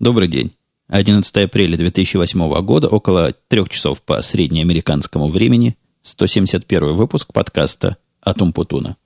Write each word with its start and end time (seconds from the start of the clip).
Добрый 0.00 0.28
день. 0.28 0.52
11 0.88 1.36
апреля 1.36 1.76
2008 1.76 2.62
года, 2.62 2.88
около 2.88 3.34
трех 3.48 3.68
часов 3.68 4.00
по 4.00 4.22
среднеамериканскому 4.22 5.28
времени, 5.28 5.76
171 6.00 6.94
выпуск 6.94 7.34
подкаста 7.34 7.98
«Атум 8.22 8.54
Путуна». 8.54 8.96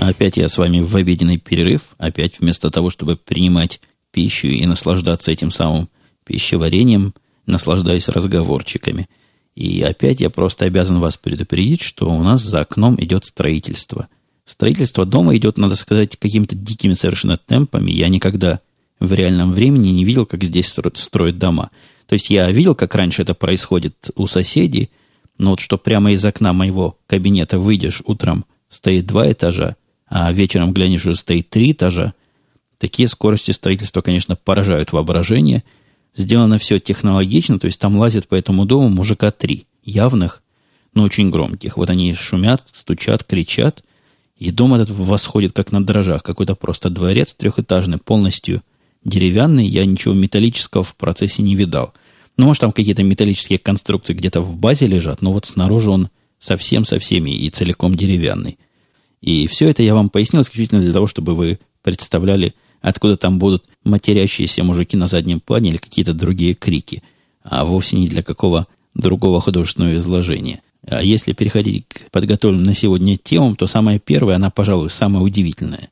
Опять 0.00 0.38
я 0.38 0.48
с 0.48 0.58
вами 0.58 0.80
в 0.80 0.96
обеденный 0.96 1.38
перерыв. 1.38 1.82
Опять 1.98 2.40
вместо 2.40 2.72
того, 2.72 2.90
чтобы 2.90 3.14
принимать 3.14 3.80
пищу 4.12 4.48
и 4.48 4.66
наслаждаться 4.66 5.30
этим 5.30 5.50
самым 5.50 5.88
пищеварением, 6.24 7.14
наслаждаюсь 7.46 8.08
разговорчиками. 8.08 9.08
И 9.54 9.82
опять 9.82 10.20
я 10.20 10.30
просто 10.30 10.64
обязан 10.64 11.00
вас 11.00 11.16
предупредить, 11.16 11.82
что 11.82 12.10
у 12.10 12.22
нас 12.22 12.42
за 12.42 12.60
окном 12.60 12.96
идет 13.02 13.24
строительство. 13.24 14.08
Строительство 14.44 15.04
дома 15.04 15.36
идет, 15.36 15.58
надо 15.58 15.76
сказать, 15.76 16.16
какими-то 16.16 16.56
дикими 16.56 16.94
совершенно 16.94 17.36
темпами. 17.36 17.90
Я 17.90 18.08
никогда 18.08 18.60
в 19.00 19.12
реальном 19.12 19.52
времени 19.52 19.90
не 19.90 20.04
видел, 20.04 20.26
как 20.26 20.44
здесь 20.44 20.68
строят 20.68 21.38
дома. 21.38 21.70
То 22.06 22.14
есть 22.14 22.30
я 22.30 22.50
видел, 22.50 22.74
как 22.74 22.94
раньше 22.94 23.22
это 23.22 23.34
происходит 23.34 24.10
у 24.16 24.26
соседей, 24.26 24.90
но 25.38 25.50
вот 25.50 25.60
что 25.60 25.78
прямо 25.78 26.12
из 26.12 26.24
окна 26.24 26.52
моего 26.52 26.98
кабинета 27.06 27.58
выйдешь 27.58 28.02
утром, 28.04 28.44
стоит 28.68 29.06
два 29.06 29.30
этажа, 29.30 29.76
а 30.06 30.32
вечером 30.32 30.72
глянешь, 30.72 31.06
уже 31.06 31.16
стоит 31.16 31.48
три 31.50 31.72
этажа, 31.72 32.14
такие 32.80 33.06
скорости 33.06 33.50
строительства, 33.50 34.00
конечно, 34.00 34.34
поражают 34.34 34.92
воображение. 34.92 35.62
Сделано 36.16 36.58
все 36.58 36.80
технологично, 36.80 37.60
то 37.60 37.66
есть 37.66 37.78
там 37.78 37.96
лазят 37.96 38.26
по 38.26 38.34
этому 38.34 38.64
дому 38.64 38.88
мужика 38.88 39.30
три, 39.30 39.66
явных, 39.84 40.42
но 40.94 41.04
очень 41.04 41.30
громких. 41.30 41.76
Вот 41.76 41.90
они 41.90 42.14
шумят, 42.14 42.68
стучат, 42.72 43.22
кричат, 43.22 43.84
и 44.36 44.50
дом 44.50 44.74
этот 44.74 44.88
восходит 44.90 45.52
как 45.52 45.70
на 45.70 45.84
дрожжах. 45.84 46.22
Какой-то 46.22 46.54
просто 46.54 46.88
дворец 46.88 47.34
трехэтажный, 47.34 47.98
полностью 47.98 48.62
деревянный. 49.04 49.66
Я 49.66 49.84
ничего 49.84 50.14
металлического 50.14 50.82
в 50.82 50.96
процессе 50.96 51.42
не 51.42 51.54
видал. 51.54 51.92
Ну, 52.38 52.46
может, 52.46 52.62
там 52.62 52.72
какие-то 52.72 53.02
металлические 53.02 53.58
конструкции 53.58 54.14
где-то 54.14 54.40
в 54.40 54.56
базе 54.56 54.86
лежат, 54.86 55.20
но 55.20 55.32
вот 55.34 55.44
снаружи 55.44 55.90
он 55.90 56.08
совсем 56.38 56.86
со 56.86 56.98
всеми 56.98 57.30
и 57.30 57.50
целиком 57.50 57.94
деревянный. 57.94 58.58
И 59.20 59.46
все 59.46 59.68
это 59.68 59.82
я 59.82 59.94
вам 59.94 60.08
пояснил 60.08 60.40
исключительно 60.40 60.80
для 60.80 60.94
того, 60.94 61.06
чтобы 61.06 61.34
вы 61.34 61.58
представляли, 61.82 62.54
откуда 62.80 63.16
там 63.16 63.38
будут 63.38 63.64
матерящиеся 63.84 64.64
мужики 64.64 64.96
на 64.96 65.06
заднем 65.06 65.40
плане 65.40 65.70
или 65.70 65.76
какие-то 65.76 66.12
другие 66.12 66.54
крики, 66.54 67.02
а 67.42 67.64
вовсе 67.64 67.96
не 67.96 68.08
для 68.08 68.22
какого 68.22 68.66
другого 68.94 69.40
художественного 69.40 69.96
изложения. 69.96 70.62
А 70.86 71.02
если 71.02 71.32
переходить 71.32 71.86
к 71.88 72.10
подготовленным 72.10 72.64
на 72.64 72.74
сегодня 72.74 73.16
темам, 73.16 73.56
то 73.56 73.66
самая 73.66 73.98
первая, 73.98 74.36
она, 74.36 74.50
пожалуй, 74.50 74.90
самая 74.90 75.22
удивительная. 75.22 75.90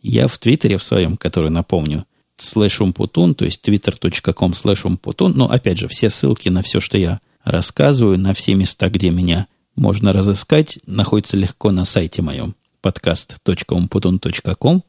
Я 0.00 0.28
в 0.28 0.38
Твиттере 0.38 0.78
в 0.78 0.82
своем, 0.82 1.16
который, 1.16 1.50
напомню, 1.50 2.04
слэш 2.36 2.80
умпутун, 2.80 3.34
то 3.34 3.44
есть 3.44 3.66
twitter.com 3.66 4.54
слэш 4.54 4.84
умпутун, 4.84 5.32
но, 5.34 5.50
опять 5.50 5.78
же, 5.78 5.88
все 5.88 6.08
ссылки 6.08 6.48
на 6.48 6.62
все, 6.62 6.80
что 6.80 6.96
я 6.96 7.20
рассказываю, 7.42 8.18
на 8.18 8.32
все 8.32 8.54
места, 8.54 8.88
где 8.88 9.10
меня 9.10 9.48
можно 9.74 10.12
разыскать, 10.12 10.78
находятся 10.86 11.36
легко 11.36 11.72
на 11.72 11.84
сайте 11.84 12.22
моем 12.22 12.54
podcast.umputun.com, 12.82 14.82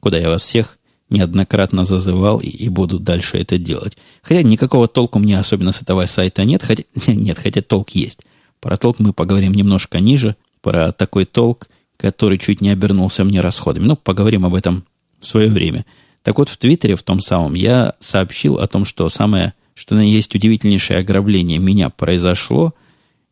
куда 0.00 0.18
я 0.18 0.28
вас 0.28 0.42
всех 0.42 0.78
неоднократно 1.14 1.84
зазывал 1.84 2.38
и, 2.38 2.48
и 2.48 2.68
буду 2.68 2.98
дальше 2.98 3.38
это 3.38 3.56
делать. 3.56 3.96
Хотя 4.22 4.42
никакого 4.42 4.88
толку 4.88 5.18
мне 5.18 5.38
особенно 5.38 5.72
с 5.72 5.80
этого 5.80 6.04
сайта 6.06 6.44
нет, 6.44 6.62
хотя, 6.62 6.84
нет, 7.06 7.38
хотя 7.38 7.62
толк 7.62 7.90
есть. 7.90 8.20
Про 8.60 8.76
толк 8.76 8.98
мы 8.98 9.12
поговорим 9.12 9.52
немножко 9.52 10.00
ниже, 10.00 10.36
про 10.60 10.92
такой 10.92 11.24
толк, 11.24 11.68
который 11.96 12.38
чуть 12.38 12.60
не 12.60 12.70
обернулся 12.70 13.24
мне 13.24 13.40
расходами. 13.40 13.84
Ну, 13.84 13.96
поговорим 13.96 14.44
об 14.44 14.54
этом 14.54 14.84
в 15.20 15.26
свое 15.26 15.48
время. 15.48 15.86
Так 16.22 16.38
вот, 16.38 16.48
в 16.48 16.56
Твиттере, 16.56 16.96
в 16.96 17.02
том 17.02 17.20
самом, 17.20 17.54
я 17.54 17.94
сообщил 18.00 18.58
о 18.58 18.66
том, 18.66 18.84
что 18.84 19.08
самое, 19.08 19.54
что 19.74 19.94
на 19.94 20.00
есть 20.00 20.34
удивительнейшее 20.34 21.00
ограбление 21.00 21.58
меня 21.58 21.90
произошло, 21.90 22.74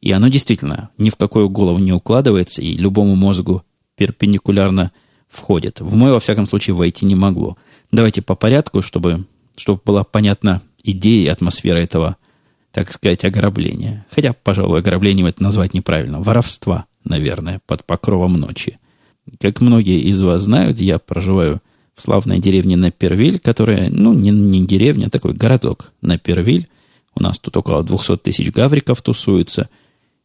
и 0.01 0.13
оно 0.13 0.29
действительно 0.29 0.91
ни 0.99 1.11
в 1.11 1.17
какую 1.17 1.49
голову 1.49 1.79
не 1.79 1.93
укладывается, 1.93 2.61
и 2.61 2.77
любому 2.77 3.17
мозгу 3.17 3.63
перпендикулярно 3.97 4.93
входит. 5.29 5.81
В 5.81 5.95
мой, 5.95 6.13
во 6.13 6.21
всяком 6.21 6.47
случае, 6.47 6.75
войти 6.75 7.07
не 7.07 7.15
могло. 7.15 7.57
Давайте 7.93 8.23
по 8.23 8.35
порядку, 8.35 8.83
чтобы, 8.83 9.27
чтобы 9.57 9.81
была 9.85 10.03
понятна 10.03 10.63
идея 10.83 11.27
и 11.27 11.29
атмосфера 11.29 11.77
этого, 11.77 12.17
так 12.73 12.93
сказать, 12.93 13.25
ограбления. 13.25 14.07
Хотя, 14.11 14.33
пожалуй, 14.33 14.81
ограблением 14.81 15.27
это 15.27 15.43
назвать 15.43 15.75
неправильно. 15.75 16.21
Воровства, 16.21 16.87
наверное, 17.05 17.61
под 17.67 17.85
покровом 17.85 18.41
ночи. 18.41 18.79
Как 19.39 19.61
многие 19.61 20.01
из 20.01 20.21
вас 20.23 20.43
знают, 20.43 20.81
я 20.81 20.99
проживаю 20.99 21.61
в 21.95 22.03
славной 22.03 22.39
деревне 22.39 22.77
Напервиль, 22.77 23.39
которая, 23.39 23.91
ну, 23.91 24.15
не, 24.15 24.31
не 24.31 24.67
деревня, 24.67 25.07
а 25.07 25.11
такой 25.11 25.35
городок 25.35 25.93
Напервиль. 26.01 26.69
У 27.15 27.23
нас 27.23 27.39
тут 27.39 27.57
около 27.57 27.83
200 27.85 28.17
тысяч 28.17 28.51
гавриков 28.51 29.03
тусуется. 29.03 29.69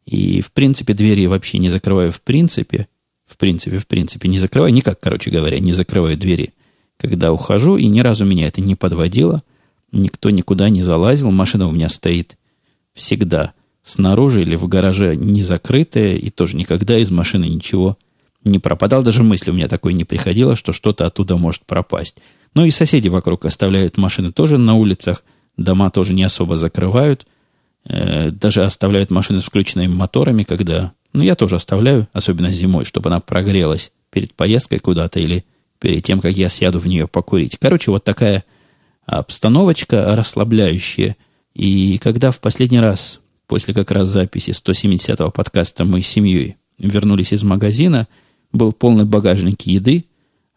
И, 0.06 0.40
в 0.42 0.54
принципе, 0.54 0.94
двери 0.94 1.26
вообще 1.28 1.58
не 1.58 1.70
закрываю 1.70 2.14
в 2.14 2.22
принципе 2.22 2.88
в 3.28 3.38
принципе, 3.38 3.78
в 3.78 3.88
принципе, 3.88 4.30
не 4.30 4.40
закрываю, 4.40 4.74
никак, 4.74 5.00
короче 5.00 5.30
говоря, 5.30 5.60
не 5.60 5.74
закрываю 5.74 6.18
двери, 6.18 6.54
когда 6.98 7.32
ухожу, 7.32 7.78
и 7.78 7.86
ни 7.88 8.00
разу 8.00 8.26
меня 8.26 8.48
это 8.48 8.62
не 8.62 8.76
подводило, 8.76 9.44
никто 9.92 10.30
никуда 10.30 10.70
не 10.70 10.82
залазил, 10.82 11.32
машина 11.32 11.68
у 11.68 11.72
меня 11.72 11.90
стоит 11.90 12.38
всегда 12.94 13.54
снаружи 13.84 14.42
или 14.42 14.56
в 14.56 14.68
гараже 14.68 15.16
не 15.16 15.42
закрытая, 15.42 16.16
и 16.16 16.30
тоже 16.30 16.58
никогда 16.58 16.98
из 16.98 17.12
машины 17.12 17.46
ничего 17.46 17.98
не 18.44 18.60
пропадал, 18.60 19.04
даже 19.04 19.24
мысли 19.24 19.52
у 19.52 19.54
меня 19.54 19.68
такой 19.68 19.94
не 19.94 20.04
приходило, 20.04 20.56
что 20.56 20.74
что-то 20.74 21.06
оттуда 21.06 21.38
может 21.38 21.66
пропасть. 21.66 22.18
Ну 22.54 22.66
и 22.66 22.72
соседи 22.72 23.08
вокруг 23.08 23.46
оставляют 23.46 23.98
машины 23.98 24.32
тоже 24.32 24.58
на 24.58 24.76
улицах, 24.76 25.24
дома 25.58 25.90
тоже 25.90 26.14
не 26.14 26.24
особо 26.24 26.58
закрывают, 26.58 27.28
э, 27.86 28.30
даже 28.32 28.64
оставляют 28.64 29.10
машины 29.10 29.42
с 29.42 29.46
включенными 29.46 29.94
моторами, 29.94 30.44
когда 30.44 30.94
но 31.14 31.24
я 31.24 31.36
тоже 31.36 31.56
оставляю, 31.56 32.08
особенно 32.14 32.52
зимой, 32.52 32.86
чтобы 32.86 33.10
она 33.10 33.20
прогрелась 33.20 33.92
перед 34.12 34.34
поездкой 34.36 34.80
куда-то 34.80 35.20
или 35.20 35.46
перед 35.80 36.04
тем, 36.04 36.20
как 36.20 36.36
я 36.36 36.50
сяду 36.50 36.80
в 36.80 36.88
нее 36.88 37.08
покурить. 37.08 37.58
Короче, 37.60 37.92
вот 37.92 38.04
такая 38.04 38.44
обстановочка 39.06 40.16
расслабляющая. 40.16 41.16
И 41.54 41.98
когда 42.00 42.32
в 42.32 42.40
последний 42.40 42.80
раз, 42.80 43.22
после 43.48 43.74
как 43.74 43.92
раз 43.92 44.10
записи 44.10 44.52
170-го 44.52 45.32
подкаста, 45.32 45.86
мы 45.86 46.02
с 46.02 46.08
семьей 46.08 46.58
вернулись 46.78 47.34
из 47.34 47.44
магазина, 47.44 48.08
был 48.52 48.74
полный 48.74 49.06
багажник 49.06 49.64
еды. 49.64 50.06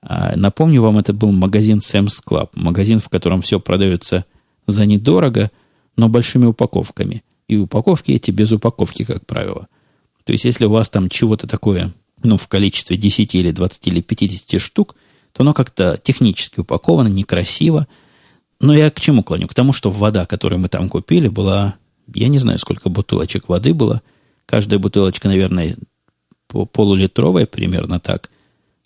А, 0.03 0.34
напомню 0.36 0.82
вам, 0.82 0.98
это 0.98 1.12
был 1.12 1.32
магазин 1.32 1.78
Sam's 1.78 2.20
Club, 2.26 2.50
магазин, 2.54 3.00
в 3.00 3.09
котором 3.09 3.42
все 3.42 3.60
продается 3.60 4.25
за 4.66 4.86
недорого, 4.86 5.50
но 5.97 6.09
большими 6.09 6.47
упаковками. 6.47 7.22
И 7.48 7.56
упаковки 7.56 8.12
эти 8.12 8.30
без 8.30 8.53
упаковки, 8.53 9.04
как 9.04 9.26
правило– 9.26 9.69
то 10.25 10.32
есть, 10.32 10.44
если 10.44 10.64
у 10.64 10.70
вас 10.70 10.88
там 10.88 11.09
чего-то 11.09 11.47
такое, 11.47 11.92
ну, 12.22 12.36
в 12.36 12.47
количестве 12.48 12.97
10 12.97 13.34
или 13.34 13.50
20 13.50 13.88
или 13.88 14.00
50 14.00 14.60
штук, 14.60 14.94
то 15.32 15.42
оно 15.42 15.54
как-то 15.54 15.98
технически 16.02 16.60
упаковано, 16.60 17.08
некрасиво. 17.08 17.86
Но 18.60 18.74
я 18.74 18.91
к 18.91 19.00
чему 19.00 19.22
клоню? 19.22 19.48
К 19.48 19.54
тому, 19.54 19.72
что 19.72 19.91
вода, 19.91 20.26
которую 20.26 20.58
мы 20.60 20.68
там 20.68 20.88
купили, 20.88 21.28
была, 21.28 21.76
я 22.12 22.28
не 22.28 22.38
знаю, 22.38 22.58
сколько 22.58 22.88
бутылочек 22.88 23.48
воды 23.48 23.72
было. 23.72 24.02
Каждая 24.46 24.78
бутылочка, 24.78 25.28
наверное, 25.28 25.76
полулитровая, 26.48 27.46
примерно 27.46 28.00
так. 28.00 28.30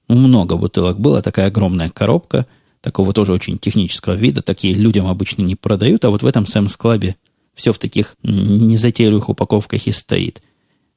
Ну, 0.09 0.17
много 0.17 0.57
бутылок 0.57 1.01
было, 1.01 1.23
такая 1.23 1.47
огромная 1.47 1.89
коробка, 1.89 2.47
такого 2.83 3.13
тоже 3.13 3.33
очень 3.33 3.59
технического 3.59 4.15
вида. 4.15 4.43
Такие 4.43 4.75
людям 4.75 5.07
обычно 5.07 5.43
не 5.43 5.57
продают, 5.57 6.05
а 6.05 6.11
вот 6.11 6.23
в 6.23 6.27
этом 6.27 6.47
Сэмс 6.47 6.77
Клабе 6.77 7.17
все 7.55 7.73
в 7.73 7.79
таких 7.79 8.17
незатейливых 8.23 9.29
упаковках 9.29 9.87
и 9.87 9.93
стоит– 9.93 10.43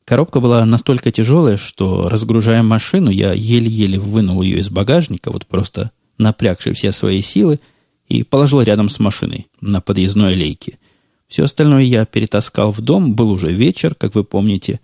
Коробка 0.07 0.39
была 0.39 0.65
настолько 0.65 1.12
тяжелая, 1.12 1.57
что, 1.57 2.07
разгружая 2.07 2.63
машину, 2.63 3.09
я 3.09 3.33
еле-еле 3.33 4.00
вынул 4.00 4.42
ее 4.42 4.59
из 4.59 4.69
багажника, 4.69 5.33
вот 5.33 5.45
просто 5.45 5.92
напрягший 6.18 6.71
все 6.71 6.94
свои 6.94 7.21
силы, 7.21 7.59
и 8.07 8.24
положил 8.24 8.62
рядом 8.62 8.88
с 8.88 9.00
машиной 9.00 9.48
на 9.59 9.81
подъездной 9.81 10.31
аллейке. 10.31 10.80
Все 11.27 11.44
остальное 11.44 11.83
я 11.83 12.06
перетаскал 12.06 12.71
в 12.71 12.80
дом, 12.80 13.15
был 13.15 13.31
уже 13.31 13.51
вечер, 13.51 13.95
как 13.95 14.15
вы 14.15 14.24
помните, 14.24 14.80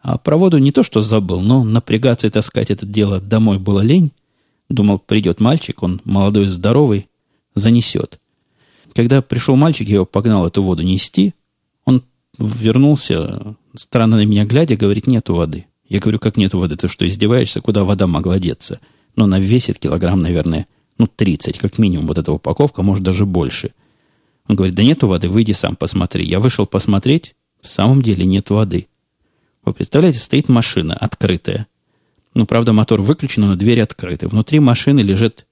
а 0.00 0.18
про 0.18 0.36
воду 0.36 0.58
не 0.58 0.72
то 0.72 0.82
что 0.82 1.02
забыл, 1.02 1.40
но 1.40 1.62
напрягаться 1.62 2.26
и 2.26 2.30
таскать 2.30 2.72
это 2.72 2.84
дело 2.84 3.20
домой 3.20 3.60
было 3.60 3.80
лень. 3.80 4.10
Думал, 4.68 4.98
придет 4.98 5.38
мальчик, 5.38 5.84
он 5.84 6.00
молодой 6.02 6.48
здоровый, 6.48 7.06
занесет. 7.54 8.18
Когда 8.92 9.22
пришел 9.22 9.54
мальчик, 9.54 9.86
я 9.86 9.94
его 9.94 10.04
погнал 10.04 10.44
эту 10.48 10.64
воду 10.64 10.82
нести, 10.82 11.32
он 11.84 12.02
вернулся 12.38 13.54
странно 13.74 14.16
на 14.16 14.24
меня 14.24 14.44
глядя, 14.44 14.76
говорит, 14.76 15.06
нету 15.06 15.34
воды. 15.34 15.66
Я 15.88 16.00
говорю, 16.00 16.18
как 16.18 16.36
нету 16.36 16.58
воды? 16.58 16.76
Ты 16.76 16.88
что, 16.88 17.08
издеваешься? 17.08 17.60
Куда 17.60 17.84
вода 17.84 18.06
могла 18.06 18.38
деться? 18.38 18.80
Ну, 19.16 19.24
она 19.24 19.38
весит 19.38 19.78
килограмм, 19.78 20.22
наверное, 20.22 20.66
ну, 20.98 21.06
30, 21.06 21.58
как 21.58 21.78
минимум, 21.78 22.06
вот 22.06 22.18
эта 22.18 22.32
упаковка, 22.32 22.82
может, 22.82 23.04
даже 23.04 23.26
больше. 23.26 23.72
Он 24.48 24.56
говорит, 24.56 24.74
да 24.74 24.82
нету 24.82 25.06
воды, 25.06 25.28
выйди 25.28 25.52
сам 25.52 25.76
посмотри. 25.76 26.24
Я 26.24 26.40
вышел 26.40 26.66
посмотреть, 26.66 27.34
в 27.60 27.68
самом 27.68 28.02
деле 28.02 28.24
нет 28.24 28.50
воды. 28.50 28.88
Вы 29.64 29.72
представляете, 29.72 30.18
стоит 30.18 30.48
машина 30.48 30.94
открытая. 30.94 31.66
Ну, 32.34 32.46
правда, 32.46 32.72
мотор 32.72 33.00
выключен, 33.00 33.42
но 33.42 33.56
двери 33.56 33.80
открыты. 33.80 34.28
Внутри 34.28 34.60
машины 34.60 35.00
лежит 35.00 35.46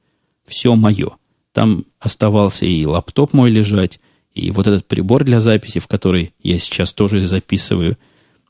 все 0.44 0.74
мое. 0.74 1.12
Там 1.52 1.84
оставался 2.00 2.66
и 2.66 2.84
лаптоп 2.84 3.32
мой 3.32 3.50
лежать, 3.50 4.00
и 4.34 4.50
вот 4.50 4.66
этот 4.66 4.86
прибор 4.86 5.24
для 5.24 5.40
записи, 5.40 5.78
в 5.78 5.86
который 5.86 6.34
я 6.42 6.58
сейчас 6.58 6.92
тоже 6.92 7.26
записываю. 7.26 7.96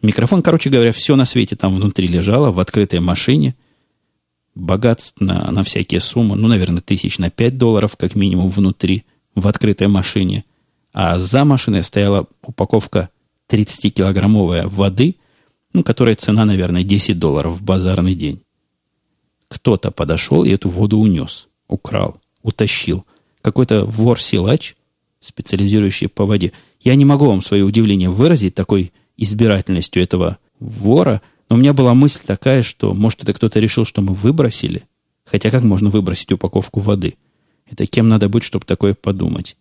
Микрофон, 0.03 0.43
короче 0.43 0.69
говоря, 0.69 0.93
все 0.93 1.15
на 1.15 1.25
свете 1.25 1.55
там 1.55 1.77
внутри 1.77 2.09
лежало, 2.09 2.51
в 2.51 2.59
открытой 2.59 2.99
машине. 2.99 3.55
Богатств 4.55 5.15
на, 5.21 5.51
на 5.51 5.63
всякие 5.63 6.01
суммы, 6.01 6.37
ну, 6.37 6.49
наверное, 6.49 6.83
тысяч 6.83 7.19
на 7.19 7.31
5 7.31 7.57
долларов, 7.57 7.97
как 7.97 8.17
минимум, 8.17 8.51
внутри, 8.51 9.05
в 9.35 9.47
открытой 9.47 9.87
машине. 9.87 10.45
А 10.93 11.19
за 11.19 11.45
машиной 11.45 11.85
стояла 11.85 12.27
упаковка 12.43 13.11
30-килограммовая 13.49 14.67
воды, 14.67 15.17
ну, 15.73 15.85
которая 15.85 16.17
цена, 16.17 16.45
наверное, 16.45 16.83
10 16.83 17.19
долларов 17.19 17.55
в 17.55 17.63
базарный 17.63 18.15
день. 18.15 18.43
Кто-то 19.49 19.91
подошел 19.91 20.45
и 20.45 20.51
эту 20.51 20.69
воду 20.69 20.99
унес, 20.99 21.49
украл, 21.69 22.21
утащил. 22.43 23.07
Какой-то 23.41 23.85
вор-силач, 23.85 24.75
специализирующий 25.21 26.09
по 26.09 26.27
воде. 26.27 26.53
Я 26.81 26.95
не 26.97 27.05
могу 27.05 27.27
вам 27.27 27.41
свое 27.41 27.63
удивление 27.63 28.11
выразить 28.11 28.55
такой 28.55 28.93
избирательностью 29.17 30.03
этого 30.03 30.39
вора, 30.61 31.23
но 31.49 31.57
у 31.57 31.59
меня 31.59 31.73
была 31.73 31.95
мысль 31.95 32.21
такая, 32.25 32.63
что, 32.63 32.95
может, 32.95 33.23
это 33.23 33.33
кто-то 33.33 33.61
решил, 33.61 33.85
что 33.85 34.01
мы 34.01 34.15
выбросили. 34.15 34.85
Хотя 35.25 35.51
как 35.51 35.63
можно 35.63 35.91
выбросить 35.91 36.33
упаковку 36.33 36.81
воды? 36.81 37.15
Это 37.71 37.87
кем 37.87 38.09
надо 38.09 38.29
быть, 38.29 38.43
чтобы 38.43 38.65
такое 38.65 38.95
подумать? 38.95 39.57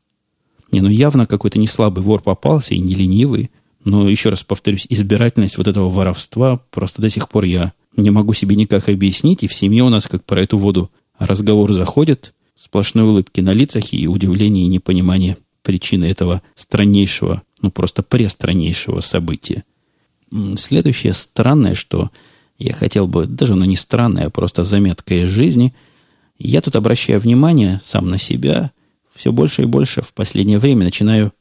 Не, 0.71 0.81
ну 0.81 0.89
явно 0.89 1.25
какой-то 1.25 1.59
не 1.59 1.68
слабый 1.68 2.03
вор 2.03 2.21
попался 2.21 2.74
и 2.74 2.80
не 2.80 2.94
ленивый. 2.94 3.51
Но 3.83 4.07
еще 4.07 4.30
раз 4.30 4.44
повторюсь, 4.44 4.86
избирательность 4.89 5.57
вот 5.57 5.68
этого 5.68 5.89
воровства 5.89 6.62
просто 6.69 7.01
до 7.01 7.09
сих 7.09 7.27
пор 7.30 7.45
я 7.45 7.74
не 7.97 8.09
могу 8.09 8.33
себе 8.33 8.56
никак 8.56 8.88
объяснить. 8.89 9.44
И 9.44 9.47
в 9.47 9.54
семье 9.54 9.83
у 9.83 9.89
нас, 9.89 10.07
как 10.07 10.24
про 10.24 10.42
эту 10.42 10.57
воду 10.57 10.92
разговор 11.18 11.74
заходит, 11.74 12.33
сплошные 12.56 13.06
улыбки 13.06 13.42
на 13.42 13.54
лицах 13.54 13.92
и 13.94 14.07
удивление 14.07 14.65
и 14.65 14.69
непонимание 14.69 15.38
причины 15.63 16.06
этого 16.06 16.42
страннейшего, 16.56 17.44
ну 17.62 17.72
просто 17.72 18.04
престраннейшего 18.04 19.00
события. 19.02 19.63
Следующее 20.58 21.13
странное, 21.13 21.75
что 21.75 22.10
я 22.58 22.74
хотел 22.74 23.08
бы, 23.08 23.25
даже 23.25 23.56
ну 23.56 23.66
не 23.66 23.75
странное, 23.75 24.28
а 24.28 24.30
просто 24.30 24.63
заметка 24.63 25.24
из 25.24 25.30
жизни, 25.30 25.74
я 26.38 26.62
тут 26.62 26.75
обращаю 26.75 27.19
внимание 27.19 27.81
сам 27.84 28.10
на 28.10 28.18
себя, 28.18 28.72
все 29.13 29.31
больше 29.31 29.63
и 29.63 29.66
больше 29.66 30.02
в 30.02 30.13
последнее 30.13 30.60
время 30.60 30.86
начинаю 30.86 31.34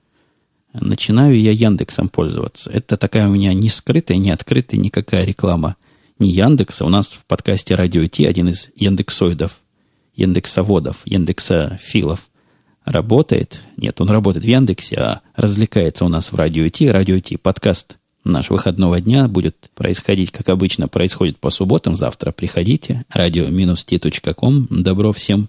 начинаю 0.72 1.40
я 1.40 1.50
Яндексом 1.50 2.08
пользоваться. 2.08 2.70
Это 2.70 2.96
такая 2.96 3.28
у 3.28 3.32
меня 3.32 3.52
не 3.55 3.69
скрытая, 3.70 4.19
не 4.19 4.31
открытая 4.31 4.81
никакая 4.81 5.25
реклама 5.25 5.76
не 6.19 6.31
Яндекса. 6.31 6.84
У 6.84 6.88
нас 6.88 7.08
в 7.08 7.25
подкасте 7.26 7.75
Радио 7.75 8.06
Ти 8.06 8.25
один 8.25 8.49
из 8.49 8.70
яндексоидов, 8.76 9.58
яндексоводов, 10.14 10.99
яндексофилов 11.05 12.29
работает. 12.84 13.60
Нет, 13.76 14.00
он 14.00 14.10
работает 14.10 14.44
в 14.44 14.48
Яндексе, 14.48 14.96
а 14.96 15.20
развлекается 15.36 16.04
у 16.04 16.08
нас 16.08 16.32
в 16.32 16.34
Радио 16.34 16.68
Ти. 16.68 16.88
Радио 16.88 17.18
Ти 17.18 17.36
подкаст 17.36 17.98
наш 18.24 18.50
выходного 18.50 19.00
дня 19.00 19.28
будет 19.28 19.70
происходить, 19.74 20.30
как 20.30 20.48
обычно, 20.48 20.88
происходит 20.88 21.38
по 21.38 21.50
субботам. 21.50 21.96
Завтра 21.96 22.32
приходите. 22.32 23.04
radio-t.com. 23.14 24.66
Добро 24.70 25.12
всем 25.12 25.48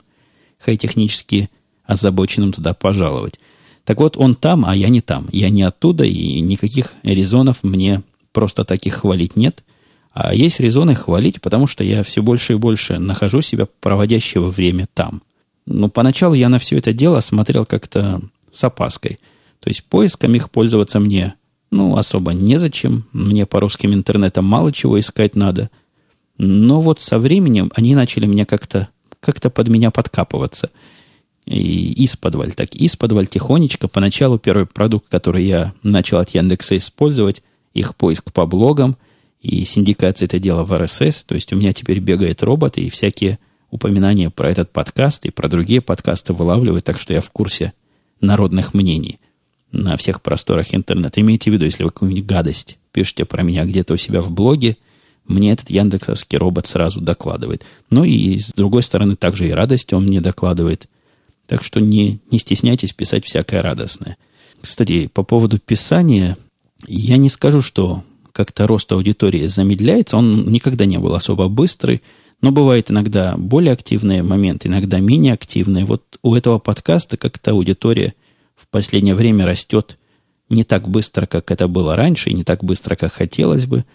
хай-технически 0.60 1.50
озабоченным 1.86 2.54
туда 2.54 2.74
пожаловать. 2.74 3.40
Так 3.84 4.00
вот, 4.00 4.16
он 4.16 4.36
там, 4.36 4.66
а 4.66 4.76
я 4.76 4.90
не 4.90 5.02
там. 5.02 5.28
Я 5.32 5.50
не 5.50 5.64
оттуда, 5.64 6.04
и 6.04 6.40
никаких 6.40 6.94
резонов 7.04 7.64
мне 7.64 8.04
просто 8.32 8.64
таких 8.64 8.96
хвалить 8.96 9.36
нет. 9.36 9.64
А 10.14 10.34
есть 10.34 10.60
резоны 10.60 10.94
хвалить, 10.94 11.42
потому 11.42 11.68
что 11.68 11.84
я 11.84 12.04
все 12.04 12.22
больше 12.22 12.54
и 12.54 12.58
больше 12.58 13.00
нахожу 13.00 13.42
себя 13.42 13.68
проводящего 13.80 14.50
время 14.50 14.88
там. 14.94 15.22
Но 15.72 15.90
поначалу 15.90 16.34
я 16.34 16.50
на 16.50 16.60
все 16.60 16.78
это 16.78 16.94
дело 16.94 17.22
смотрел 17.22 17.66
как-то 17.66 18.22
с 18.52 18.64
опаской. 18.64 19.20
То 19.60 19.70
есть 19.70 19.84
поиском 19.86 20.34
их 20.36 20.50
пользоваться 20.50 21.00
мне, 21.00 21.36
ну, 21.70 21.98
особо 21.98 22.34
незачем. 22.34 23.06
Мне 23.14 23.46
по 23.46 23.60
русским 23.60 23.94
интернетам 23.94 24.46
мало 24.46 24.72
чего 24.72 25.00
искать 25.00 25.36
надо. 25.36 25.70
Но 26.38 26.82
вот 26.82 27.00
со 27.00 27.20
временем 27.20 27.72
они 27.76 27.96
начали 27.96 28.26
меня 28.26 28.46
как-то 28.46 28.90
как 29.20 29.40
под 29.54 29.68
меня 29.68 29.92
подкапываться– 29.92 30.70
и 31.46 32.04
из-подваль, 32.04 32.54
так 32.54 32.76
из-подваль 32.76 33.28
тихонечко. 33.28 33.88
Поначалу 33.88 34.38
первый 34.38 34.66
продукт, 34.66 35.08
который 35.10 35.46
я 35.46 35.74
начал 35.84 36.18
от 36.18 36.30
Яндекса 36.32 36.78
использовать, 36.78 37.42
их 37.74 37.96
поиск 37.96 38.32
по 38.32 38.46
блогам 38.46 38.98
и 39.42 39.66
синдикация 39.66 40.28
это 40.28 40.40
дело 40.40 40.64
в 40.64 40.74
RSS. 40.74 41.24
То 41.26 41.36
есть 41.36 41.52
у 41.52 41.56
меня 41.56 41.74
теперь 41.74 42.00
бегает 42.00 42.44
робот 42.44 42.78
и 42.78 42.90
всякие 42.90 43.40
упоминания 43.72 44.30
про 44.30 44.50
этот 44.52 44.72
подкаст 44.72 45.26
и 45.26 45.32
про 45.32 45.50
другие 45.50 45.82
подкасты 45.82 46.34
вылавливает, 46.34 46.84
так 46.84 47.00
что 47.00 47.14
я 47.14 47.22
в 47.22 47.32
курсе 47.32 47.74
народных 48.20 48.74
мнений 48.76 49.20
на 49.72 49.98
всех 49.98 50.22
просторах 50.22 50.76
интернета. 50.76 51.22
Имейте 51.22 51.50
в 51.50 51.54
виду, 51.54 51.66
если 51.66 51.84
вы 51.84 51.90
какую-нибудь 51.90 52.26
гадость 52.26 52.78
пишете 52.92 53.26
про 53.26 53.42
меня 53.42 53.66
где-то 53.66 53.96
у 53.96 53.98
себя 53.98 54.22
в 54.22 54.30
блоге, 54.30 54.78
мне 55.26 55.52
этот 55.52 55.70
яндексовский 55.70 56.38
робот 56.38 56.68
сразу 56.68 57.02
докладывает. 57.02 57.64
Ну 57.90 58.04
и 58.04 58.38
с 58.38 58.52
другой 58.52 58.84
стороны, 58.84 59.16
также 59.16 59.48
и 59.48 59.52
радость 59.52 59.94
он 59.94 60.06
мне 60.06 60.22
докладывает– 60.22 60.88
так 61.52 61.66
что 61.66 61.82
не, 61.82 62.22
не 62.32 62.40
стесняйтесь 62.40 62.94
писать 62.94 63.26
всякое 63.26 63.62
радостное. 63.62 64.16
Кстати, 64.62 65.08
по 65.08 65.22
поводу 65.24 65.60
писания, 65.60 66.38
я 66.88 67.18
не 67.18 67.28
скажу, 67.28 67.62
что 67.62 68.06
как-то 68.32 68.68
рост 68.68 68.90
аудитории 68.94 69.48
замедляется. 69.48 70.16
Он 70.16 70.50
никогда 70.50 70.86
не 70.86 70.98
был 70.98 71.14
особо 71.14 71.50
быстрый. 71.50 72.04
Но 72.42 72.52
бывает 72.52 72.90
иногда 72.90 73.36
более 73.38 73.72
активные 73.72 74.24
моменты, 74.24 74.68
иногда 74.68 75.00
менее 75.00 75.34
активные. 75.34 75.86
Вот 75.86 76.18
у 76.24 76.36
этого 76.36 76.58
подкаста 76.60 77.16
как-то 77.16 77.52
аудитория 77.52 78.16
в 78.56 78.68
последнее 78.68 79.16
время 79.16 79.46
растет 79.46 79.98
не 80.50 80.64
так 80.64 80.90
быстро, 80.90 81.28
как 81.28 81.52
это 81.52 81.68
было 81.68 81.96
раньше, 81.96 82.30
и 82.30 82.34
не 82.34 82.44
так 82.44 82.64
быстро, 82.64 82.96
как 82.96 83.14
хотелось 83.14 83.68
бы. 83.68 83.86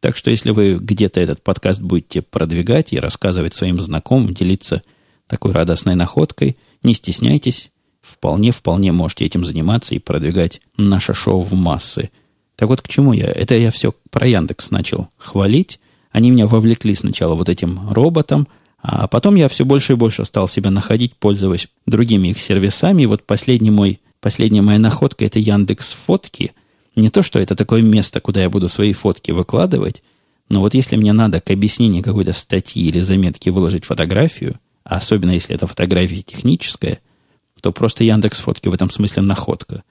Так 0.00 0.16
что 0.16 0.30
если 0.30 0.50
вы 0.50 0.78
где-то 0.80 1.20
этот 1.20 1.42
подкаст 1.42 1.80
будете 1.80 2.22
продвигать 2.22 2.92
и 2.92 3.00
рассказывать 3.00 3.54
своим 3.54 3.80
знакомым, 3.80 4.32
делиться 4.32 4.82
такой 5.26 5.52
радостной 5.52 5.96
находкой, 5.96 6.56
не 6.82 6.94
стесняйтесь, 6.94 7.70
вполне-вполне 8.02 8.92
можете 8.92 9.24
этим 9.24 9.44
заниматься 9.44 9.94
и 9.94 9.98
продвигать 9.98 10.60
наше 10.76 11.12
шоу 11.12 11.42
в 11.42 11.54
массы. 11.54 12.10
Так 12.54 12.68
вот, 12.68 12.82
к 12.82 12.88
чему 12.88 13.12
я? 13.12 13.26
Это 13.26 13.56
я 13.56 13.70
все 13.70 13.94
про 14.10 14.26
Яндекс 14.26 14.70
начал 14.70 15.08
хвалить. 15.18 15.80
Они 16.16 16.30
меня 16.30 16.46
вовлекли 16.46 16.94
сначала 16.94 17.34
вот 17.34 17.50
этим 17.50 17.90
роботом, 17.90 18.48
а 18.80 19.06
потом 19.06 19.34
я 19.34 19.50
все 19.50 19.66
больше 19.66 19.92
и 19.92 19.96
больше 19.96 20.24
стал 20.24 20.48
себя 20.48 20.70
находить, 20.70 21.14
пользуясь 21.14 21.68
другими 21.84 22.28
их 22.28 22.40
сервисами. 22.40 23.02
И 23.02 23.06
вот 23.06 23.22
последний 23.22 23.70
мой, 23.70 24.00
последняя 24.20 24.62
моя 24.62 24.78
находка– 24.78 25.24
это 25.26 25.38
Яндекс 25.38 25.92
Фотки. 26.06 26.52
Не 26.94 27.10
то, 27.10 27.22
что 27.22 27.38
это 27.38 27.54
такое 27.54 27.82
место, 27.82 28.22
куда 28.22 28.40
я 28.40 28.48
буду 28.48 28.70
свои 28.70 28.94
фотки 28.94 29.30
выкладывать, 29.30 30.02
но 30.48 30.60
вот 30.60 30.72
если 30.72 30.96
мне 30.96 31.12
надо 31.12 31.38
к 31.42 31.50
объяснению 31.50 32.02
какой-то 32.02 32.32
статьи 32.32 32.88
или 32.88 33.00
заметки 33.00 33.50
выложить 33.50 33.84
фотографию, 33.84 34.58
особенно 34.84 35.32
если 35.32 35.54
это 35.54 35.66
фотография 35.66 36.22
техническая, 36.22 37.00
то 37.60 37.72
просто 37.72 38.04
Яндекс 38.04 38.38
Фотки 38.38 38.68
в 38.68 38.72
этом 38.72 38.90
смысле 38.90 39.20
находка. 39.20 39.82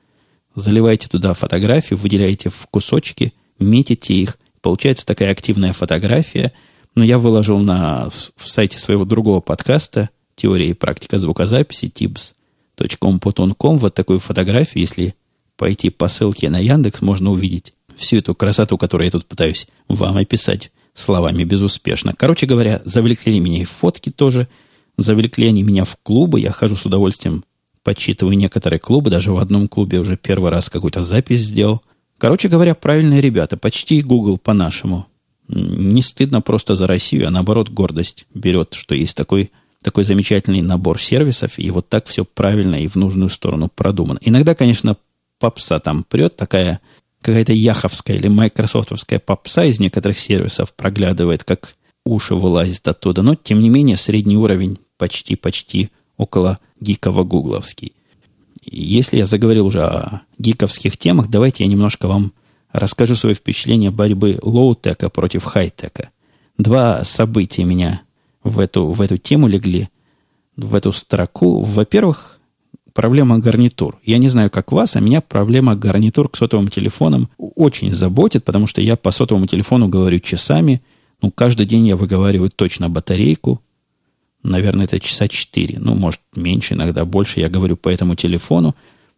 Заливаете 0.55 1.07
туда 1.07 1.35
фотографию, 1.35 1.99
выделяете 1.99 2.49
в 2.49 2.65
кусочки, 2.71 3.35
метите 3.59 4.15
их, 4.15 4.39
получается 4.65 5.05
такая 5.05 5.31
активная 5.31 5.73
фотография. 5.73 6.51
Но 6.95 7.03
я 7.03 7.19
выложил 7.19 7.59
на 7.59 8.09
в 8.35 8.49
сайте 8.49 8.79
своего 8.79 9.05
другого 9.05 9.39
подкаста 9.39 10.09
«Теория 10.35 10.69
и 10.69 10.73
практика 10.73 11.17
звукозаписи» 11.17 11.85
tips.com.com 11.85 13.77
вот 13.77 13.93
такую 13.93 14.19
фотографию. 14.19 14.81
Если 14.81 15.15
пойти 15.55 15.89
по 15.89 16.07
ссылке 16.07 16.49
на 16.49 16.59
Яндекс, 16.59 17.01
можно 17.01 17.31
увидеть 17.31 17.73
всю 17.95 18.17
эту 18.17 18.33
красоту, 18.35 18.77
которую 18.77 19.05
я 19.05 19.11
тут 19.11 19.25
пытаюсь 19.25 19.67
вам 19.87 20.17
описать 20.17 20.71
словами 20.93 21.43
безуспешно. 21.43 22.13
Короче 22.17 22.45
говоря, 22.45 22.81
завлекли 22.85 23.39
меня 23.39 23.61
и 23.61 23.65
фотки 23.65 24.09
тоже– 24.09 24.47
Завлекли 24.97 25.47
они 25.47 25.63
меня 25.63 25.83
в 25.83 25.97
клубы, 26.01 26.39
я 26.39 26.51
хожу 26.51 26.75
с 26.75 26.85
удовольствием, 26.85 27.43
подсчитываю 27.83 28.37
некоторые 28.37 28.79
клубы, 28.79 29.09
даже 29.09 29.31
в 29.31 29.37
одном 29.37 29.67
клубе 29.67 29.99
уже 29.99 30.15
первый 30.17 30.51
раз 30.51 30.69
какую-то 30.69 31.01
запись 31.01 31.41
сделал. 31.41 31.81
Короче 32.17 32.47
говоря, 32.47 32.75
правильные 32.75 33.21
ребята, 33.21 33.57
почти 33.57 34.01
Google 34.01 34.37
по-нашему. 34.37 35.07
Не 35.47 36.01
стыдно 36.01 36.41
просто 36.41 36.75
за 36.75 36.87
Россию, 36.87 37.27
а 37.27 37.31
наоборот 37.31 37.69
гордость 37.69 38.25
берет, 38.33 38.73
что 38.73 38.95
есть 38.95 39.15
такой, 39.15 39.51
такой 39.83 40.03
замечательный 40.03 40.61
набор 40.61 40.99
сервисов, 40.99 41.59
и 41.59 41.69
вот 41.71 41.89
так 41.89 42.07
все 42.07 42.25
правильно 42.25 42.75
и 42.75 42.87
в 42.87 42.95
нужную 42.95 43.29
сторону 43.29 43.69
продумано. 43.73 44.19
Иногда, 44.21 44.55
конечно, 44.55 44.97
попса 45.39 45.79
там 45.79 46.03
прет, 46.03 46.35
такая 46.35 46.79
какая-то 47.21 47.53
яховская 47.53 48.17
или 48.17 48.27
майкрософтовская 48.27 49.19
попса 49.19 49.65
из 49.65 49.79
некоторых 49.79 50.19
сервисов 50.19 50.73
проглядывает, 50.73 51.43
как 51.43 51.75
уши 52.05 52.35
вылазит 52.35 52.87
оттуда, 52.87 53.23
но, 53.23 53.35
тем 53.35 53.61
не 53.61 53.69
менее, 53.69 53.97
средний 53.97 54.37
уровень 54.37 54.79
почти-почти 54.97 55.89
около 56.17 56.59
гиково-гугловский. 56.79 57.93
Если 58.65 59.17
я 59.17 59.25
заговорил 59.25 59.67
уже 59.67 59.83
о 59.83 60.21
гиковских 60.37 60.97
темах, 60.97 61.29
давайте 61.29 61.63
я 61.63 61.69
немножко 61.69 62.07
вам 62.07 62.33
расскажу 62.71 63.15
свои 63.15 63.33
впечатления 63.33 63.91
борьбы 63.91 64.39
лоу-тека 64.41 65.09
против 65.09 65.43
хай-тека. 65.43 66.09
Два 66.57 67.03
события 67.03 67.63
меня 67.63 68.01
в 68.43 68.59
эту, 68.59 68.87
в 68.87 69.01
эту 69.01 69.17
тему 69.17 69.47
легли, 69.47 69.89
в 70.57 70.73
эту 70.73 70.91
строку. 70.91 71.61
Во-первых, 71.61 72.39
проблема 72.93 73.37
гарнитур. 73.39 73.99
Я 74.03 74.17
не 74.17 74.29
знаю, 74.29 74.49
как 74.49 74.71
вас, 74.71 74.95
а 74.95 74.99
меня 74.99 75.21
проблема 75.21 75.75
гарнитур 75.75 76.29
к 76.29 76.37
сотовым 76.37 76.69
телефонам 76.69 77.29
очень 77.37 77.93
заботит, 77.93 78.43
потому 78.43 78.67
что 78.67 78.81
я 78.81 78.95
по 78.95 79.11
сотовому 79.11 79.47
телефону 79.47 79.89
говорю 79.89 80.19
часами. 80.19 80.81
Ну, 81.21 81.31
каждый 81.31 81.65
день 81.65 81.87
я 81.87 81.95
выговариваю 81.95 82.49
точно 82.49 82.89
батарейку. 82.89 83.61
Наверное, 84.45 84.85
это 84.85 84.99
часа 84.99 85.27
4. 85.27 85.79
Ну, 85.79 85.95
может, 85.95 86.21
меньше, 86.35 86.75
иногда 86.75 87.03
больше 87.03 87.39
я 87.39 87.49
говорю 87.49 87.75
по 87.75 87.89
этому 87.89 88.15
телефону. 88.15 88.75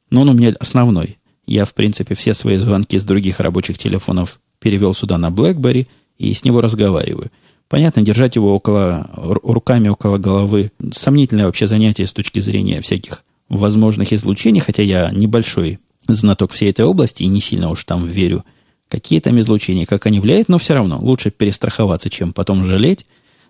Но 0.10 0.22
он 0.22 0.29
у 0.29 0.34
меня 0.34 0.53
основной. 0.60 1.17
Я, 1.46 1.65
в 1.65 1.74
принципе, 1.74 2.15
все 2.15 2.34
свои 2.34 2.57
звонки 2.57 2.98
с 2.98 3.03
других 3.03 3.39
рабочих 3.39 3.77
телефонов 3.77 4.39
перевел 4.60 4.93
сюда 4.93 5.17
на 5.17 5.29
BlackBerry 5.29 5.88
и 6.17 6.34
с 6.34 6.46
него 6.46 6.62
разговариваю. 6.62 7.31
Понятно, 7.69 8.01
держать 8.01 8.38
его 8.38 8.55
около, 8.55 9.10
руками 9.15 9.89
около 9.89 10.17
головы 10.17 10.72
сомнительное 10.91 11.46
вообще 11.46 11.67
занятие 11.67 12.07
с 12.07 12.13
точки 12.13 12.39
зрения 12.39 12.81
всяких 12.81 13.25
возможных 13.50 14.13
излучений, 14.13 14.62
хотя 14.62 14.84
я 14.84 15.12
небольшой 15.12 15.79
знаток 16.07 16.53
всей 16.53 16.69
этой 16.69 16.86
области 16.86 17.24
и 17.24 17.27
не 17.27 17.41
сильно 17.41 17.69
уж 17.69 17.84
там 17.84 18.07
верю, 18.07 18.46
какие 18.88 19.19
там 19.19 19.39
излучения, 19.41 19.86
как 19.86 20.05
они 20.05 20.22
влияют, 20.22 20.48
но 20.48 20.57
все 20.57 20.74
равно 20.74 21.00
лучше 21.01 21.31
перестраховаться, 21.31 22.10
чем 22.10 22.31
потом 22.31 22.63
жалеть. 22.63 23.05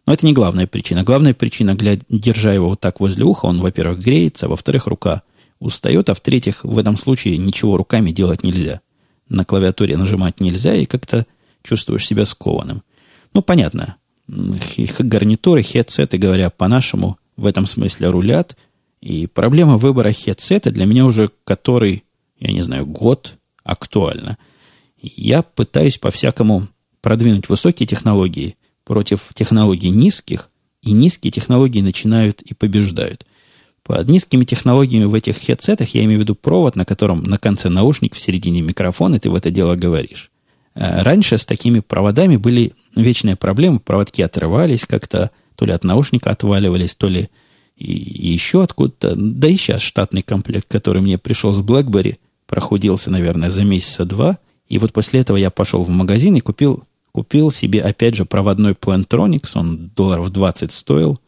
Но 0.08 0.14
это 0.14 0.26
не 0.26 0.32
главная 0.32 0.68
причина. 0.68 1.04
Главная 1.04 1.34
причина, 1.34 1.76
глядя, 1.76 2.02
держа 2.08 2.54
его 2.54 2.70
вот 2.70 2.80
так 2.80 3.02
возле 3.02 3.26
уха, 3.26 3.46
он, 3.46 3.60
во-первых, 3.60 4.00
греется, 4.00 4.46
а 4.46 4.50
во-вторых, 4.50 4.88
рука 4.88 5.22
устает, 5.60 6.10
а 6.10 6.14
в-третьих, 6.14 6.64
в 6.64 6.78
этом 6.78 6.96
случае 6.96 7.38
ничего 7.38 7.76
руками 7.76 8.12
делать 8.12 8.42
нельзя. 8.42 8.80
На 9.28 9.44
клавиатуре 9.44 9.98
нажимать 9.98 10.40
нельзя, 10.40 10.76
и 10.76 10.86
как-то 10.86 11.26
чувствуешь 11.62 12.08
себя 12.08 12.24
скованным. 12.26 12.84
Ну, 13.34 13.42
понятно. 13.42 13.98
Гарнитуры, 14.28 15.62
хедсеты, 15.62 16.18
говоря 16.18 16.50
по-нашему, 16.52 17.18
в 17.36 17.46
этом 17.46 17.68
смысле 17.68 18.10
рулят. 18.10 18.56
И 19.02 19.28
проблема 19.28 19.76
выбора 19.78 20.14
хедсета 20.14 20.72
для 20.72 20.86
меня 20.86 21.06
уже 21.06 21.30
который, 21.44 22.06
я 22.40 22.54
не 22.54 22.62
знаю, 22.62 22.86
год 22.86 23.34
актуальна. 23.62 24.38
Я 25.02 25.42
пытаюсь 25.42 25.98
по-всякому 25.98 26.70
продвинуть 27.02 27.50
высокие 27.50 27.86
технологии– 27.86 28.56
против 28.88 29.28
технологий 29.34 29.90
низких, 29.90 30.50
и 30.82 30.94
низкие 30.94 31.30
технологии 31.30 31.82
начинают 31.82 32.42
и 32.42 32.54
побеждают. 32.54 33.26
Под 33.84 34.08
низкими 34.08 34.46
технологиями 34.46 35.04
в 35.04 35.14
этих 35.14 35.38
хедсетах 35.38 35.94
я 35.94 36.06
имею 36.06 36.20
в 36.20 36.24
виду 36.24 36.36
провод, 36.36 36.78
на 36.78 36.86
котором 36.86 37.22
на 37.24 37.38
конце 37.38 37.68
наушник, 37.68 38.16
в 38.16 38.20
середине 38.20 38.62
микрофон, 38.62 39.14
и 39.14 39.20
ты 39.20 39.30
в 39.30 39.36
это 39.36 39.52
дело 39.52 39.76
говоришь. 39.76 40.32
Э, 40.74 41.02
раньше 41.02 41.38
с 41.38 41.46
такими 41.46 41.82
проводами 41.82 42.38
были 42.38 42.72
вечные 42.96 43.36
проблемы, 43.36 43.82
проводки 43.82 44.22
отрывались 44.22 44.86
как-то, 44.86 45.32
то 45.56 45.66
ли 45.66 45.74
от 45.74 45.84
наушника 45.84 46.32
отваливались, 46.32 46.96
то 46.96 47.08
ли 47.08 47.30
и, 47.76 47.92
еще 47.92 48.64
откуда-то. 48.64 49.16
Да 49.18 49.50
и 49.50 49.58
сейчас 49.58 49.82
штатный 49.82 50.22
комплект, 50.22 50.68
который 50.70 51.02
мне 51.02 51.18
пришел 51.18 51.54
с 51.54 51.60
BlackBerry, 51.60 52.20
прохудился, 52.46 53.12
наверное, 53.12 53.50
за 53.50 53.66
месяца 53.66 54.06
два. 54.06 54.38
И 54.70 54.80
вот 54.80 54.94
после 54.94 55.20
этого 55.20 55.36
я 55.36 55.50
пошел 55.50 55.84
в 55.84 55.90
магазин 55.90 56.36
и 56.38 56.40
купил 56.40 56.86
Купил 57.18 57.50
себе, 57.50 57.82
опять 57.82 58.14
же, 58.14 58.26
проводной 58.26 58.74
Plantronics, 58.74 59.54
он 59.56 59.90
долларов 59.96 60.30
20 60.30 60.72
стоил. 60.72 61.20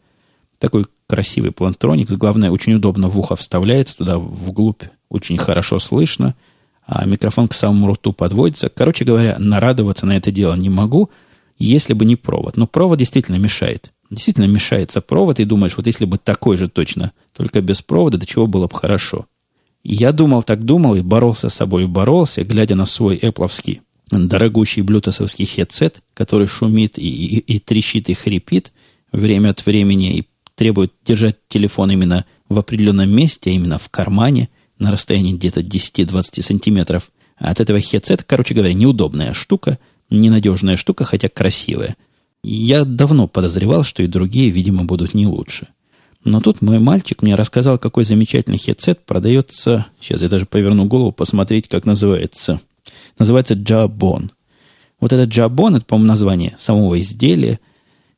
Такой 0.60 0.86
красивый 1.08 1.50
Plantronics, 1.50 2.16
главное, 2.16 2.52
очень 2.52 2.74
удобно 2.74 3.08
в 3.08 3.18
ухо 3.18 3.34
вставляется, 3.34 3.96
туда 3.96 4.16
вглубь 4.16 4.84
очень 5.08 5.36
хорошо 5.36 5.80
слышно, 5.80 6.36
а 6.86 7.04
микрофон 7.06 7.48
к 7.48 7.54
самому 7.54 7.92
рту 7.92 8.12
подводится. 8.12 8.68
Короче 8.68 9.04
говоря, 9.04 9.34
нарадоваться 9.40 10.06
на 10.06 10.16
это 10.16 10.30
дело 10.30 10.54
не 10.54 10.68
могу, 10.70 11.10
если 11.58 11.92
бы 11.92 12.04
не 12.04 12.14
провод. 12.14 12.56
Но 12.56 12.68
провод 12.68 13.00
действительно 13.00 13.38
мешает. 13.38 13.90
Действительно 14.10 14.46
мешается 14.46 15.00
провод, 15.00 15.40
и 15.40 15.44
думаешь, 15.44 15.76
вот 15.76 15.88
если 15.88 16.04
бы 16.04 16.18
такой 16.18 16.56
же 16.56 16.68
точно, 16.68 17.10
только 17.36 17.62
без 17.62 17.82
провода, 17.82 18.16
до 18.16 18.26
чего 18.26 18.46
было 18.46 18.68
бы 18.68 18.76
хорошо. 18.76 19.26
Я 19.82 20.12
думал, 20.12 20.44
так 20.44 20.62
думал, 20.62 20.94
и 20.94 21.00
боролся 21.00 21.48
с 21.48 21.54
собой, 21.54 21.88
боролся, 21.88 22.44
глядя 22.44 22.76
на 22.76 22.86
свой 22.86 23.16
эпловский 23.16 23.80
дорогущий 24.10 24.82
блютусовский 24.82 25.46
хедсет, 25.46 26.02
который 26.14 26.46
шумит 26.46 26.98
и, 26.98 27.08
и, 27.08 27.38
и 27.38 27.58
трещит 27.58 28.08
и 28.08 28.14
хрипит 28.14 28.72
время 29.12 29.50
от 29.50 29.64
времени 29.64 30.18
и 30.18 30.28
требует 30.54 30.92
держать 31.04 31.36
телефон 31.48 31.90
именно 31.90 32.24
в 32.48 32.58
определенном 32.58 33.10
месте, 33.10 33.50
а 33.50 33.52
именно 33.52 33.78
в 33.78 33.88
кармане, 33.88 34.48
на 34.78 34.90
расстоянии 34.90 35.34
где-то 35.34 35.60
10-20 35.60 36.42
сантиметров. 36.42 37.10
от 37.36 37.60
этого 37.60 37.80
хедсета, 37.80 38.24
короче 38.26 38.54
говоря, 38.54 38.72
неудобная 38.72 39.32
штука, 39.32 39.78
ненадежная 40.10 40.76
штука, 40.76 41.04
хотя 41.04 41.28
красивая. 41.28 41.96
Я 42.42 42.84
давно 42.84 43.28
подозревал, 43.28 43.84
что 43.84 44.02
и 44.02 44.06
другие, 44.06 44.50
видимо, 44.50 44.84
будут 44.84 45.14
не 45.14 45.26
лучше. 45.26 45.68
Но 46.24 46.40
тут 46.40 46.60
мой 46.60 46.78
мальчик 46.78 47.22
мне 47.22 47.34
рассказал, 47.34 47.78
какой 47.78 48.04
замечательный 48.04 48.58
хедсет 48.58 49.04
продается. 49.04 49.86
Сейчас 50.00 50.22
я 50.22 50.28
даже 50.28 50.46
поверну 50.46 50.86
голову, 50.86 51.12
посмотреть, 51.12 51.68
как 51.68 51.84
называется 51.84 52.60
называется 53.20 53.54
Jabon. 53.54 54.30
Вот 54.98 55.12
этот 55.12 55.30
Jabon, 55.30 55.76
это, 55.76 55.86
по-моему, 55.86 56.08
название 56.08 56.56
самого 56.58 57.00
изделия. 57.00 57.60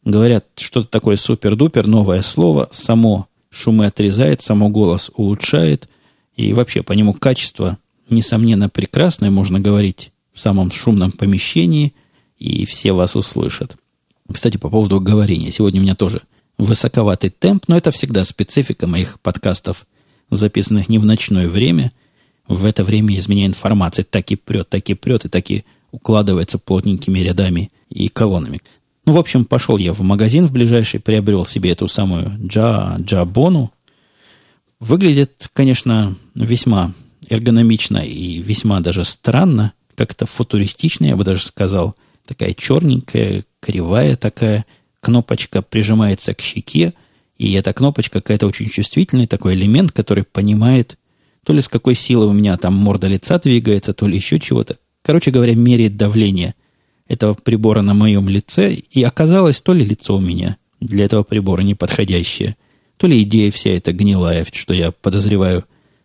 Говорят, 0.04 0.46
что-то 0.56 0.88
такое 0.88 1.16
супер-дупер, 1.16 1.86
новое 1.86 2.22
слово, 2.22 2.68
само 2.72 3.26
шумы 3.50 3.86
отрезает, 3.86 4.40
само 4.40 4.70
голос 4.70 5.10
улучшает. 5.14 5.88
И 6.36 6.54
вообще 6.54 6.82
по 6.82 6.92
нему 6.92 7.12
качество, 7.12 7.78
несомненно, 8.08 8.68
прекрасное, 8.68 9.30
можно 9.30 9.60
говорить 9.60 10.12
в 10.32 10.40
самом 10.40 10.72
шумном 10.72 11.12
помещении, 11.12 11.92
и 12.38 12.64
все 12.64 12.92
вас 12.92 13.14
услышат. 13.14 13.76
Кстати, 14.32 14.56
по 14.56 14.70
поводу 14.70 14.98
говорения. 15.00 15.52
Сегодня 15.52 15.80
у 15.80 15.84
меня 15.84 15.94
тоже 15.94 16.22
высоковатый 16.58 17.30
темп, 17.30 17.64
но 17.68 17.76
это 17.76 17.90
всегда 17.90 18.24
специфика 18.24 18.86
моих 18.86 19.20
подкастов, 19.20 19.86
записанных 20.30 20.88
не 20.88 20.98
в 20.98 21.04
ночное 21.04 21.48
время– 21.48 21.92
в 22.54 22.64
это 22.64 22.84
время 22.84 23.14
из 23.16 23.28
меня 23.28 23.46
информация 23.46 24.04
так 24.04 24.30
и 24.30 24.36
прет, 24.36 24.68
так 24.68 24.88
и 24.88 24.94
прет, 24.94 25.24
и 25.24 25.28
так 25.28 25.50
и 25.50 25.64
укладывается 25.90 26.58
плотненькими 26.58 27.20
рядами 27.20 27.70
и 27.90 28.08
колоннами. 28.08 28.60
Ну, 29.04 29.14
в 29.14 29.18
общем, 29.18 29.44
пошел 29.44 29.78
я 29.78 29.92
в 29.92 30.00
магазин 30.02 30.46
в 30.46 30.52
ближайший, 30.52 31.00
приобрел 31.00 31.44
себе 31.44 31.70
эту 31.70 31.88
самую 31.88 32.38
джа, 32.46 32.96
джабону. 33.00 33.72
Выглядит, 34.78 35.48
конечно, 35.52 36.16
весьма 36.34 36.94
эргономично 37.28 37.98
и 37.98 38.40
весьма 38.40 38.80
даже 38.80 39.04
странно, 39.04 39.72
как-то 39.96 40.26
футуристично, 40.26 41.06
я 41.06 41.16
бы 41.16 41.24
даже 41.24 41.42
сказал. 41.44 41.96
Такая 42.26 42.54
черненькая, 42.54 43.44
кривая 43.60 44.16
такая, 44.16 44.64
кнопочка 45.00 45.62
прижимается 45.62 46.34
к 46.34 46.40
щеке, 46.40 46.94
и 47.36 47.52
эта 47.54 47.72
кнопочка 47.72 48.20
какая-то 48.20 48.46
очень 48.46 48.68
чувствительный 48.68 49.26
такой 49.26 49.54
элемент, 49.54 49.92
который 49.92 50.24
понимает 50.24 50.96
то 51.44 51.52
ли 51.52 51.60
с 51.60 51.68
какой 51.68 51.94
силой 51.94 52.28
у 52.28 52.32
меня 52.32 52.56
там 52.56 52.74
морда 52.74 53.08
лица 53.08 53.38
двигается, 53.38 53.94
то 53.94 54.06
ли 54.06 54.16
еще 54.16 54.38
чего-то. 54.38 54.76
Короче 55.02 55.30
говоря, 55.30 55.54
меряет 55.54 55.96
давление 55.96 56.54
этого 57.08 57.34
прибора 57.34 57.82
на 57.82 57.94
моем 57.94 58.28
лице, 58.28 58.74
и 58.74 59.02
оказалось, 59.02 59.60
то 59.60 59.72
ли 59.72 59.84
лицо 59.84 60.16
у 60.16 60.20
меня 60.20 60.56
для 60.80 61.04
этого 61.04 61.22
прибора 61.22 61.62
неподходящее, 61.62 62.56
то 62.96 63.06
ли 63.06 63.22
идея 63.22 63.50
вся 63.50 63.70
эта 63.70 63.92
гнилая, 63.92 64.46
что 64.52 64.72
я 64.72 64.92
подозреваю, 64.92 65.64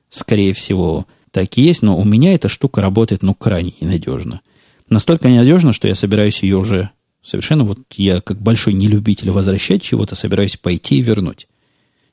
скорее 0.10 0.54
всего, 0.54 1.06
так 1.32 1.58
и 1.58 1.62
есть, 1.62 1.84
но 1.84 1.98
у 1.98 2.04
меня 2.04 2.34
эта 2.34 2.50
штука 2.50 2.82
работает, 2.82 3.22
ну, 3.22 3.34
крайне 3.34 3.74
ненадежно. 3.80 4.42
Настолько 4.90 5.30
ненадежно, 5.30 5.74
что 5.74 5.88
я 5.88 5.96
собираюсь 5.96 6.42
ее 6.42 6.58
уже 6.58 6.90
совершенно, 7.24 7.64
вот 7.64 7.80
я 7.96 8.22
как 8.22 8.42
большой 8.42 8.74
нелюбитель 8.74 9.32
возвращать 9.32 9.84
чего-то, 9.84 10.16
собираюсь 10.16 10.58
пойти 10.58 10.98
и 10.98 11.02
вернуть. 11.02 11.48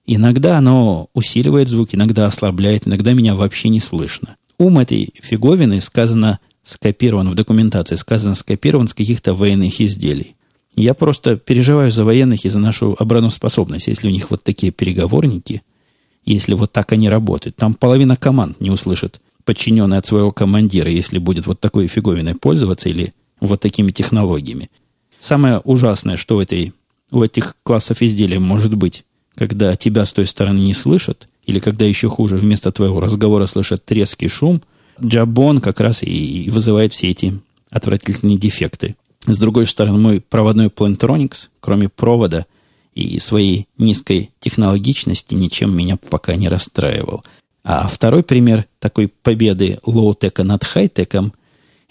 Иногда 0.07 0.59
оно 0.59 1.09
усиливает 1.15 1.69
звук, 1.69 1.95
иногда 1.95 2.27
ослабляет, 2.27 2.87
иногда 2.87 3.15
меня 3.15 3.35
вообще 3.35 3.69
не 3.69 3.81
слышно. 3.81 4.37
Ум 4.59 4.79
этой 4.79 5.15
фиговины 5.21 5.81
сказано 5.81 6.41
скопирован 6.63 7.31
в 7.31 7.35
документации, 7.35 7.97
сказано 7.97 8.35
скопирован 8.35 8.89
с 8.89 8.95
каких-то 8.95 9.35
военных 9.35 9.81
изделий. 9.81 10.37
Я 10.77 10.95
просто 10.95 11.37
переживаю 11.37 11.91
за 11.91 12.05
военных 12.05 12.45
и 12.45 12.49
за 12.49 12.59
нашу 12.59 12.97
обороноспособность, 12.99 13.87
если 13.87 14.09
у 14.09 14.11
них 14.11 14.31
вот 14.31 14.43
такие 14.43 14.73
переговорники, 14.73 15.63
если 16.25 16.55
вот 16.55 16.73
так 16.73 16.93
они 16.93 17.09
работают. 17.09 17.57
Там 17.57 17.75
половина 17.75 18.17
команд 18.17 18.61
не 18.61 18.71
услышит 18.71 19.21
подчиненный 19.45 19.99
от 19.99 20.07
своего 20.07 20.33
командира, 20.33 20.91
если 20.91 21.19
будет 21.19 21.47
вот 21.47 21.61
такой 21.61 21.87
фиговиной 21.87 22.35
пользоваться 22.35 22.89
или 22.89 23.15
вот 23.41 23.61
такими 23.61 23.93
технологиями. 23.93 24.71
Самое 25.21 25.61
ужасное, 25.61 26.17
что 26.17 26.37
у, 26.37 26.41
этой, 26.41 26.73
у 27.11 27.23
этих 27.23 27.57
классов 27.63 28.03
изделий 28.03 28.39
может 28.39 28.75
быть, 28.75 29.05
когда 29.35 29.77
тебя 29.77 30.05
с 30.05 30.13
той 30.13 30.27
стороны 30.27 30.61
не 30.61 30.75
слышат, 30.75 31.29
или 31.47 31.59
когда 31.59 31.85
еще 31.85 32.09
хуже, 32.09 32.37
вместо 32.37 32.73
твоего 32.73 33.01
разговора 33.01 33.47
слышат 33.47 33.85
трески 33.85 34.29
шум, 34.29 34.63
джабон 35.03 35.61
как 35.61 35.81
раз 35.81 36.03
и 36.03 36.49
вызывает 36.51 36.93
все 36.93 37.11
эти 37.11 37.39
отвратительные 37.71 38.39
дефекты. 38.39 38.97
С 39.27 39.39
другой 39.39 39.67
стороны, 39.67 39.99
мой 39.99 40.21
проводной 40.21 40.69
Plantronics, 40.69 41.49
кроме 41.61 41.89
провода 41.89 42.47
и 42.95 43.19
своей 43.19 43.67
низкой 43.79 44.31
технологичности, 44.41 45.35
ничем 45.35 45.77
меня 45.77 45.97
пока 45.97 46.37
не 46.37 46.49
расстраивал. 46.49 47.25
А 47.65 47.89
второй 47.89 48.23
пример 48.23 48.67
такой 48.79 49.09
победы 49.09 49.79
лоу-тека 49.85 50.45
над 50.45 50.65
хай-теком– 50.65 51.33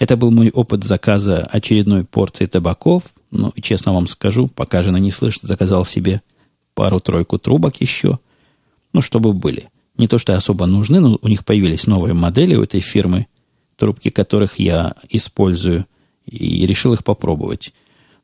это 0.04 0.18
был 0.18 0.32
мой 0.32 0.50
опыт 0.50 0.84
заказа 0.84 1.48
очередной 1.50 2.04
порции 2.04 2.46
табаков. 2.46 3.04
Ну, 3.32 3.54
честно 3.62 3.94
вам 3.94 4.08
скажу, 4.08 4.48
пока 4.48 4.84
жена 4.84 5.00
не 5.00 5.12
слышит, 5.12 5.44
заказал 5.44 5.86
себе 5.86 6.22
пару-тройку 6.74 7.38
трубок 7.38 7.82
еще, 7.82 8.20
ну, 8.94 9.02
чтобы 9.02 9.34
были. 9.34 9.70
Не 9.98 10.08
то, 10.08 10.18
что 10.18 10.36
особо 10.36 10.66
нужны, 10.66 11.00
но 11.00 11.20
у 11.22 11.28
них 11.28 11.46
появились 11.46 11.88
новые 11.88 12.14
модели 12.14 12.56
у 12.56 12.64
этой 12.64 12.80
фирмы, 12.80 13.28
трубки 13.76 14.10
которых 14.10 14.60
я 14.60 14.96
использую, 15.10 15.86
и 16.26 16.66
решил 16.66 16.94
их 16.94 17.04
попробовать. 17.04 17.74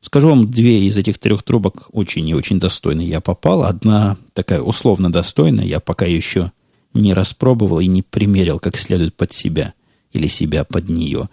Скажу 0.00 0.30
вам, 0.30 0.50
две 0.50 0.86
из 0.86 0.96
этих 0.96 1.18
трех 1.18 1.42
трубок 1.42 1.88
очень 1.92 2.26
и 2.28 2.34
очень 2.34 2.58
достойные. 2.58 3.08
Я 3.08 3.20
попал. 3.20 3.64
Одна 3.64 4.16
такая 4.32 4.62
условно 4.62 5.12
достойная. 5.12 5.66
Я 5.66 5.80
пока 5.80 6.06
еще 6.06 6.52
не 6.94 7.12
распробовал 7.12 7.80
и 7.80 7.86
не 7.86 8.02
примерил 8.02 8.58
как 8.58 8.76
следует 8.76 9.14
под 9.14 9.32
себя 9.32 9.74
или 10.12 10.26
себя 10.26 10.64
под 10.64 10.88
нее. 10.88 11.28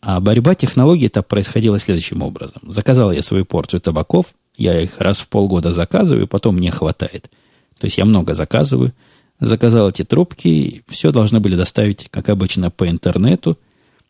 А 0.00 0.20
борьба 0.20 0.54
технологий 0.54 1.06
это 1.06 1.22
происходила 1.22 1.78
следующим 1.78 2.22
образом. 2.22 2.62
Заказал 2.66 3.12
я 3.12 3.22
свою 3.22 3.44
порцию 3.44 3.80
табаков, 3.80 4.26
я 4.56 4.80
их 4.80 4.98
раз 4.98 5.18
в 5.18 5.28
полгода 5.28 5.72
заказываю, 5.72 6.26
потом 6.26 6.56
мне 6.56 6.70
хватает. 6.70 7.30
То 7.78 7.86
есть 7.86 7.98
я 7.98 8.04
много 8.04 8.34
заказываю. 8.34 8.92
Заказал 9.38 9.90
эти 9.90 10.02
трубки, 10.02 10.82
все 10.88 11.12
должны 11.12 11.40
были 11.40 11.56
доставить, 11.56 12.08
как 12.10 12.30
обычно, 12.30 12.70
по 12.70 12.88
интернету. 12.88 13.58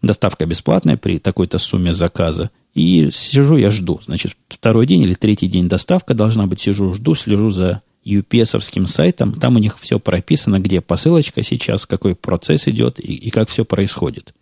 Доставка 0.03 0.47
бесплатная 0.47 0.97
при 0.97 1.19
такой-то 1.19 1.59
сумме 1.59 1.93
заказа. 1.93 2.50
И 2.75 3.09
сижу 3.11 3.57
я 3.57 3.71
жду. 3.71 4.00
Значит, 4.05 4.37
второй 4.49 4.87
день 4.87 5.03
или 5.03 5.15
третий 5.15 5.49
день 5.49 5.69
доставка 5.69 6.15
должна 6.15 6.47
быть. 6.47 6.61
Сижу, 6.61 6.95
жду, 6.95 7.15
слежу 7.15 7.50
за 7.50 7.83
UPS-овским 8.05 8.87
сайтом. 8.87 9.33
Там 9.33 9.57
у 9.57 9.59
них 9.59 9.79
все 9.81 9.99
прописано, 9.99 10.61
где 10.61 10.81
посылочка 10.81 11.43
сейчас, 11.43 11.87
какой 11.87 12.15
процесс 12.15 12.69
идет 12.69 13.00
и, 13.00 13.15
и 13.15 13.31
как 13.31 13.49
все 13.49 13.65
происходит. 13.65 14.33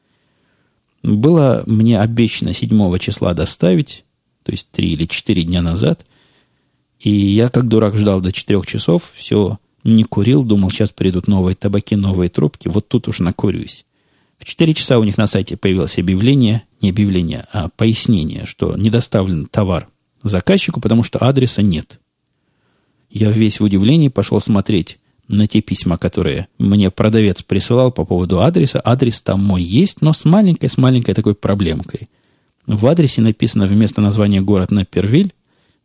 Было 1.02 1.62
мне 1.66 2.00
обещано 2.00 2.52
7 2.52 2.98
числа 2.98 3.32
доставить 3.34 4.04
то 4.44 4.52
есть 4.52 4.68
три 4.70 4.92
или 4.92 5.06
четыре 5.06 5.42
дня 5.42 5.62
назад. 5.62 6.06
И 7.00 7.10
я, 7.10 7.48
как 7.48 7.66
дурак, 7.66 7.96
ждал 7.96 8.20
до 8.20 8.30
четырех 8.30 8.66
часов, 8.66 9.10
все 9.14 9.58
не 9.82 10.04
курил, 10.04 10.44
думал, 10.44 10.70
сейчас 10.70 10.90
придут 10.90 11.26
новые 11.26 11.56
табаки, 11.56 11.96
новые 11.96 12.30
трубки, 12.30 12.68
вот 12.68 12.88
тут 12.88 13.08
уж 13.08 13.18
накурюсь. 13.18 13.84
В 14.38 14.44
четыре 14.44 14.74
часа 14.74 14.98
у 14.98 15.04
них 15.04 15.16
на 15.16 15.26
сайте 15.26 15.56
появилось 15.56 15.98
объявление, 15.98 16.62
не 16.80 16.90
объявление, 16.90 17.46
а 17.52 17.68
пояснение, 17.68 18.46
что 18.46 18.76
не 18.76 18.90
доставлен 18.90 19.46
товар 19.46 19.88
заказчику, 20.22 20.80
потому 20.80 21.02
что 21.02 21.18
адреса 21.18 21.62
нет. 21.62 22.00
Я 23.10 23.30
весь 23.30 23.60
в 23.60 23.64
удивлении 23.64 24.08
пошел 24.08 24.40
смотреть 24.40 24.98
на 25.28 25.46
те 25.46 25.60
письма, 25.60 25.98
которые 25.98 26.48
мне 26.58 26.90
продавец 26.90 27.42
присылал 27.42 27.92
по 27.92 28.04
поводу 28.04 28.40
адреса. 28.40 28.80
Адрес 28.84 29.22
там 29.22 29.42
мой 29.42 29.62
есть, 29.62 30.00
но 30.00 30.12
с 30.12 30.24
маленькой, 30.24 30.68
с 30.68 30.76
маленькой 30.76 31.14
такой 31.14 31.34
проблемкой– 31.34 32.08
в 32.66 32.86
адресе 32.86 33.20
написано 33.20 33.66
вместо 33.66 34.00
названия 34.00 34.40
город 34.40 34.70
Напервиль 34.70 35.32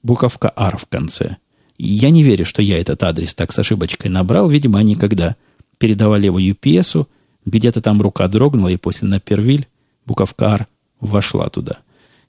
буковка 0.03 0.53
«Р» 0.55 0.77
в 0.77 0.85
конце. 0.85 1.37
я 1.77 2.09
не 2.09 2.23
верю, 2.23 2.45
что 2.45 2.61
я 2.61 2.79
этот 2.79 3.03
адрес 3.03 3.35
так 3.35 3.51
с 3.51 3.59
ошибочкой 3.59 4.11
набрал. 4.11 4.49
Видимо, 4.49 4.79
они 4.79 4.95
когда 4.95 5.35
передавали 5.77 6.25
его 6.25 6.39
UPS, 6.39 7.05
где-то 7.45 7.81
там 7.81 8.01
рука 8.01 8.27
дрогнула, 8.27 8.69
и 8.69 8.77
после 8.77 9.07
Напервиль 9.07 9.67
буковка 10.05 10.45
«Р» 10.45 10.67
вошла 10.99 11.49
туда. 11.49 11.79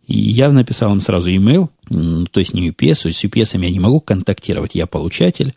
И 0.07 0.19
я 0.19 0.50
написал 0.50 0.92
им 0.92 1.00
сразу 1.00 1.30
email, 1.30 1.69
то 2.30 2.40
есть 2.40 2.54
не 2.54 2.71
UPS, 2.71 3.12
с 3.12 3.25
UPS 3.25 3.61
я 3.61 3.71
не 3.71 3.80
могу 3.80 4.00
контактировать, 4.00 4.75
я 4.75 4.87
получатель. 4.87 5.54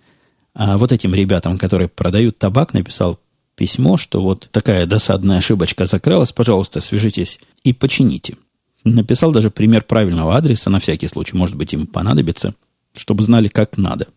А 0.53 0.77
вот 0.77 0.91
этим 0.91 1.15
ребятам, 1.15 1.57
которые 1.57 1.87
продают 1.87 2.37
табак, 2.37 2.73
написал 2.73 3.19
письмо, 3.55 3.97
что 3.97 4.21
вот 4.21 4.49
такая 4.51 4.85
досадная 4.85 5.39
ошибочка 5.39 5.85
закрылась, 5.85 6.31
пожалуйста, 6.31 6.81
свяжитесь 6.81 7.39
и 7.63 7.73
почините. 7.73 8.37
Написал 8.83 9.31
даже 9.31 9.49
пример 9.49 9.83
правильного 9.83 10.35
адреса, 10.35 10.69
на 10.69 10.79
всякий 10.79 11.07
случай, 11.07 11.37
может 11.37 11.55
быть, 11.55 11.73
им 11.73 11.87
понадобится, 11.87 12.53
чтобы 12.95 13.23
знали, 13.23 13.47
как 13.47 13.77
надо. 13.77 14.07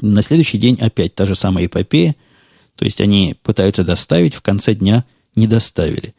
На 0.00 0.22
следующий 0.22 0.58
день 0.58 0.78
опять 0.80 1.14
та 1.14 1.26
же 1.26 1.34
самая 1.34 1.66
эпопея, 1.66 2.16
то 2.74 2.84
есть 2.84 3.00
они 3.00 3.36
пытаются 3.42 3.84
доставить, 3.84 4.34
в 4.34 4.42
конце 4.42 4.74
дня 4.74 5.04
не 5.36 5.46
доставили. 5.46 6.14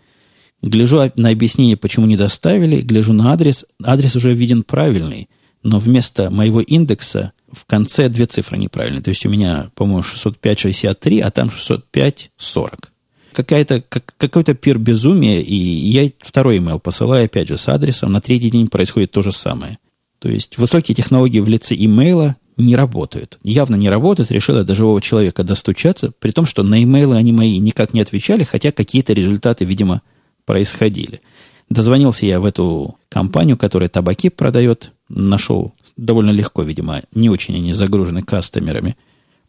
Гляжу 0.62 1.12
на 1.16 1.30
объяснение, 1.30 1.76
почему 1.76 2.06
не 2.06 2.16
доставили, 2.16 2.82
гляжу 2.82 3.14
на 3.14 3.34
адрес, 3.34 3.66
адрес 3.84 4.16
уже 4.16 4.34
виден 4.34 4.64
правильный, 4.64 5.28
но 5.64 5.80
вместо 5.80 6.30
моего 6.30 6.62
индекса 6.62 7.34
в 7.52 7.66
конце 7.66 8.08
две 8.10 8.26
цифры 8.26 8.58
неправильные. 8.58 9.02
То 9.02 9.10
есть 9.10 9.26
у 9.26 9.30
меня, 9.30 9.72
по-моему, 9.76 10.02
605.63, 10.02 11.20
а 11.22 11.32
там 11.32 11.50
605.40 11.50 12.91
какая-то, 13.34 13.82
как, 13.82 14.14
какой-то 14.18 14.54
пир 14.54 14.78
безумия, 14.78 15.42
и 15.42 15.56
я 15.56 16.10
второй 16.20 16.58
email 16.58 16.80
посылаю, 16.80 17.26
опять 17.26 17.48
же, 17.48 17.58
с 17.58 17.68
адресом, 17.68 18.12
на 18.12 18.22
третий 18.22 18.50
день 18.50 18.68
происходит 18.68 19.12
то 19.12 19.22
же 19.22 19.32
самое. 19.32 19.78
То 20.20 20.30
есть 20.30 20.58
высокие 20.58 20.96
технологии 20.96 21.40
в 21.40 21.48
лице 21.48 21.76
имейла 21.76 22.36
не 22.58 22.76
работают. 22.76 23.40
Явно 23.44 23.76
не 23.76 23.90
работают. 23.90 24.30
Решил 24.30 24.58
я 24.58 24.64
до 24.64 24.76
живого 24.76 25.02
человека 25.02 25.44
достучаться, 25.44 26.12
при 26.20 26.32
том, 26.32 26.46
что 26.46 26.64
на 26.64 26.84
имейлы 26.84 27.16
они 27.16 27.32
мои 27.32 27.58
никак 27.58 27.94
не 27.94 28.02
отвечали, 28.02 28.44
хотя 28.44 28.72
какие-то 28.72 29.14
результаты, 29.14 29.66
видимо, 29.66 30.02
происходили. 30.46 31.22
Дозвонился 31.70 32.26
я 32.26 32.40
в 32.40 32.46
эту 32.46 32.98
компанию, 33.10 33.58
которая 33.58 33.90
табаки 33.90 34.30
продает, 34.30 34.92
нашел 35.10 35.74
довольно 35.98 36.32
легко, 36.32 36.62
видимо, 36.64 37.02
не 37.14 37.30
очень 37.30 37.56
они 37.56 37.74
загружены 37.74 38.22
кастомерами. 38.22 38.98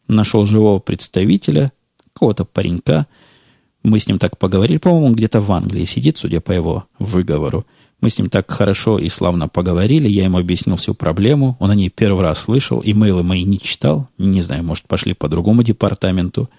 Нашел 0.08 0.46
живого 0.46 0.78
представителя, 0.78 1.72
какого-то 2.12 2.44
паренька– 2.44 3.06
мы 3.82 3.98
с 3.98 4.06
ним 4.06 4.18
так 4.18 4.38
поговорили, 4.38 4.78
по-моему, 4.78 5.14
где-то 5.14 5.40
в 5.40 5.50
Англии 5.50 5.84
сидит, 5.84 6.16
судя 6.16 6.40
по 6.40 6.52
его 6.52 6.86
выговору. 6.98 7.66
Мы 8.00 8.10
с 8.10 8.18
ним 8.18 8.30
так 8.30 8.50
хорошо 8.50 8.98
и 8.98 9.08
славно 9.08 9.48
поговорили, 9.48 10.08
я 10.08 10.24
ему 10.24 10.38
объяснил 10.38 10.76
всю 10.76 10.94
проблему, 10.94 11.56
он 11.60 11.70
о 11.70 11.74
ней 11.74 11.88
первый 11.88 12.22
раз 12.22 12.40
слышал, 12.40 12.80
имейлы 12.84 13.22
мои 13.22 13.44
не 13.44 13.60
читал, 13.60 14.08
не 14.18 14.42
знаю, 14.42 14.64
может, 14.64 14.86
пошли 14.86 15.14
по 15.14 15.28
другому 15.28 15.62
департаменту. 15.62 16.50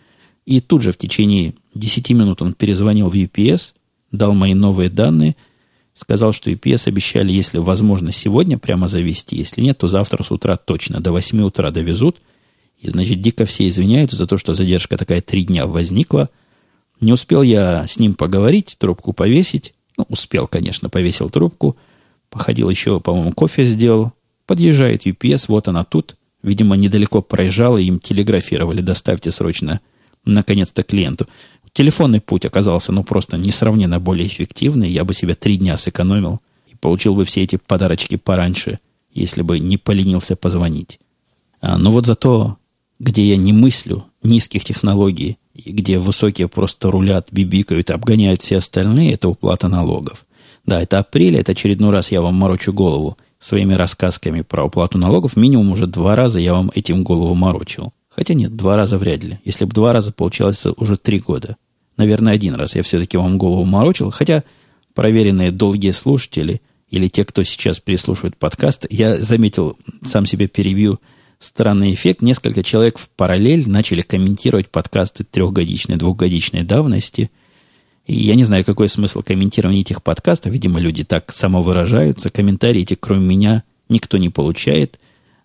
И 0.46 0.60
тут 0.60 0.82
же 0.84 0.92
в 0.92 0.98
течение 0.98 1.54
10 1.76 2.12
минут 2.12 2.42
он 2.42 2.54
перезвонил 2.54 3.10
в 3.10 3.14
UPS, 3.14 3.74
дал 4.12 4.34
мои 4.34 4.54
новые 4.54 4.90
данные, 4.90 5.36
сказал, 5.94 6.34
что 6.34 6.50
UPS 6.50 6.88
обещали, 6.88 7.32
если 7.32 7.58
возможно, 7.58 8.12
сегодня 8.12 8.58
прямо 8.58 8.88
завести, 8.88 9.38
если 9.38 9.62
нет, 9.62 9.78
то 9.78 9.88
завтра 9.88 10.24
с 10.24 10.32
утра 10.32 10.56
точно, 10.56 11.02
до 11.02 11.12
8 11.12 11.42
утра 11.42 11.72
довезут. 11.72 12.18
И, 12.80 12.90
значит, 12.90 13.22
дико 13.22 13.46
все 13.46 13.68
извиняются 13.68 14.18
за 14.18 14.28
то, 14.28 14.38
что 14.38 14.54
задержка 14.54 14.98
такая 14.98 15.22
три 15.22 15.44
дня 15.44 15.66
возникла– 15.66 16.30
не 17.00 17.12
успел 17.12 17.42
я 17.42 17.86
с 17.88 17.98
ним 18.00 18.16
поговорить, 18.16 18.76
трубку 18.80 19.14
повесить. 19.14 19.74
Ну, 19.98 20.06
успел, 20.10 20.48
конечно, 20.48 20.90
повесил 20.90 21.30
трубку. 21.30 21.78
Походил 22.30 22.70
еще, 22.70 23.00
по-моему, 23.00 23.32
кофе 23.34 23.66
сделал. 23.66 24.14
Подъезжает 24.46 25.06
UPS, 25.06 25.46
вот 25.48 25.68
она 25.68 25.84
тут. 25.84 26.16
Видимо, 26.42 26.76
недалеко 26.76 27.22
проезжала, 27.22 27.78
им 27.78 28.00
телеграфировали, 28.00 28.82
доставьте 28.82 29.32
срочно, 29.32 29.80
наконец-то, 30.26 30.84
клиенту. 30.84 31.28
Телефонный 31.72 32.22
путь 32.22 32.46
оказался, 32.46 32.92
ну, 32.92 33.04
просто 33.04 33.38
несравненно 33.38 34.00
более 34.00 34.28
эффективный. 34.28 34.90
Я 34.90 35.06
бы 35.06 35.14
себе 35.14 35.34
три 35.36 35.58
дня 35.58 35.78
сэкономил 35.78 36.42
и 36.68 36.76
получил 36.76 37.16
бы 37.16 37.26
все 37.26 37.44
эти 37.44 37.56
подарочки 37.56 38.16
пораньше, 38.16 38.80
если 39.12 39.42
бы 39.42 39.60
не 39.60 39.78
поленился 39.78 40.36
позвонить. 40.36 41.00
А, 41.62 41.78
но 41.78 41.92
вот 41.92 42.06
зато, 42.06 42.58
где 43.00 43.24
я 43.24 43.38
не 43.38 43.54
мыслю 43.54 44.06
низких 44.22 44.64
технологий 44.66 45.38
где 45.56 46.00
высокие 46.00 46.48
просто 46.48 46.92
рулят, 46.92 47.28
бибикают, 47.32 47.92
обгоняют 47.92 48.42
все 48.42 48.58
остальные, 48.58 49.14
это 49.14 49.30
уплата 49.30 49.68
налогов. 49.68 50.26
Да, 50.66 50.82
это 50.82 51.00
апрель, 51.00 51.38
это 51.38 51.52
очередной 51.52 51.92
раз 51.92 52.12
я 52.12 52.22
вам 52.22 52.36
морочу 52.36 52.74
голову 52.74 53.18
своими 53.40 53.74
рассказками 53.74 54.42
про 54.42 54.64
уплату 54.66 54.98
налогов. 54.98 55.36
Минимум 55.36 55.74
уже 55.74 55.86
два 55.86 56.16
раза 56.16 56.40
я 56.40 56.54
вам 56.54 56.72
этим 56.74 57.04
голову 57.04 57.36
морочил. 57.36 57.92
Хотя 58.10 58.34
нет, 58.34 58.56
два 58.56 58.76
раза 58.78 58.98
вряд 58.98 59.24
ли. 59.24 59.40
Если 59.44 59.66
бы 59.66 59.74
два 59.74 59.92
раза, 59.92 60.14
получалось 60.14 60.66
уже 60.78 60.96
три 60.96 61.20
года. 61.20 61.58
Наверное, 61.98 62.34
один 62.34 62.56
раз 62.56 62.76
я 62.76 62.84
все-таки 62.84 63.18
вам 63.18 63.38
голову 63.38 63.66
морочил. 63.66 64.12
Хотя 64.12 64.44
проверенные 64.94 65.52
долгие 65.52 65.92
слушатели 65.92 66.62
или 66.90 67.08
те, 67.10 67.26
кто 67.26 67.44
сейчас 67.44 67.80
переслушивает 67.80 68.38
подкаст, 68.38 68.86
я 68.90 69.18
заметил, 69.18 69.78
сам 70.04 70.26
себе 70.26 70.48
перебью– 70.48 71.00
странный 71.44 71.94
эффект. 71.94 72.22
Несколько 72.22 72.64
человек 72.64 72.98
в 72.98 73.10
параллель 73.10 73.70
начали 73.70 74.02
комментировать 74.02 74.70
подкасты 74.70 75.24
трехгодичной, 75.24 75.98
двухгодичной 75.98 76.64
давности. 76.64 77.30
И 78.06 78.16
я 78.16 78.36
не 78.36 78.44
знаю, 78.44 78.66
какой 78.66 78.90
смысл 78.90 79.22
комментирования 79.22 79.82
этих 79.82 80.02
подкастов. 80.02 80.52
Видимо, 80.52 80.80
люди 80.80 81.04
так 81.04 81.32
самовыражаются. 81.32 82.30
Комментарии 82.30 82.82
эти, 82.82 82.96
кроме 82.96 83.26
меня, 83.26 83.64
никто 83.90 84.18
не 84.18 84.30
получает. 84.30 85.00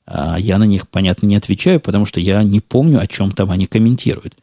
А 0.07 0.39
я 0.39 0.59
на 0.59 0.65
них, 0.65 0.89
понятно, 0.89 1.27
не 1.27 1.37
отвечаю, 1.37 1.81
потому 1.81 2.07
что 2.07 2.21
я 2.21 2.43
не 2.43 2.61
помню, 2.61 3.01
о 3.01 3.07
чем 3.07 3.31
там 3.33 3.51
они 3.51 3.67
комментируют. 3.67 4.35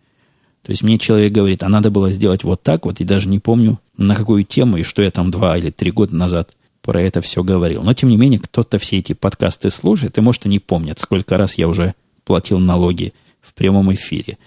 То 0.62 0.72
есть 0.72 0.84
мне 0.84 1.00
человек 1.00 1.32
говорит, 1.32 1.64
а 1.64 1.70
надо 1.70 1.90
было 1.90 2.12
сделать 2.12 2.44
вот 2.44 2.64
так 2.64 2.86
вот, 2.86 3.00
и 3.00 3.04
даже 3.04 3.30
не 3.30 3.40
помню, 3.40 3.80
на 3.98 4.16
какую 4.16 4.44
тему 4.44 4.78
и 4.78 4.84
что 4.84 5.02
я 5.02 5.12
там 5.12 5.32
два 5.32 5.58
или 5.58 5.70
три 5.70 5.92
года 5.92 6.16
назад– 6.16 6.52
про 6.86 7.02
это 7.02 7.20
все 7.20 7.44
говорил. 7.44 7.82
Но, 7.82 7.96
тем 7.96 8.10
не 8.10 8.18
менее, 8.18 8.40
кто-то 8.40 8.78
все 8.78 9.00
эти 9.00 9.14
подкасты 9.14 9.72
слушает, 9.72 10.20
и, 10.20 10.22
может, 10.22 10.46
и 10.46 10.50
не 10.50 10.60
помнят, 10.60 11.00
сколько 11.00 11.36
раз 11.36 11.58
я 11.58 11.68
уже 11.68 11.96
платил 12.24 12.60
налоги 12.60 13.14
в 13.42 13.56
прямом 13.56 13.92
эфире. 13.96 14.38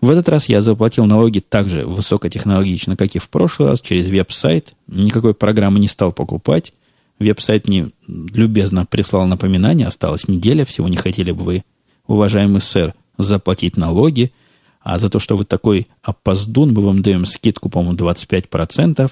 В 0.00 0.08
этот 0.08 0.30
раз 0.30 0.48
я 0.48 0.62
заплатил 0.62 1.04
налоги 1.04 1.40
так 1.46 1.68
же 1.68 1.84
высокотехнологично, 1.84 2.96
как 2.96 3.14
и 3.14 3.18
в 3.18 3.28
прошлый 3.28 3.68
раз, 3.68 3.82
через 3.82 4.08
веб-сайт. 4.08 4.72
Никакой 4.88 5.34
программы 5.34 5.80
не 5.80 5.86
стал 5.86 6.12
покупать. 6.12 6.72
Веб-сайт 7.18 7.68
мне 7.68 7.90
любезно 8.08 8.86
прислал 8.86 9.26
напоминание. 9.26 9.86
Осталась 9.86 10.28
неделя, 10.28 10.64
всего 10.64 10.88
не 10.88 10.96
хотели 10.96 11.30
бы 11.30 11.44
вы, 11.44 11.64
уважаемый 12.06 12.62
сэр, 12.62 12.94
заплатить 13.18 13.76
налоги. 13.76 14.32
А 14.80 14.98
за 14.98 15.10
то, 15.10 15.18
что 15.18 15.36
вы 15.36 15.44
такой 15.44 15.88
опоздун, 16.02 16.72
мы 16.72 16.82
вам 16.82 17.02
даем 17.02 17.26
скидку, 17.26 17.68
по-моему, 17.68 17.96
25%, 17.98 19.10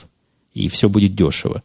и 0.55 0.69
все 0.69 0.89
будет 0.89 1.15
дешево. 1.15 1.63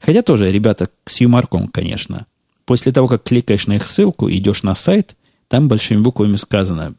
Хотя 0.00 0.22
тоже, 0.22 0.50
ребята, 0.50 0.88
с 1.04 1.20
юморком, 1.20 1.68
конечно. 1.68 2.26
После 2.64 2.90
того, 2.90 3.06
как 3.06 3.22
кликаешь 3.22 3.66
на 3.66 3.74
их 3.74 3.86
ссылку, 3.86 4.30
идешь 4.30 4.62
на 4.62 4.74
сайт, 4.74 5.16
там 5.48 5.68
большими 5.68 6.00
буквами 6.00 6.36
сказано, 6.36 6.94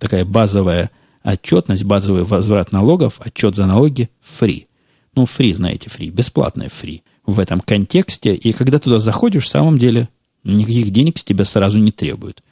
такая 0.00 0.24
базовая 0.24 0.90
отчетность, 1.22 1.84
базовый 1.84 2.24
возврат 2.24 2.72
налогов, 2.72 3.14
отчет 3.18 3.54
за 3.54 3.66
налоги 3.66 4.08
free. 4.24 4.66
Ну, 5.14 5.24
free, 5.24 5.52
знаете, 5.54 5.88
free, 5.88 6.08
бесплатное 6.08 6.68
free 6.68 7.02
в 7.26 7.40
этом 7.40 7.60
контексте. 7.60 8.34
И 8.34 8.52
когда 8.52 8.78
туда 8.78 8.98
заходишь, 8.98 9.44
в 9.44 9.48
самом 9.48 9.78
деле 9.78 10.08
никаких 10.44 10.90
денег 10.90 11.18
с 11.18 11.24
тебя 11.24 11.44
сразу 11.44 11.78
не 11.78 11.90
требуют. 11.90 12.42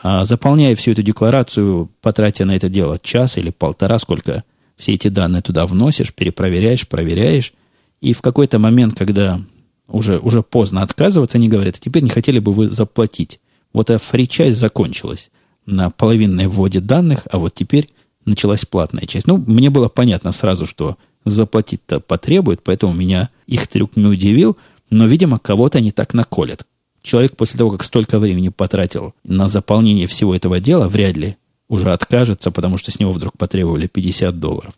А 0.00 0.24
заполняя 0.24 0.76
всю 0.76 0.92
эту 0.92 1.02
декларацию, 1.02 1.90
потратя 2.00 2.44
на 2.44 2.54
это 2.54 2.68
дело 2.68 3.00
час 3.02 3.38
или 3.38 3.50
полтора, 3.50 3.98
сколько 3.98 4.44
все 4.76 4.94
эти 4.94 5.08
данные 5.08 5.42
туда 5.42 5.66
вносишь, 5.66 6.14
перепроверяешь, 6.14 6.86
проверяешь, 6.86 7.52
и 8.00 8.12
в 8.12 8.22
какой-то 8.22 8.58
момент, 8.58 8.96
когда 8.96 9.40
уже, 9.88 10.18
уже 10.18 10.42
поздно 10.42 10.82
отказываться, 10.82 11.38
они 11.38 11.48
говорят, 11.48 11.76
«А 11.76 11.80
теперь 11.80 12.02
не 12.02 12.10
хотели 12.10 12.38
бы 12.38 12.52
вы 12.52 12.68
заплатить. 12.68 13.40
Вот 13.72 13.90
эта 13.90 14.02
фри-часть 14.02 14.58
закончилась 14.58 15.30
на 15.66 15.90
половинной 15.90 16.46
вводе 16.46 16.80
данных, 16.80 17.26
а 17.30 17.38
вот 17.38 17.54
теперь 17.54 17.88
началась 18.24 18.64
платная 18.64 19.06
часть. 19.06 19.26
Ну, 19.26 19.38
мне 19.38 19.70
было 19.70 19.88
понятно 19.88 20.32
сразу, 20.32 20.66
что 20.66 20.96
заплатить-то 21.24 22.00
потребует, 22.00 22.62
поэтому 22.62 22.92
меня 22.92 23.30
их 23.46 23.66
трюк 23.66 23.96
не 23.96 24.06
удивил, 24.06 24.56
но, 24.90 25.06
видимо, 25.06 25.38
кого-то 25.38 25.78
они 25.78 25.90
так 25.92 26.14
наколят. 26.14 26.64
Человек 27.02 27.36
после 27.36 27.58
того, 27.58 27.70
как 27.70 27.84
столько 27.84 28.18
времени 28.18 28.48
потратил 28.48 29.14
на 29.24 29.48
заполнение 29.48 30.06
всего 30.06 30.34
этого 30.34 30.60
дела, 30.60 30.88
вряд 30.88 31.16
ли 31.16 31.36
уже 31.68 31.92
откажется, 31.92 32.50
потому 32.50 32.76
что 32.76 32.90
с 32.90 32.98
него 32.98 33.12
вдруг 33.12 33.36
потребовали 33.36 33.86
50 33.86 34.38
долларов. 34.38 34.72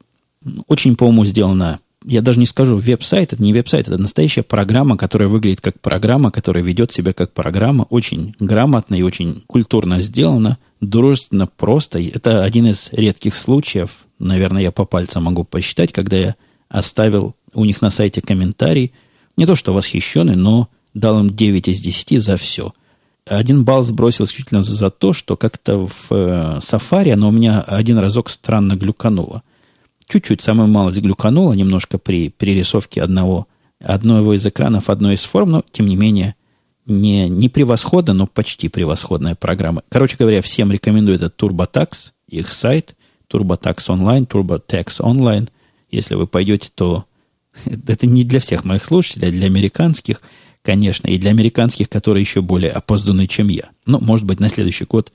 Очень, 0.67 0.97
по-моему, 0.97 1.25
сделано 1.25 1.81
я 2.05 2.23
даже 2.23 2.39
не 2.39 2.47
скажу 2.47 2.77
веб-сайт, 2.77 3.33
это 3.33 3.43
не 3.43 3.53
веб-сайт, 3.53 3.89
это 3.89 3.99
настоящая 3.99 4.43
программа, 4.43 4.97
которая 4.97 5.29
выглядит 5.29 5.61
как 5.61 5.79
программа, 5.81 6.31
которая 6.31 6.63
ведет 6.63 6.93
себя 6.93 7.13
как 7.13 7.33
программа, 7.33 7.85
очень 7.85 8.35
грамотно 8.39 8.95
и 8.95 9.03
очень 9.03 9.43
культурно 9.47 10.01
сделана, 10.01 10.59
дружественно, 10.81 11.47
просто. 11.47 12.01
Это 12.01 12.43
один 12.43 12.67
из 12.67 12.89
редких 12.93 13.35
случаев, 13.35 13.91
наверное, 14.19 14.63
я 14.63 14.73
по 14.73 14.85
пальцам 14.85 15.25
могу 15.25 15.45
посчитать, 15.45 15.93
когда 15.93 16.17
я 16.17 16.35
оставил 16.69 17.35
у 17.53 17.65
них 17.65 17.83
на 17.83 17.91
сайте 17.91 18.23
комментарий, 18.23 18.93
не 19.37 19.45
то 19.45 19.57
что 19.57 19.75
восхищенный, 19.75 20.37
но 20.37 20.69
дал 20.95 21.21
им 21.21 21.31
9 21.35 21.69
из 21.69 21.81
10 21.81 22.23
за 22.23 22.37
все. 22.37 22.73
Один 23.27 23.65
балл 23.65 23.83
сбросил 23.83 24.25
исключительно 24.25 24.63
за 24.63 24.91
то, 24.91 25.13
что 25.13 25.37
как-то 25.37 25.87
в 25.87 25.93
э, 26.11 26.59
Safari 26.61 27.13
оно 27.13 27.29
у 27.29 27.33
меня 27.33 27.61
один 27.61 27.99
разок 27.99 28.31
странно 28.31 28.75
глюкануло 28.75 29.43
чуть-чуть, 30.11 30.43
самую 30.43 30.69
малость 30.69 30.99
глюкануло 30.99 31.53
немножко 31.53 31.99
при 31.99 32.29
перерисовке 32.29 33.03
одного, 33.03 33.47
одного 33.81 34.35
из 34.35 34.45
экранов, 34.47 34.91
одной 34.91 35.15
из 35.15 35.23
форм, 35.23 35.51
но, 35.51 35.65
тем 35.71 35.87
не 35.87 35.97
менее, 35.97 36.35
не, 36.87 37.29
не 37.29 37.49
превосходно, 37.49 38.13
но 38.13 38.27
почти 38.27 38.69
превосходная 38.69 39.35
программа. 39.35 39.83
Короче 39.89 40.17
говоря, 40.19 40.43
всем 40.43 40.73
рекомендую 40.73 41.17
этот 41.17 41.41
TurboTax, 41.41 42.13
их 42.29 42.53
сайт, 42.53 42.97
TurboTax 43.33 43.77
Online, 43.89 44.27
TurboTax 44.27 45.01
Online. 45.01 45.49
Если 45.91 46.15
вы 46.15 46.27
пойдете, 46.27 46.71
то 46.75 47.05
это 47.65 48.07
не 48.07 48.25
для 48.25 48.41
всех 48.41 48.65
моих 48.65 48.85
слушателей, 48.85 49.29
а 49.29 49.33
для 49.33 49.47
американских, 49.47 50.21
конечно, 50.63 51.09
и 51.09 51.19
для 51.19 51.31
американских, 51.31 51.89
которые 51.89 52.23
еще 52.23 52.43
более 52.43 52.73
опозданы, 52.73 53.27
чем 53.29 53.49
я. 53.49 53.71
Но, 53.87 54.01
может 54.01 54.27
быть, 54.27 54.41
на 54.41 54.49
следующий 54.49 54.85
год 54.85 55.13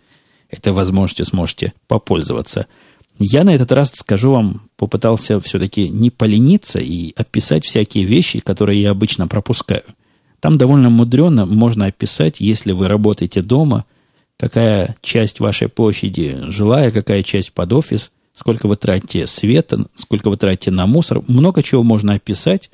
этой 0.50 0.72
возможностью 0.72 1.26
сможете 1.26 1.74
попользоваться– 1.88 2.68
я 3.18 3.44
на 3.44 3.56
этот 3.56 3.72
раз, 3.72 3.92
скажу 3.94 4.32
вам, 4.32 4.70
попытался 4.76 5.40
все-таки 5.40 5.90
не 5.90 6.10
полениться 6.10 6.80
и 6.80 7.14
описать 7.16 7.66
всякие 7.66 8.04
вещи, 8.04 8.40
которые 8.40 8.82
я 8.82 8.92
обычно 8.92 9.28
пропускаю. 9.28 9.84
Там 10.42 10.58
довольно 10.58 10.90
мудрено 10.90 11.46
можно 11.46 11.88
описать, 11.88 12.42
если 12.42 12.72
вы 12.74 12.88
работаете 12.88 13.42
дома, 13.42 13.86
какая 14.38 14.96
часть 15.02 15.40
вашей 15.40 15.70
площади 15.70 16.38
жилая, 16.50 16.92
какая 16.92 17.24
часть 17.24 17.54
под 17.54 17.72
офис, 17.74 18.12
сколько 18.34 18.68
вы 18.68 18.76
тратите 18.76 19.28
света, 19.28 19.86
сколько 19.96 20.30
вы 20.30 20.38
тратите 20.38 20.72
на 20.72 20.86
мусор. 20.86 21.24
Много 21.28 21.64
чего 21.64 21.84
можно 21.84 22.16
описать. 22.16 22.70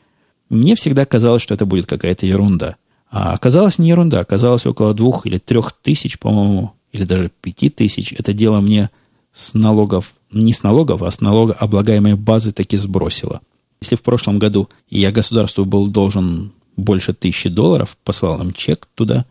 Мне 0.49 0.75
всегда 0.75 1.05
казалось, 1.05 1.43
что 1.43 1.53
это 1.53 1.65
будет 1.65 1.85
какая-то 1.85 2.25
ерунда. 2.25 2.77
А 3.11 3.33
оказалось 3.33 3.77
не 3.77 3.89
ерунда. 3.89 4.21
Оказалось 4.21 4.65
около 4.65 4.93
двух 4.93 5.25
или 5.27 5.37
трех 5.37 5.71
тысяч, 5.71 6.17
по-моему, 6.17 6.73
или 6.91 7.03
даже 7.03 7.31
пяти 7.41 7.69
тысяч. 7.69 8.13
Это 8.17 8.33
дело 8.33 8.59
мне 8.59 8.89
с 9.31 9.53
налогов 9.53 10.13
не 10.31 10.53
с 10.53 10.63
налогов, 10.63 11.03
а 11.03 11.11
с 11.11 11.21
налогооблагаемой 11.21 12.15
базы 12.15 12.51
таки 12.51 12.77
сбросила. 12.77 13.41
Если 13.81 13.95
в 13.95 14.03
прошлом 14.03 14.39
году 14.39 14.69
я 14.89 15.11
государству 15.11 15.65
был 15.65 15.87
должен 15.87 16.51
больше 16.77 17.13
тысячи 17.13 17.49
долларов, 17.49 17.97
послал 18.03 18.41
им 18.41 18.53
чек 18.53 18.87
туда, 18.95 19.25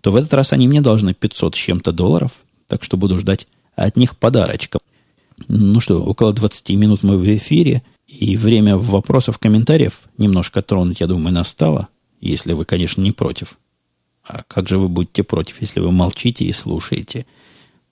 то 0.00 0.12
в 0.12 0.16
этот 0.16 0.32
раз 0.34 0.52
они 0.52 0.66
мне 0.66 0.80
должны 0.80 1.14
500 1.14 1.54
с 1.54 1.58
чем-то 1.58 1.92
долларов, 1.92 2.32
так 2.66 2.82
что 2.82 2.96
буду 2.96 3.18
ждать 3.18 3.46
от 3.76 3.96
них 3.96 4.16
подарочка. 4.16 4.78
Ну 5.48 5.80
что, 5.80 6.02
около 6.02 6.32
20 6.32 6.70
минут 6.70 7.02
мы 7.02 7.16
в 7.16 7.36
эфире, 7.36 7.82
и 8.06 8.36
время 8.36 8.76
вопросов, 8.76 9.38
комментариев 9.38 10.00
немножко 10.18 10.62
тронуть, 10.62 11.00
я 11.00 11.06
думаю, 11.06 11.32
настало, 11.32 11.88
если 12.20 12.54
вы, 12.54 12.64
конечно, 12.64 13.00
не 13.00 13.12
против. 13.12 13.56
А 14.24 14.42
как 14.48 14.68
же 14.68 14.78
вы 14.78 14.88
будете 14.88 15.22
против, 15.22 15.60
если 15.60 15.80
вы 15.80 15.92
молчите 15.92 16.44
и 16.44 16.52
слушаете? 16.52 17.26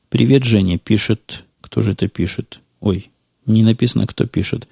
Привет, 0.08 0.44
Женя, 0.44 0.78
пишет 0.78 1.44
кто 1.68 1.82
же 1.82 1.92
это 1.92 2.08
пишет? 2.08 2.60
Ой, 2.80 3.10
не 3.44 3.62
написано, 3.62 4.06
кто 4.06 4.26
пишет. 4.26 4.66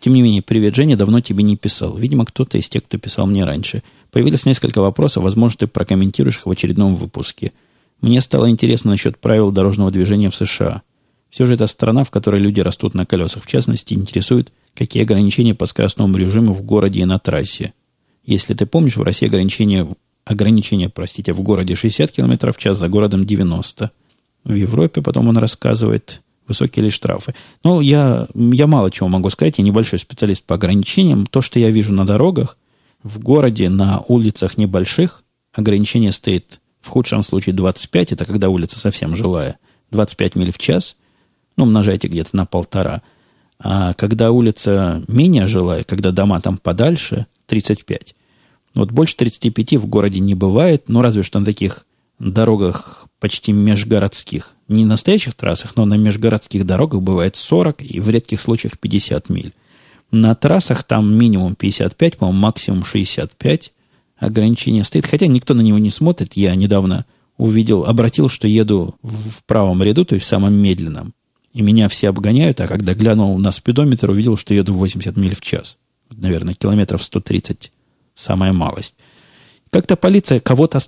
Тем 0.00 0.14
не 0.14 0.22
менее, 0.22 0.40
привет, 0.42 0.76
Женя, 0.76 0.96
давно 0.96 1.20
тебе 1.20 1.42
не 1.42 1.56
писал. 1.56 1.96
Видимо, 1.96 2.24
кто-то 2.24 2.56
из 2.58 2.68
тех, 2.68 2.84
кто 2.84 2.96
писал 2.96 3.26
мне 3.26 3.44
раньше. 3.44 3.82
Появилось 4.12 4.46
несколько 4.46 4.80
вопросов, 4.80 5.24
возможно, 5.24 5.58
ты 5.58 5.66
прокомментируешь 5.66 6.38
их 6.38 6.46
в 6.46 6.50
очередном 6.50 6.94
выпуске. 6.94 7.52
Мне 8.00 8.20
стало 8.20 8.48
интересно 8.48 8.92
насчет 8.92 9.18
правил 9.18 9.50
дорожного 9.50 9.90
движения 9.90 10.30
в 10.30 10.36
США. 10.36 10.82
Все 11.28 11.44
же 11.44 11.54
это 11.54 11.66
страна, 11.66 12.04
в 12.04 12.10
которой 12.10 12.40
люди 12.40 12.60
растут 12.60 12.94
на 12.94 13.04
колесах. 13.04 13.42
В 13.42 13.48
частности, 13.48 13.94
интересует, 13.94 14.52
какие 14.74 15.02
ограничения 15.02 15.56
по 15.56 15.66
скоростному 15.66 16.16
режиму 16.16 16.52
в 16.52 16.62
городе 16.62 17.00
и 17.00 17.04
на 17.04 17.18
трассе. 17.18 17.74
Если 18.24 18.54
ты 18.54 18.64
помнишь, 18.64 18.96
в 18.96 19.02
России 19.02 19.26
ограничения, 19.26 19.88
ограничения 20.24 20.88
простите, 20.88 21.32
в 21.32 21.40
городе 21.40 21.74
60 21.74 22.12
км 22.12 22.52
в 22.52 22.58
час, 22.58 22.78
за 22.78 22.88
городом 22.88 23.26
90. 23.26 23.90
В 24.44 24.54
Европе, 24.54 25.02
потом 25.02 25.28
он 25.28 25.36
рассказывает, 25.38 26.22
высокие 26.48 26.84
ли 26.84 26.90
штрафы. 26.90 27.34
Ну, 27.62 27.80
я, 27.80 28.26
я 28.34 28.66
мало 28.66 28.90
чего 28.90 29.08
могу 29.08 29.30
сказать, 29.30 29.58
я 29.58 29.64
небольшой 29.64 29.98
специалист 29.98 30.44
по 30.44 30.54
ограничениям. 30.54 31.26
То, 31.26 31.40
что 31.42 31.58
я 31.58 31.70
вижу 31.70 31.92
на 31.92 32.04
дорогах, 32.04 32.56
в 33.02 33.20
городе, 33.20 33.68
на 33.68 34.00
улицах 34.08 34.56
небольших, 34.56 35.22
ограничение 35.52 36.12
стоит 36.12 36.60
в 36.80 36.88
худшем 36.88 37.22
случае 37.22 37.54
25, 37.54 38.12
это 38.12 38.24
когда 38.24 38.48
улица 38.48 38.78
совсем 38.78 39.14
жилая, 39.14 39.58
25 39.90 40.36
миль 40.36 40.52
в 40.52 40.58
час, 40.58 40.96
ну, 41.56 41.64
умножайте 41.64 42.08
где-то 42.08 42.36
на 42.36 42.46
полтора. 42.46 43.02
А 43.58 43.94
когда 43.94 44.30
улица 44.30 45.02
менее 45.08 45.48
жилая, 45.48 45.84
когда 45.84 46.12
дома 46.12 46.40
там 46.40 46.58
подальше, 46.58 47.26
35. 47.46 48.14
Вот 48.74 48.92
больше 48.92 49.16
35 49.16 49.74
в 49.74 49.86
городе 49.86 50.20
не 50.20 50.34
бывает, 50.34 50.84
ну, 50.88 51.02
разве 51.02 51.22
что 51.22 51.40
на 51.40 51.44
таких 51.44 51.84
дорогах 52.18 53.06
почти 53.20 53.52
межгородских. 53.52 54.52
Не 54.68 54.84
настоящих 54.84 55.34
трассах, 55.34 55.76
но 55.76 55.84
на 55.84 55.94
межгородских 55.94 56.66
дорогах 56.66 57.00
бывает 57.00 57.36
40 57.36 57.82
и 57.82 58.00
в 58.00 58.10
редких 58.10 58.40
случаях 58.40 58.78
50 58.78 59.28
миль. 59.28 59.54
На 60.10 60.34
трассах 60.34 60.84
там 60.84 61.12
минимум 61.14 61.54
55, 61.54 62.18
по-моему, 62.18 62.40
максимум 62.40 62.84
65 62.84 63.72
ограничение 64.18 64.84
стоит. 64.84 65.06
Хотя 65.06 65.26
никто 65.26 65.54
на 65.54 65.60
него 65.60 65.78
не 65.78 65.90
смотрит. 65.90 66.34
Я 66.34 66.54
недавно 66.54 67.06
увидел, 67.36 67.84
обратил, 67.84 68.28
что 68.28 68.48
еду 68.48 68.96
в 69.02 69.44
правом 69.44 69.82
ряду, 69.82 70.04
то 70.04 70.14
есть 70.14 70.26
в 70.26 70.28
самом 70.28 70.54
медленном. 70.54 71.14
И 71.52 71.62
меня 71.62 71.88
все 71.88 72.08
обгоняют, 72.08 72.60
а 72.60 72.66
когда 72.66 72.94
глянул 72.94 73.38
на 73.38 73.50
спидометр, 73.50 74.10
увидел, 74.10 74.36
что 74.36 74.54
еду 74.54 74.74
80 74.74 75.16
миль 75.16 75.34
в 75.34 75.40
час. 75.40 75.76
Наверное, 76.10 76.54
километров 76.54 77.02
130 77.02 77.72
самая 78.14 78.52
малость. 78.52 78.94
Как-то 79.70 79.96
полиция 79.96 80.40
кого-то 80.40 80.78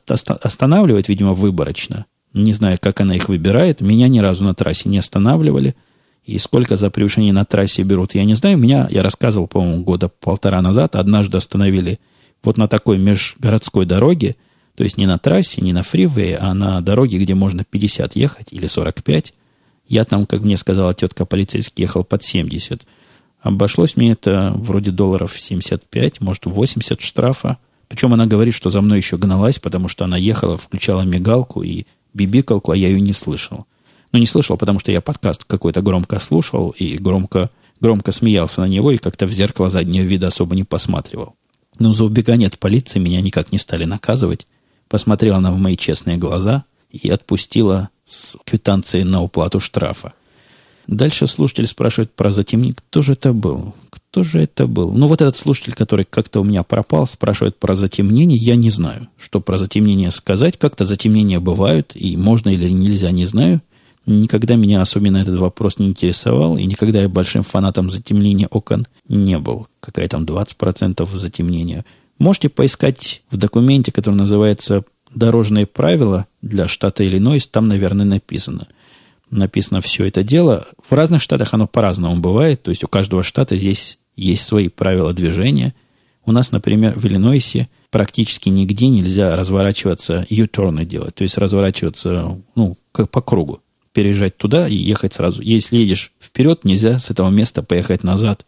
останавливает, 0.42 1.08
видимо, 1.08 1.34
выборочно. 1.34 2.06
Не 2.32 2.52
знаю, 2.52 2.78
как 2.80 3.00
она 3.00 3.16
их 3.16 3.28
выбирает. 3.28 3.80
Меня 3.80 4.08
ни 4.08 4.18
разу 4.20 4.44
на 4.44 4.54
трассе 4.54 4.88
не 4.88 4.98
останавливали. 4.98 5.74
И 6.24 6.38
сколько 6.38 6.76
за 6.76 6.90
превышение 6.90 7.32
на 7.32 7.44
трассе 7.44 7.82
берут, 7.82 8.14
я 8.14 8.24
не 8.24 8.34
знаю. 8.34 8.56
Меня, 8.58 8.88
я 8.90 9.02
рассказывал, 9.02 9.48
по-моему, 9.48 9.82
года 9.82 10.08
полтора 10.08 10.62
назад, 10.62 10.94
однажды 10.94 11.38
остановили 11.38 11.98
вот 12.42 12.56
на 12.56 12.68
такой 12.68 12.98
межгородской 12.98 13.84
дороге, 13.84 14.36
то 14.76 14.84
есть 14.84 14.96
не 14.96 15.06
на 15.06 15.18
трассе, 15.18 15.60
не 15.60 15.72
на 15.72 15.82
фривее, 15.82 16.38
а 16.38 16.54
на 16.54 16.80
дороге, 16.80 17.18
где 17.18 17.34
можно 17.34 17.64
50 17.64 18.16
ехать 18.16 18.52
или 18.52 18.66
45. 18.66 19.34
Я 19.88 20.04
там, 20.04 20.24
как 20.24 20.42
мне 20.42 20.56
сказала 20.56 20.94
тетка 20.94 21.24
полицейский, 21.24 21.82
ехал 21.82 22.04
под 22.04 22.22
70. 22.22 22.86
Обошлось 23.40 23.96
мне 23.96 24.12
это 24.12 24.52
вроде 24.54 24.90
долларов 24.90 25.34
75, 25.36 26.20
может 26.20 26.46
80 26.46 27.00
штрафа. 27.00 27.58
Причем 27.90 28.14
она 28.14 28.26
говорит, 28.26 28.54
что 28.54 28.70
за 28.70 28.80
мной 28.82 28.98
еще 28.98 29.16
гналась, 29.16 29.58
потому 29.58 29.88
что 29.88 30.04
она 30.04 30.16
ехала, 30.16 30.56
включала 30.56 31.02
мигалку 31.02 31.64
и 31.64 31.86
бибикалку, 32.14 32.70
а 32.70 32.76
я 32.76 32.86
ее 32.86 33.00
не 33.00 33.12
слышал. 33.12 33.66
Ну, 34.12 34.20
не 34.20 34.26
слышал, 34.26 34.56
потому 34.56 34.78
что 34.78 34.92
я 34.92 35.00
подкаст 35.00 35.42
какой-то 35.44 35.82
громко 35.82 36.20
слушал 36.20 36.70
и 36.70 36.98
громко, 36.98 37.50
громко 37.80 38.12
смеялся 38.12 38.60
на 38.60 38.66
него 38.66 38.92
и 38.92 38.98
как-то 38.98 39.26
в 39.26 39.32
зеркало 39.32 39.70
заднего 39.70 40.04
вида 40.04 40.28
особо 40.28 40.54
не 40.54 40.62
посматривал. 40.62 41.34
Но 41.80 41.92
за 41.92 42.04
убегание 42.04 42.46
от 42.46 42.60
полиции 42.60 43.00
меня 43.00 43.20
никак 43.20 43.50
не 43.50 43.58
стали 43.58 43.84
наказывать. 43.84 44.46
Посмотрела 44.88 45.38
она 45.38 45.50
в 45.50 45.58
мои 45.58 45.76
честные 45.76 46.16
глаза 46.16 46.64
и 46.92 47.10
отпустила 47.10 47.88
с 48.04 48.36
квитанцией 48.44 49.02
на 49.02 49.20
уплату 49.20 49.58
штрафа. 49.58 50.12
Дальше 50.90 51.28
слушатель 51.28 51.68
спрашивает 51.68 52.12
про 52.12 52.32
затемнение. 52.32 52.74
Кто 52.74 53.00
же 53.00 53.12
это 53.12 53.32
был? 53.32 53.74
Кто 53.90 54.24
же 54.24 54.40
это 54.40 54.66
был? 54.66 54.90
Ну, 54.90 55.06
вот 55.06 55.22
этот 55.22 55.36
слушатель, 55.36 55.72
который 55.72 56.04
как-то 56.04 56.40
у 56.40 56.44
меня 56.44 56.64
пропал, 56.64 57.06
спрашивает 57.06 57.56
про 57.56 57.76
затемнение. 57.76 58.36
Я 58.36 58.56
не 58.56 58.70
знаю, 58.70 59.06
что 59.16 59.40
про 59.40 59.56
затемнение 59.56 60.10
сказать. 60.10 60.58
Как-то 60.58 60.84
затемнения 60.84 61.38
бывают, 61.38 61.92
и 61.94 62.16
можно 62.16 62.48
или 62.48 62.68
нельзя, 62.68 63.12
не 63.12 63.24
знаю. 63.24 63.62
Никогда 64.04 64.56
меня 64.56 64.80
особенно 64.80 65.18
этот 65.18 65.38
вопрос 65.38 65.78
не 65.78 65.86
интересовал, 65.86 66.56
и 66.56 66.64
никогда 66.64 67.02
я 67.02 67.08
большим 67.08 67.44
фанатом 67.44 67.88
затемнения 67.88 68.48
окон 68.48 68.88
не 69.06 69.38
был. 69.38 69.68
Какая 69.78 70.08
там 70.08 70.24
20% 70.24 71.08
затемнения. 71.16 71.84
Можете 72.18 72.48
поискать 72.48 73.22
в 73.30 73.36
документе, 73.36 73.92
который 73.92 74.16
называется 74.16 74.82
«Дорожные 75.14 75.66
правила 75.66 76.26
для 76.42 76.66
штата 76.66 77.06
Иллинойс». 77.06 77.46
Там, 77.46 77.68
наверное, 77.68 78.06
написано– 78.06 78.66
написано 79.30 79.80
все 79.80 80.04
это 80.06 80.22
дело. 80.22 80.66
В 80.88 80.92
разных 80.92 81.22
штатах 81.22 81.54
оно 81.54 81.66
по-разному 81.66 82.16
бывает. 82.16 82.62
То 82.62 82.70
есть 82.70 82.84
у 82.84 82.88
каждого 82.88 83.22
штата 83.22 83.56
здесь 83.56 83.98
есть 84.16 84.44
свои 84.44 84.68
правила 84.68 85.12
движения. 85.12 85.74
У 86.24 86.32
нас, 86.32 86.52
например, 86.52 86.98
в 86.98 87.06
Иллинойсе 87.06 87.68
практически 87.90 88.48
нигде 88.48 88.88
нельзя 88.88 89.34
разворачиваться, 89.36 90.26
ю-турны 90.28 90.84
делать. 90.84 91.14
То 91.14 91.24
есть 91.24 91.38
разворачиваться 91.38 92.38
ну, 92.54 92.76
как 92.92 93.10
по 93.10 93.22
кругу. 93.22 93.60
Переезжать 93.92 94.36
туда 94.36 94.68
и 94.68 94.74
ехать 94.74 95.14
сразу. 95.14 95.42
Если 95.42 95.76
едешь 95.76 96.12
вперед, 96.20 96.64
нельзя 96.64 96.98
с 96.98 97.10
этого 97.10 97.30
места 97.30 97.62
поехать 97.62 98.04
назад. 98.04 98.46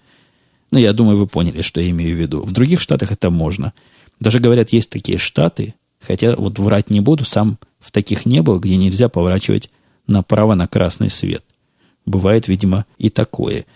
Ну, 0.70 0.78
я 0.78 0.92
думаю, 0.92 1.18
вы 1.18 1.26
поняли, 1.26 1.62
что 1.62 1.80
я 1.80 1.90
имею 1.90 2.16
в 2.16 2.20
виду. 2.20 2.42
В 2.42 2.52
других 2.52 2.80
штатах 2.80 3.10
это 3.10 3.30
можно. 3.30 3.72
Даже 4.20 4.38
говорят, 4.38 4.70
есть 4.70 4.88
такие 4.88 5.18
штаты, 5.18 5.74
хотя 6.00 6.36
вот 6.36 6.58
врать 6.58 6.90
не 6.90 7.00
буду, 7.00 7.24
сам 7.24 7.58
в 7.80 7.90
таких 7.90 8.24
не 8.24 8.40
был, 8.40 8.60
где 8.60 8.76
нельзя 8.76 9.08
поворачивать 9.08 9.68
направо 10.06 10.54
на 10.54 10.66
красный 10.66 11.10
свет. 11.10 11.44
Бывает, 12.06 12.48
видимо, 12.48 12.86
и 12.98 13.10
такое. 13.10 13.66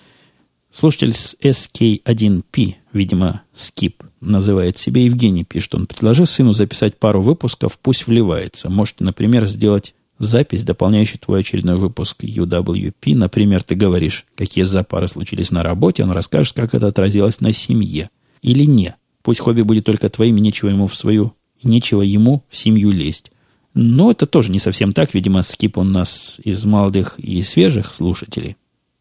Слушатель 0.70 1.12
с 1.12 1.36
SK1P, 1.40 2.74
видимо, 2.92 3.42
Skip, 3.54 3.94
называет 4.20 4.76
себя 4.76 5.02
Евгений, 5.02 5.44
пишет 5.44 5.74
он. 5.74 5.86
Предложи 5.86 6.26
сыну 6.26 6.52
записать 6.52 6.98
пару 6.98 7.22
выпусков, 7.22 7.78
пусть 7.78 8.06
вливается. 8.06 8.68
Можете, 8.68 9.04
например, 9.04 9.46
сделать 9.46 9.94
запись, 10.18 10.64
дополняющий 10.64 11.18
твой 11.18 11.40
очередной 11.40 11.76
выпуск 11.76 12.24
UWP. 12.24 13.14
Например, 13.14 13.62
ты 13.62 13.74
говоришь, 13.74 14.26
какие 14.34 14.64
запары 14.64 15.08
случились 15.08 15.50
на 15.50 15.62
работе, 15.62 16.02
он 16.02 16.10
расскажет, 16.10 16.54
как 16.54 16.74
это 16.74 16.88
отразилось 16.88 17.40
на 17.40 17.52
семье. 17.52 18.10
Или 18.42 18.64
не. 18.64 18.96
Пусть 19.22 19.40
хобби 19.40 19.62
будет 19.62 19.84
только 19.84 20.08
твоим, 20.08 20.36
и 20.36 20.40
нечего 20.40 20.68
ему 20.68 20.86
в 20.88 20.94
свою, 20.94 21.34
нечего 21.62 22.02
ему 22.02 22.44
в 22.48 22.56
семью 22.56 22.90
лезть. 22.90 23.30
Но 23.78 24.10
это 24.10 24.26
тоже 24.26 24.50
не 24.50 24.58
совсем 24.58 24.94
так. 24.94 25.12
Видимо, 25.12 25.42
скип 25.42 25.76
у 25.76 25.82
нас 25.84 26.40
из 26.42 26.64
молодых 26.64 27.18
и 27.18 27.42
свежих 27.42 27.94
слушателей. 27.94 28.56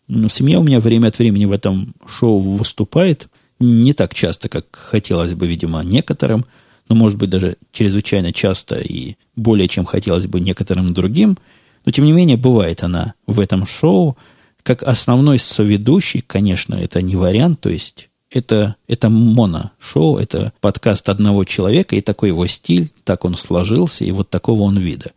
Но 0.09 0.27
семья 0.27 0.59
у 0.59 0.63
меня 0.63 0.81
время 0.81 1.07
от 1.07 1.17
времени 1.17 1.45
в 1.45 1.53
этом 1.53 1.95
шоу 2.05 2.39
выступает. 2.39 3.29
Не 3.57 3.93
так 3.93 4.13
часто, 4.13 4.49
как 4.49 4.65
хотелось 4.75 5.33
бы, 5.33 5.47
видимо, 5.47 5.81
некоторым. 5.81 6.45
Но, 6.89 6.95
может 6.95 7.17
быть, 7.17 7.29
даже 7.29 7.55
чрезвычайно 7.71 8.33
часто 8.33 8.75
и 8.75 9.15
более, 9.37 9.69
чем 9.69 9.85
хотелось 9.85 10.27
бы 10.27 10.41
некоторым 10.41 10.93
другим. 10.93 11.37
Но, 11.85 11.93
тем 11.93 12.03
не 12.03 12.11
менее, 12.11 12.35
бывает 12.35 12.83
она 12.83 13.13
в 13.27 13.39
этом 13.39 13.65
шоу. 13.65 14.17
Как 14.61 14.83
основной 14.83 15.39
соведущий, 15.39 16.19
конечно, 16.19 16.75
это 16.75 17.01
не 17.01 17.15
вариант. 17.15 17.61
То 17.61 17.69
есть, 17.69 18.09
это, 18.35 18.75
это 18.87 19.09
моно-шоу, 19.09 20.17
это 20.17 20.51
подкаст 20.59 21.07
одного 21.07 21.45
человека, 21.45 21.95
и 21.95 22.01
такой 22.01 22.29
его 22.29 22.45
стиль, 22.47 22.91
так 23.05 23.23
он 23.23 23.37
сложился, 23.37 24.03
и 24.03 24.11
вот 24.11 24.29
такого 24.29 24.63
он 24.63 24.77
вида. 24.77 25.11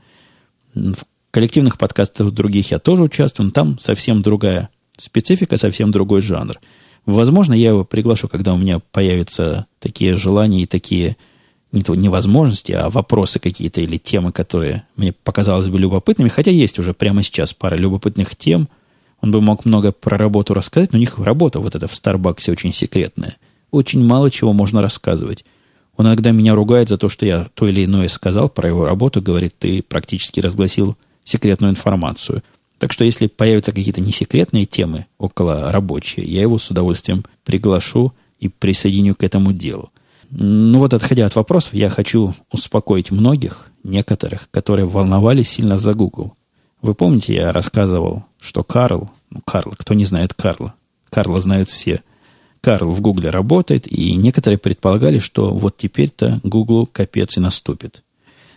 В 0.75 0.99
коллективных 1.33 1.79
подкастах 1.79 2.31
других 2.31 2.71
я 2.71 2.79
тоже 2.79 3.03
участвую, 3.03 3.47
но 3.47 3.51
там 3.51 3.79
совсем 3.81 4.23
другая 4.23 4.69
специфика, 4.97 5.59
совсем 5.59 5.91
другой 5.91 6.23
жанр. 6.23 6.61
Возможно, 7.07 7.55
я 7.55 7.71
его 7.71 7.85
приглашу, 7.85 8.29
когда 8.29 8.55
у 8.55 8.57
меня 8.57 8.79
появятся 8.93 9.67
такие 9.81 10.15
желания 10.15 10.63
и 10.63 10.67
такие 10.67 11.17
не 11.73 11.83
то 11.83 11.95
невозможности, 11.97 12.73
а 12.73 12.89
вопросы 12.89 13.41
какие-то 13.41 13.81
или 13.81 13.97
темы, 13.97 14.31
которые 14.31 14.85
мне 14.95 15.13
показалось 15.13 15.69
бы 15.69 15.79
любопытными. 15.79 16.29
Хотя 16.29 16.51
есть 16.51 16.79
уже 16.79 16.95
прямо 16.95 17.23
сейчас 17.23 17.53
пара 17.53 17.75
любопытных 17.75 18.37
тем, 18.37 18.69
он 19.21 19.31
бы 19.31 19.41
мог 19.41 19.65
много 19.65 19.93
про 19.93 20.17
работу 20.17 20.55
рассказать, 20.55 20.93
но 20.93 20.99
у 20.99 21.01
них 21.01 21.19
работа 21.19 21.61
вот 21.61 21.75
эта 21.75 21.89
в 21.89 21.95
Старбаксе 21.95 22.53
очень 22.53 22.73
секретная. 22.73 23.37
Очень 23.71 24.05
мало 24.05 24.31
чего 24.31 24.53
можно 24.53 24.81
рассказывать. 24.81 25.45
Он 25.97 26.07
иногда 26.07 26.31
меня 26.31 26.55
ругает 26.55 26.89
за 26.89 26.97
то, 26.97 27.09
что 27.09 27.27
я 27.27 27.49
то 27.55 27.67
или 27.67 27.85
иное 27.85 28.09
сказал 28.09 28.49
про 28.49 28.69
его 28.69 28.85
работу, 28.85 29.21
говорит, 29.21 29.55
ты 29.59 29.83
практически 29.83 30.39
разгласил 30.39 30.97
секретную 31.25 31.73
информацию. 31.73 32.43
Так 32.79 32.93
что 32.93 33.05
если 33.05 33.27
появятся 33.27 33.73
какие-то 33.73 34.01
несекретные 34.01 34.65
темы 34.65 35.07
около 35.19 35.73
рабочие, 35.73 36.25
я 36.27 36.43
его 36.43 36.59
с 36.59 36.71
удовольствием 36.71 37.25
приглашу 37.45 38.15
и 38.39 38.49
присоединю 38.49 39.17
к 39.17 39.25
этому 39.25 39.53
делу. 39.53 39.91
Ну 40.31 40.79
вот, 40.79 40.95
отходя 40.95 41.27
от 41.27 41.35
вопросов, 41.35 41.75
я 41.75 41.91
хочу 41.91 42.35
успокоить 42.53 43.11
многих, 43.11 43.71
некоторых, 43.83 44.49
которые 44.53 44.87
волновались 44.87 45.49
сильно 45.49 45.77
за 45.77 45.95
Google. 45.95 46.35
Вы 46.81 46.95
помните, 46.95 47.35
я 47.35 47.53
рассказывал, 47.53 48.25
что 48.41 48.63
Карл, 48.63 49.11
ну, 49.31 49.41
Карл, 49.45 49.75
кто 49.77 49.95
не 49.95 50.05
знает 50.05 50.35
Карла, 50.35 50.75
Карла 51.11 51.41
знают 51.41 51.69
все, 51.69 52.03
Карл 52.61 52.93
в 52.93 53.01
Гугле 53.01 53.31
работает, 53.31 53.91
и 53.91 54.15
некоторые 54.17 54.59
предполагали, 54.59 55.19
что 55.19 55.55
вот 55.55 55.77
теперь-то 55.77 56.41
Гуглу 56.43 56.87
капец 56.87 57.37
и 57.37 57.41
наступит. 57.41 58.03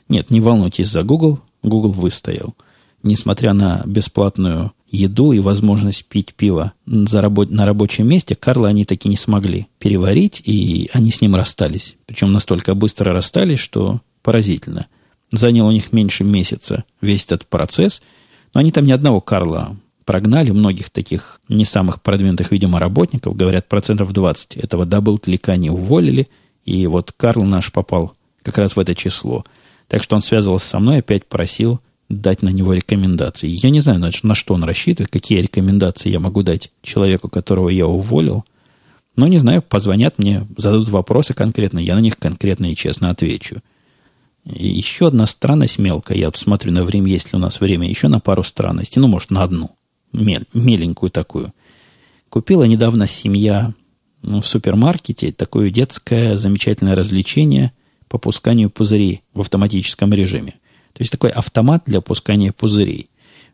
Нет, 0.10 0.30
не 0.30 0.42
волнуйтесь 0.42 0.90
за 0.90 1.04
Google, 1.04 1.40
Google 1.64 1.92
выстоял. 1.92 2.56
Несмотря 3.04 3.54
на 3.54 3.84
бесплатную 3.86 4.74
еду 4.90 5.32
и 5.32 5.40
возможность 5.40 6.06
пить 6.06 6.34
пиво 6.34 6.74
за 6.86 7.22
рабо- 7.22 7.50
на 7.50 7.66
рабочем 7.66 8.08
месте, 8.08 8.36
Карла 8.36 8.68
они 8.68 8.86
таки 8.86 9.08
не 9.08 9.16
смогли 9.16 9.68
переварить, 9.80 10.42
и 10.46 10.90
они 10.94 11.12
с 11.12 11.22
ним 11.22 11.36
расстались. 11.36 11.96
Причем 12.06 12.32
настолько 12.32 12.76
быстро 12.76 13.14
расстались, 13.14 13.60
что 13.60 14.02
поразительно– 14.22 14.88
Занял 15.32 15.68
у 15.68 15.72
них 15.72 15.94
меньше 15.94 16.24
месяца 16.24 16.84
весь 17.00 17.24
этот 17.24 17.48
процесс. 17.48 18.02
Но 18.54 18.60
они 18.60 18.72
там 18.72 18.86
не 18.86 18.92
одного 18.92 19.22
Карла 19.22 19.78
прогнали, 20.06 20.52
многих 20.52 20.90
таких 20.90 21.40
не 21.48 21.66
самых 21.66 22.02
продвинутых, 22.02 22.52
видимо, 22.52 22.80
работников, 22.80 23.36
говорят, 23.36 23.70
процентов 23.70 24.12
20 24.12 24.58
этого 24.58 24.86
DoubleClick 24.86 25.50
а 25.50 25.56
не 25.56 25.70
уволили, 25.70 26.28
и 26.66 26.86
вот 26.88 27.14
Карл 27.16 27.44
наш 27.44 27.72
попал 27.72 28.14
как 28.44 28.58
раз 28.58 28.76
в 28.76 28.80
это 28.80 28.96
число. 28.96 29.46
Так 29.88 30.04
что 30.04 30.16
он 30.16 30.22
связывался 30.22 30.68
со 30.68 30.80
мной, 30.80 30.98
опять 30.98 31.26
просил 31.28 31.80
дать 32.10 32.42
на 32.42 32.50
него 32.50 32.74
рекомендации. 32.74 33.48
Я 33.48 33.70
не 33.70 33.80
знаю, 33.80 34.00
на, 34.00 34.12
на 34.24 34.36
что 34.36 34.54
он 34.54 34.64
рассчитывает, 34.64 35.12
какие 35.12 35.40
рекомендации 35.40 36.10
я 36.10 36.20
могу 36.20 36.44
дать 36.44 36.72
человеку, 36.82 37.30
которого 37.30 37.70
я 37.70 37.88
уволил. 37.88 38.44
Но 39.16 39.28
не 39.28 39.38
знаю, 39.38 39.62
позвонят 39.62 40.18
мне, 40.20 40.48
зададут 40.58 40.90
вопросы 40.90 41.34
конкретно, 41.34 41.80
я 41.80 41.96
на 41.96 42.00
них 42.00 42.18
конкретно 42.18 42.72
и 42.72 42.76
честно 42.76 43.10
отвечу. 43.10 43.62
И 44.46 44.68
еще 44.68 45.08
одна 45.08 45.26
странность 45.28 45.78
мелкая. 45.78 46.18
Я 46.18 46.32
смотрю 46.34 46.72
на 46.72 46.84
время, 46.84 47.12
есть 47.12 47.32
ли 47.32 47.38
у 47.38 47.40
нас 47.40 47.60
время, 47.60 47.88
еще 47.88 48.08
на 48.08 48.20
пару 48.20 48.44
странностей. 48.44 49.00
Ну, 49.00 49.08
может, 49.08 49.30
на 49.30 49.44
одну. 49.44 49.72
Мел, 50.14 50.42
меленькую 50.54 51.12
такую. 51.12 51.54
Купила 52.30 52.64
недавно 52.64 53.08
семья 53.08 53.74
ну, 54.22 54.42
в 54.42 54.48
супермаркете 54.48 55.32
такое 55.32 55.70
детское 55.70 56.38
замечательное 56.38 56.96
развлечение 56.96 57.72
по 58.08 58.18
пусканию 58.18 58.70
пузырей 58.70 59.22
в 59.34 59.42
автоматическом 59.42 60.14
режиме. 60.14 60.54
То 60.94 61.02
есть 61.02 61.12
такой 61.12 61.30
автомат 61.30 61.84
для 61.86 62.02
пускания 62.02 62.52
пузырей. 62.52 63.10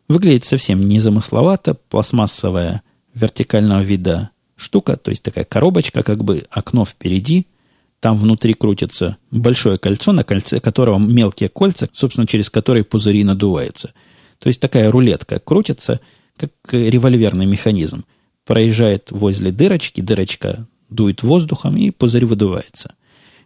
Выглядит 0.08 0.44
совсем 0.44 0.80
незамысловато, 0.80 1.74
пластмассовая 1.74 2.82
вертикального 3.14 3.82
вида 3.82 4.30
штука, 4.56 4.96
то 4.96 5.10
есть 5.10 5.22
такая 5.22 5.44
коробочка, 5.44 6.02
как 6.02 6.24
бы 6.24 6.46
окно 6.50 6.84
впереди– 6.84 7.46
там 8.00 8.16
внутри 8.16 8.54
крутится 8.54 9.16
большое 9.30 9.78
кольцо, 9.78 10.12
на 10.12 10.24
кольце 10.24 10.60
которого 10.60 10.98
мелкие 10.98 11.48
кольца, 11.48 11.88
собственно, 11.92 12.26
через 12.26 12.48
которые 12.48 12.84
пузыри 12.84 13.24
надуваются. 13.24 13.92
То 14.38 14.48
есть 14.48 14.60
такая 14.60 14.90
рулетка 14.90 15.40
крутится, 15.40 16.00
как 16.36 16.50
револьверный 16.70 17.46
механизм. 17.46 18.04
Проезжает 18.46 19.10
возле 19.10 19.50
дырочки, 19.50 20.00
дырочка 20.00 20.66
дует 20.88 21.22
воздухом, 21.22 21.76
и 21.76 21.90
пузырь 21.90 22.24
выдувается. 22.24 22.94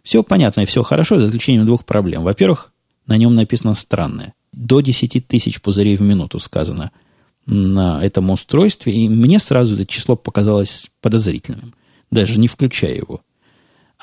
Все 0.03 0.21
понятно 0.21 0.61
и 0.61 0.65
все 0.65 0.83
хорошо, 0.83 1.19
за 1.19 1.27
исключением 1.27 1.65
двух 1.65 1.85
проблем. 1.85 2.23
Во-первых, 2.23 2.73
на 3.07 3.17
нем 3.17 3.35
написано 3.35 3.73
странное. 3.73 4.33
До 4.51 4.81
10 4.81 5.27
тысяч 5.27 5.61
пузырей 5.61 5.95
в 5.95 6.01
минуту 6.01 6.39
сказано. 6.39 6.91
на 7.45 8.01
этом 8.01 8.29
устройстве, 8.29 8.93
и 8.93 9.09
мне 9.09 9.37
сразу 9.37 9.75
это 9.75 9.85
число 9.85 10.15
показалось 10.15 10.89
подозрительным, 11.01 11.73
даже 12.09 12.39
не 12.39 12.47
включая 12.47 12.95
его. 12.95 13.19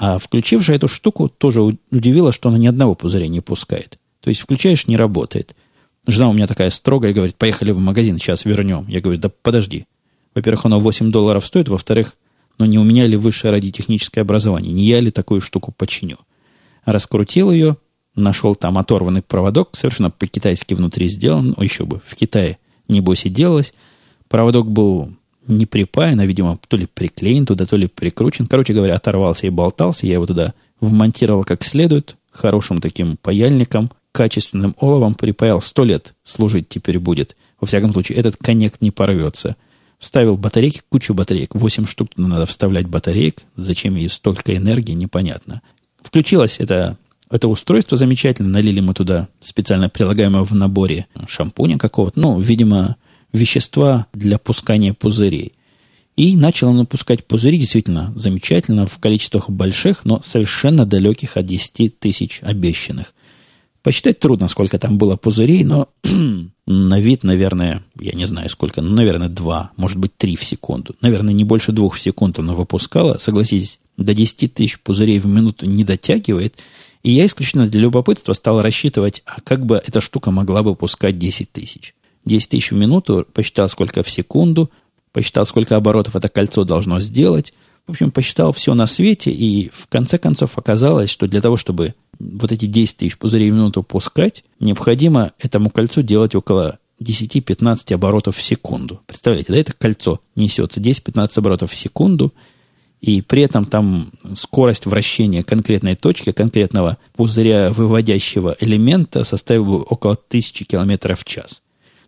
А 0.00 0.16
включив 0.16 0.62
же 0.62 0.74
эту 0.74 0.88
штуку, 0.88 1.28
тоже 1.28 1.60
удивило, 1.60 2.32
что 2.32 2.48
она 2.48 2.56
ни 2.56 2.66
одного 2.66 2.94
пузыря 2.94 3.28
не 3.28 3.42
пускает. 3.42 3.98
То 4.22 4.30
есть 4.30 4.40
включаешь, 4.40 4.86
не 4.86 4.96
работает. 4.96 5.54
Жена 6.06 6.30
у 6.30 6.32
меня 6.32 6.46
такая 6.46 6.70
строгая, 6.70 7.12
говорит, 7.12 7.36
поехали 7.36 7.70
в 7.70 7.78
магазин, 7.78 8.18
сейчас 8.18 8.46
вернем. 8.46 8.86
Я 8.88 9.02
говорю, 9.02 9.20
да 9.20 9.28
подожди. 9.28 9.84
Во-первых, 10.34 10.64
оно 10.64 10.80
8 10.80 11.10
долларов 11.10 11.44
стоит, 11.44 11.68
во-вторых, 11.68 12.16
ну 12.58 12.64
не 12.64 12.78
у 12.78 12.82
меня 12.82 13.06
ли 13.06 13.18
высшее 13.18 13.52
радиотехническое 13.52 14.22
образование, 14.22 14.72
не 14.72 14.84
я 14.84 15.00
ли 15.00 15.10
такую 15.10 15.42
штуку 15.42 15.70
починю. 15.70 16.16
Раскрутил 16.86 17.50
ее, 17.50 17.76
нашел 18.14 18.56
там 18.56 18.78
оторванный 18.78 19.20
проводок, 19.20 19.76
совершенно 19.76 20.08
по-китайски 20.08 20.72
внутри 20.72 21.10
сделан, 21.10 21.52
о, 21.58 21.62
еще 21.62 21.84
бы, 21.84 22.00
в 22.06 22.16
Китае, 22.16 22.56
небось, 22.88 23.26
и 23.26 23.28
делалось. 23.28 23.74
Проводок 24.28 24.70
был 24.70 25.12
не 25.46 25.66
припаян, 25.66 26.20
а, 26.20 26.26
видимо, 26.26 26.58
то 26.68 26.76
ли 26.76 26.86
приклеен 26.86 27.46
туда, 27.46 27.66
то 27.66 27.76
ли 27.76 27.86
прикручен. 27.86 28.46
Короче 28.46 28.72
говоря, 28.72 28.96
оторвался 28.96 29.46
и 29.46 29.50
болтался. 29.50 30.06
Я 30.06 30.14
его 30.14 30.26
туда 30.26 30.54
вмонтировал 30.80 31.44
как 31.44 31.64
следует, 31.64 32.16
хорошим 32.30 32.80
таким 32.80 33.16
паяльником, 33.16 33.90
качественным 34.12 34.76
оловом 34.78 35.14
припаял. 35.14 35.60
Сто 35.60 35.84
лет 35.84 36.14
служить 36.22 36.68
теперь 36.68 36.98
будет. 36.98 37.36
Во 37.60 37.66
всяком 37.66 37.92
случае, 37.92 38.18
этот 38.18 38.36
коннект 38.36 38.80
не 38.80 38.90
порвется. 38.90 39.56
Вставил 39.98 40.36
батарейки, 40.36 40.80
кучу 40.88 41.12
батареек. 41.12 41.54
восемь 41.54 41.86
штук 41.86 42.10
надо 42.16 42.46
вставлять 42.46 42.86
батареек. 42.86 43.42
Зачем 43.54 43.96
ей 43.96 44.08
столько 44.08 44.56
энергии, 44.56 44.92
непонятно. 44.92 45.60
Включилось 46.02 46.56
это, 46.58 46.96
это 47.30 47.48
устройство 47.48 47.98
замечательно. 47.98 48.48
Налили 48.48 48.80
мы 48.80 48.94
туда 48.94 49.28
специально 49.40 49.90
прилагаемое 49.90 50.42
в 50.42 50.54
наборе 50.54 51.06
шампуня 51.28 51.76
какого-то. 51.76 52.18
Ну, 52.18 52.40
видимо, 52.40 52.96
вещества 53.32 54.06
для 54.12 54.38
пускания 54.38 54.92
пузырей. 54.92 55.52
И 56.16 56.36
начал 56.36 56.68
он 56.68 56.86
пускать 56.86 57.24
пузыри 57.24 57.58
действительно 57.58 58.12
замечательно, 58.14 58.86
в 58.86 58.98
количествах 58.98 59.48
больших, 59.48 60.04
но 60.04 60.20
совершенно 60.20 60.84
далеких 60.84 61.36
от 61.36 61.46
10 61.46 61.98
тысяч 61.98 62.40
обещанных. 62.42 63.14
Посчитать 63.82 64.18
трудно, 64.18 64.46
сколько 64.48 64.78
там 64.78 64.98
было 64.98 65.16
пузырей, 65.16 65.64
но 65.64 65.88
на 66.66 67.00
вид, 67.00 67.24
наверное, 67.24 67.82
я 67.98 68.12
не 68.12 68.26
знаю 68.26 68.50
сколько, 68.50 68.82
ну, 68.82 68.90
наверное, 68.90 69.30
2, 69.30 69.70
может 69.76 69.96
быть, 69.96 70.14
3 70.18 70.36
в 70.36 70.44
секунду. 70.44 70.94
Наверное, 71.00 71.32
не 71.32 71.44
больше 71.44 71.72
2 71.72 71.88
в 71.88 71.98
секунду 71.98 72.42
она 72.42 72.52
выпускала. 72.52 73.16
Согласитесь, 73.16 73.78
до 73.96 74.12
10 74.12 74.52
тысяч 74.52 74.78
пузырей 74.80 75.18
в 75.18 75.26
минуту 75.26 75.64
не 75.64 75.84
дотягивает. 75.84 76.58
И 77.02 77.12
я 77.12 77.24
исключительно 77.24 77.66
для 77.66 77.80
любопытства 77.80 78.34
стал 78.34 78.60
рассчитывать, 78.60 79.22
а 79.24 79.40
как 79.40 79.64
бы 79.64 79.82
эта 79.86 80.02
штука 80.02 80.30
могла 80.30 80.62
бы 80.62 80.74
пускать 80.74 81.18
10 81.18 81.50
тысяч. 81.50 81.94
10 82.24 82.48
тысяч 82.48 82.70
в 82.70 82.76
минуту, 82.76 83.26
посчитал, 83.32 83.68
сколько 83.68 84.02
в 84.02 84.10
секунду, 84.10 84.70
посчитал, 85.12 85.44
сколько 85.46 85.76
оборотов 85.76 86.16
это 86.16 86.28
кольцо 86.28 86.64
должно 86.64 87.00
сделать. 87.00 87.52
В 87.86 87.90
общем, 87.90 88.10
посчитал 88.10 88.52
все 88.52 88.74
на 88.74 88.86
свете, 88.86 89.30
и 89.30 89.70
в 89.72 89.86
конце 89.88 90.18
концов 90.18 90.58
оказалось, 90.58 91.10
что 91.10 91.26
для 91.26 91.40
того, 91.40 91.56
чтобы 91.56 91.94
вот 92.18 92.52
эти 92.52 92.66
10 92.66 92.98
тысяч 92.98 93.18
пузырей 93.18 93.50
в 93.50 93.54
минуту 93.54 93.82
пускать, 93.82 94.44
необходимо 94.60 95.32
этому 95.38 95.70
кольцу 95.70 96.02
делать 96.02 96.34
около 96.34 96.78
10-15 97.02 97.94
оборотов 97.94 98.36
в 98.36 98.42
секунду. 98.42 99.00
Представляете, 99.06 99.52
да, 99.52 99.58
это 99.58 99.72
кольцо 99.72 100.20
несется 100.36 100.80
10-15 100.80 101.30
оборотов 101.36 101.72
в 101.72 101.76
секунду, 101.76 102.32
и 103.00 103.22
при 103.22 103.42
этом 103.42 103.64
там 103.64 104.12
скорость 104.34 104.84
вращения 104.84 105.42
конкретной 105.42 105.96
точки, 105.96 106.32
конкретного 106.32 106.98
пузыря 107.14 107.72
выводящего 107.72 108.54
элемента 108.60 109.24
составила 109.24 109.78
около 109.78 110.12
1000 110.12 110.66
км 110.66 111.16
в 111.16 111.24
час 111.24 111.62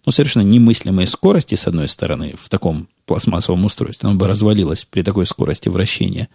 ну, 0.05 0.13
совершенно 0.13 0.45
немыслимые 0.45 1.07
скорости, 1.07 1.55
с 1.55 1.67
одной 1.67 1.89
стороны, 1.89 2.35
в 2.41 2.49
таком 2.49 2.89
пластмассовом 3.07 3.65
устройстве. 3.65 4.09
Оно 4.09 4.19
бы 4.19 4.27
развалилось 4.27 4.85
при 4.85 5.03
такой 5.03 5.27
скорости 5.27 5.69
вращения. 5.69 6.29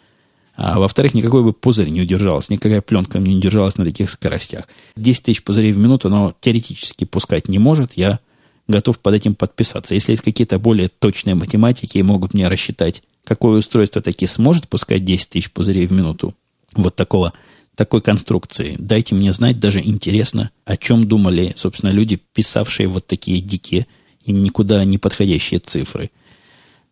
А 0.56 0.80
во-вторых, 0.80 1.14
никакой 1.14 1.44
бы 1.44 1.54
пузырь 1.54 1.90
не 1.90 2.02
удержался, 2.02 2.52
никакая 2.52 2.82
пленка 2.82 3.20
не 3.20 3.36
удержалась 3.36 3.78
на 3.78 3.86
таких 3.86 4.10
скоростях. 4.10 4.68
10 4.96 5.24
тысяч 5.24 5.44
пузырей 5.44 5.72
в 5.72 5.78
минуту 5.78 6.08
оно 6.08 6.34
теоретически 6.40 7.04
пускать 7.04 7.48
не 7.48 7.60
может. 7.60 7.94
Я 7.94 8.20
готов 8.68 9.00
под 9.00 9.14
этим 9.14 9.36
подписаться. 9.36 9.94
Если 9.94 10.14
есть 10.14 10.24
какие-то 10.24 10.58
более 10.60 10.90
точные 10.90 11.36
математики 11.36 11.98
и 11.98 12.04
могут 12.04 12.34
мне 12.34 12.48
рассчитать, 12.48 13.04
какое 13.24 13.60
устройство 13.60 14.02
таки 14.02 14.26
сможет 14.26 14.68
пускать 14.68 15.06
10 15.06 15.30
тысяч 15.30 15.52
пузырей 15.52 15.86
в 15.86 15.92
минуту, 15.92 16.34
вот 16.74 16.96
такого 16.96 17.34
такой 17.78 18.02
конструкции. 18.02 18.76
Дайте 18.80 19.14
мне 19.14 19.32
знать, 19.32 19.60
даже 19.60 19.80
интересно, 19.80 20.50
о 20.66 20.76
чем 20.76 21.08
думали, 21.08 21.54
собственно, 21.56 21.92
люди, 21.92 22.20
писавшие 22.34 22.88
вот 22.88 23.06
такие 23.06 23.40
дикие 23.40 23.86
и 24.26 24.32
никуда 24.32 24.84
не 24.84 24.98
подходящие 24.98 25.60
цифры. 25.60 26.10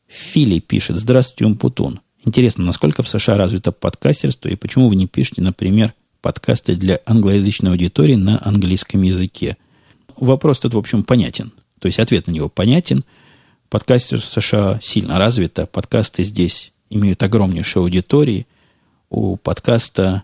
Фили 0.08 0.60
пишет, 0.60 0.98
здравствуйте, 0.98 1.46
Умпутун. 1.46 2.02
Интересно, 2.24 2.64
насколько 2.64 3.02
в 3.02 3.08
США 3.08 3.36
развито 3.36 3.72
подкастерство 3.72 4.48
и 4.48 4.56
почему 4.56 4.88
вы 4.88 4.96
не 4.96 5.08
пишете, 5.08 5.42
например, 5.42 5.96
подкасты 6.22 6.76
для 6.76 7.00
англоязычной 7.08 7.72
аудитории 7.72 8.16
на 8.16 8.40
английском 8.46 9.02
языке? 9.02 9.58
Вопрос 10.16 10.60
тут, 10.60 10.76
в 10.76 10.78
общем, 10.78 11.04
понятен. 11.04 11.52
То 11.80 11.88
есть 11.88 11.98
ответ 11.98 12.28
на 12.28 12.32
него 12.32 12.48
понятен. 12.48 13.04
Подкастерство 13.70 14.40
в 14.40 14.44
США 14.44 14.80
сильно 14.84 15.18
развито. 15.18 15.66
Подкасты 15.66 16.24
здесь 16.24 16.74
имеют 16.92 17.24
огромнейшие 17.24 17.82
аудитории. 17.82 18.46
У 19.10 19.36
подкаста 19.36 20.24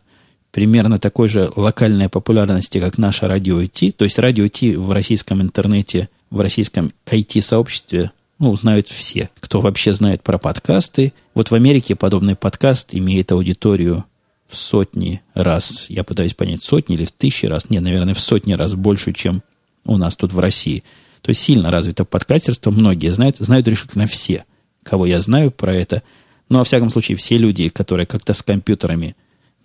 примерно 0.52 1.00
такой 1.00 1.28
же 1.28 1.50
локальной 1.56 2.10
популярности, 2.10 2.80
как 2.80 2.98
наша 2.98 3.28
радио 3.28 3.62
IT. 3.62 3.94
То 3.94 4.06
есть 4.06 4.20
радио 4.20 4.46
IT 4.46 4.78
в 4.78 4.92
российском 4.92 5.42
интернете, 5.42 6.10
в 6.30 6.40
российском 6.40 6.92
IT-сообществе 7.06 8.12
ну, 8.40 8.56
знают 8.56 8.88
все, 8.88 9.30
кто 9.40 9.62
вообще 9.62 9.94
знает 9.94 10.24
про 10.24 10.38
подкасты. 10.38 11.14
Вот 11.34 11.52
в 11.52 11.56
Америке 11.56 11.96
подобный 11.96 12.36
подкаст 12.36 12.90
имеет 12.92 13.32
аудиторию 13.32 14.06
в 14.48 14.58
сотни 14.58 15.22
раз, 15.34 15.86
я 15.90 16.04
пытаюсь 16.04 16.34
понять, 16.34 16.62
сотни 16.62 16.96
или 16.96 17.06
в 17.06 17.12
тысячи 17.12 17.46
раз, 17.46 17.70
нет, 17.70 17.84
наверное, 17.84 18.14
в 18.14 18.20
сотни 18.20 18.54
раз 18.54 18.74
больше, 18.74 19.14
чем 19.14 19.44
у 19.86 19.98
нас 19.98 20.16
тут 20.18 20.34
в 20.34 20.40
России. 20.40 20.84
То 21.22 21.30
есть 21.30 21.42
сильно 21.42 21.72
развито 21.72 22.04
подкастерство, 22.04 22.72
многие 22.72 23.14
знают, 23.14 23.38
знают 23.38 23.68
решительно 23.68 24.08
все, 24.08 24.44
кого 24.84 25.06
я 25.06 25.22
знаю 25.22 25.52
про 25.52 25.74
это. 25.74 26.04
Но, 26.50 26.58
во 26.58 26.64
всяком 26.66 26.90
случае, 26.90 27.16
все 27.16 27.38
люди, 27.38 27.70
которые 27.70 28.06
как-то 28.06 28.34
с 28.34 28.42
компьютерами 28.42 29.16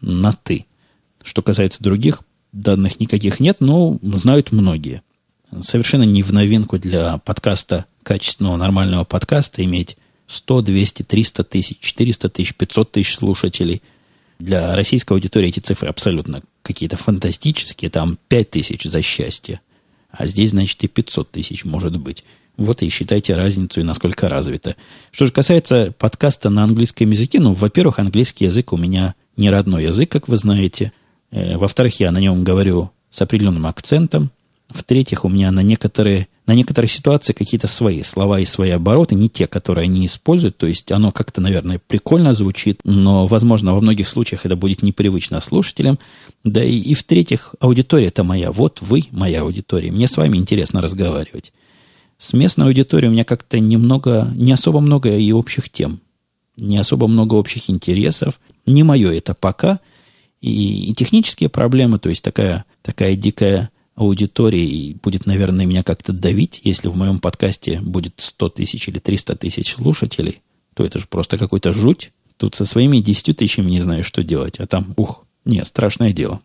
на 0.00 0.32
«ты», 0.32 0.66
что 1.26 1.42
касается 1.42 1.82
других, 1.82 2.20
данных 2.52 3.00
никаких 3.00 3.40
нет, 3.40 3.60
но 3.60 3.98
знают 4.02 4.52
многие. 4.52 5.02
Совершенно 5.60 6.04
не 6.04 6.22
в 6.22 6.32
новинку 6.32 6.78
для 6.78 7.18
подкаста, 7.18 7.86
качественного, 8.02 8.56
нормального 8.56 9.04
подкаста, 9.04 9.64
иметь 9.64 9.96
100, 10.28 10.62
200, 10.62 11.02
300 11.02 11.44
тысяч, 11.44 11.78
400 11.80 12.28
тысяч, 12.28 12.54
500 12.54 12.92
тысяч 12.92 13.16
слушателей. 13.16 13.82
Для 14.38 14.74
российской 14.74 15.14
аудитории 15.14 15.48
эти 15.48 15.60
цифры 15.60 15.88
абсолютно 15.88 16.42
какие-то 16.62 16.96
фантастические. 16.96 17.90
Там 17.90 18.18
5 18.28 18.50
тысяч 18.50 18.84
за 18.84 19.02
счастье. 19.02 19.60
А 20.10 20.26
здесь, 20.26 20.50
значит, 20.50 20.82
и 20.84 20.88
500 20.88 21.30
тысяч 21.30 21.64
может 21.64 21.96
быть. 21.98 22.24
Вот 22.56 22.82
и 22.82 22.88
считайте 22.88 23.34
разницу 23.34 23.80
и 23.80 23.84
насколько 23.84 24.28
развито. 24.28 24.76
Что 25.10 25.26
же 25.26 25.32
касается 25.32 25.92
подкаста 25.98 26.50
на 26.50 26.64
английском 26.64 27.10
языке, 27.10 27.40
ну, 27.40 27.52
во-первых, 27.52 27.98
английский 27.98 28.46
язык 28.46 28.72
у 28.72 28.76
меня 28.76 29.14
не 29.36 29.50
родной 29.50 29.84
язык, 29.84 30.10
как 30.10 30.28
вы 30.28 30.36
знаете– 30.36 30.92
во-вторых, 31.30 32.00
я 32.00 32.10
на 32.10 32.18
нем 32.18 32.44
говорю 32.44 32.90
с 33.10 33.20
определенным 33.22 33.66
акцентом. 33.66 34.30
В-третьих, 34.68 35.24
у 35.24 35.28
меня 35.28 35.52
на 35.52 35.60
некоторые, 35.60 36.26
на 36.46 36.54
некоторые 36.54 36.88
ситуации 36.88 37.32
какие-то 37.32 37.68
свои 37.68 38.02
слова 38.02 38.40
и 38.40 38.44
свои 38.44 38.70
обороты, 38.70 39.14
не 39.14 39.28
те, 39.28 39.46
которые 39.46 39.84
они 39.84 40.06
используют. 40.06 40.56
То 40.56 40.66
есть 40.66 40.90
оно 40.90 41.12
как-то, 41.12 41.40
наверное, 41.40 41.80
прикольно 41.86 42.34
звучит, 42.34 42.80
но, 42.82 43.26
возможно, 43.26 43.74
во 43.74 43.80
многих 43.80 44.08
случаях 44.08 44.44
это 44.44 44.56
будет 44.56 44.82
непривычно 44.82 45.38
слушателям. 45.40 46.00
Да 46.42 46.64
и, 46.64 46.78
и 46.78 46.94
в-третьих, 46.94 47.54
аудитория 47.60 48.08
это 48.08 48.24
моя. 48.24 48.50
Вот 48.50 48.80
вы, 48.80 49.04
моя 49.12 49.42
аудитория. 49.42 49.92
Мне 49.92 50.08
с 50.08 50.16
вами 50.16 50.36
интересно 50.36 50.80
разговаривать. 50.80 51.52
С 52.18 52.32
местной 52.32 52.66
аудиторией 52.66 53.08
у 53.08 53.12
меня 53.12 53.24
как-то 53.24 53.60
немного, 53.60 54.32
не 54.34 54.52
особо 54.52 54.80
много 54.80 55.16
и 55.16 55.30
общих 55.32 55.70
тем. 55.70 56.00
Не 56.56 56.78
особо 56.78 57.06
много 57.06 57.34
общих 57.34 57.70
интересов. 57.70 58.40
Не 58.66 58.82
мое 58.82 59.12
это 59.12 59.34
пока– 59.34 59.78
и, 60.46 60.90
и 60.90 60.94
технические 60.94 61.48
проблемы, 61.48 61.98
то 61.98 62.08
есть 62.08 62.22
такая, 62.22 62.64
такая 62.82 63.16
дикая 63.16 63.70
аудитория 63.96 64.64
и 64.64 64.94
будет, 64.94 65.26
наверное, 65.26 65.66
меня 65.66 65.82
как-то 65.82 66.12
давить, 66.12 66.60
если 66.62 66.88
в 66.88 66.96
моем 66.96 67.18
подкасте 67.18 67.80
будет 67.80 68.14
100 68.18 68.50
тысяч 68.50 68.88
или 68.88 68.98
300 68.98 69.36
тысяч 69.36 69.74
слушателей, 69.74 70.42
то 70.74 70.84
это 70.84 70.98
же 70.98 71.06
просто 71.08 71.38
какой-то 71.38 71.72
жуть. 71.72 72.12
Тут 72.36 72.54
со 72.54 72.66
своими 72.66 72.98
10 72.98 73.36
тысячами 73.36 73.70
не 73.70 73.80
знаю, 73.80 74.04
что 74.04 74.22
делать, 74.22 74.60
а 74.60 74.66
там, 74.66 74.92
ух, 74.96 75.24
не, 75.44 75.64
страшное 75.64 76.12
дело. 76.12 76.40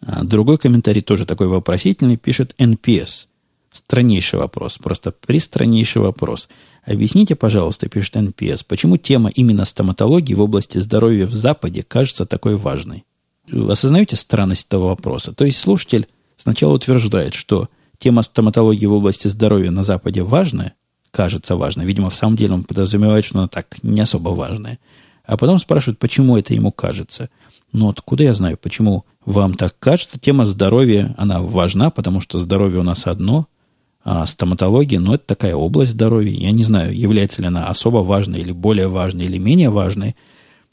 А 0.00 0.22
другой 0.22 0.58
комментарий 0.58 1.00
тоже 1.00 1.24
такой 1.26 1.48
вопросительный, 1.48 2.18
пишет 2.18 2.54
NPS. 2.58 3.26
Страннейший 3.72 4.38
вопрос, 4.38 4.78
просто 4.78 5.12
пристраннейший 5.12 6.02
вопрос. 6.02 6.48
Объясните, 6.84 7.34
пожалуйста, 7.34 7.88
пишет 7.88 8.16
NPS, 8.16 8.64
почему 8.66 8.96
тема 8.96 9.30
именно 9.30 9.64
стоматологии 9.64 10.34
в 10.34 10.40
области 10.40 10.78
здоровья 10.78 11.26
в 11.26 11.34
Западе 11.34 11.82
кажется 11.82 12.26
такой 12.26 12.56
важной? 12.56 13.04
Осознаете 13.52 14.16
странность 14.16 14.66
этого 14.66 14.88
вопроса? 14.88 15.32
То 15.32 15.44
есть 15.44 15.58
слушатель 15.58 16.08
сначала 16.36 16.74
утверждает, 16.74 17.34
что 17.34 17.68
тема 17.98 18.22
стоматологии 18.22 18.86
в 18.86 18.92
области 18.92 19.28
здоровья 19.28 19.70
на 19.70 19.82
Западе 19.82 20.22
важная, 20.22 20.74
кажется 21.10 21.56
важной. 21.56 21.84
Видимо, 21.84 22.10
в 22.10 22.14
самом 22.14 22.36
деле 22.36 22.54
он 22.54 22.64
подразумевает, 22.64 23.24
что 23.24 23.38
она 23.38 23.48
так 23.48 23.76
не 23.82 24.00
особо 24.00 24.30
важная. 24.30 24.78
А 25.24 25.36
потом 25.36 25.58
спрашивают, 25.58 25.98
почему 25.98 26.36
это 26.36 26.54
ему 26.54 26.72
кажется. 26.72 27.28
Ну, 27.72 27.88
откуда 27.88 28.22
я 28.22 28.34
знаю, 28.34 28.56
почему 28.56 29.04
вам 29.24 29.54
так 29.54 29.78
кажется? 29.78 30.18
Тема 30.18 30.46
здоровья, 30.46 31.14
она 31.18 31.42
важна, 31.42 31.90
потому 31.90 32.20
что 32.20 32.38
здоровье 32.38 32.80
у 32.80 32.82
нас 32.82 33.06
одно, 33.06 33.46
а 34.04 34.24
стоматология, 34.24 34.98
ну, 35.00 35.14
это 35.14 35.26
такая 35.26 35.54
область 35.54 35.92
здоровья. 35.92 36.30
Я 36.32 36.50
не 36.52 36.62
знаю, 36.62 36.96
является 36.96 37.42
ли 37.42 37.48
она 37.48 37.66
особо 37.66 37.98
важной 37.98 38.40
или 38.40 38.52
более 38.52 38.88
важной 38.88 39.26
или 39.26 39.36
менее 39.36 39.68
важной. 39.68 40.16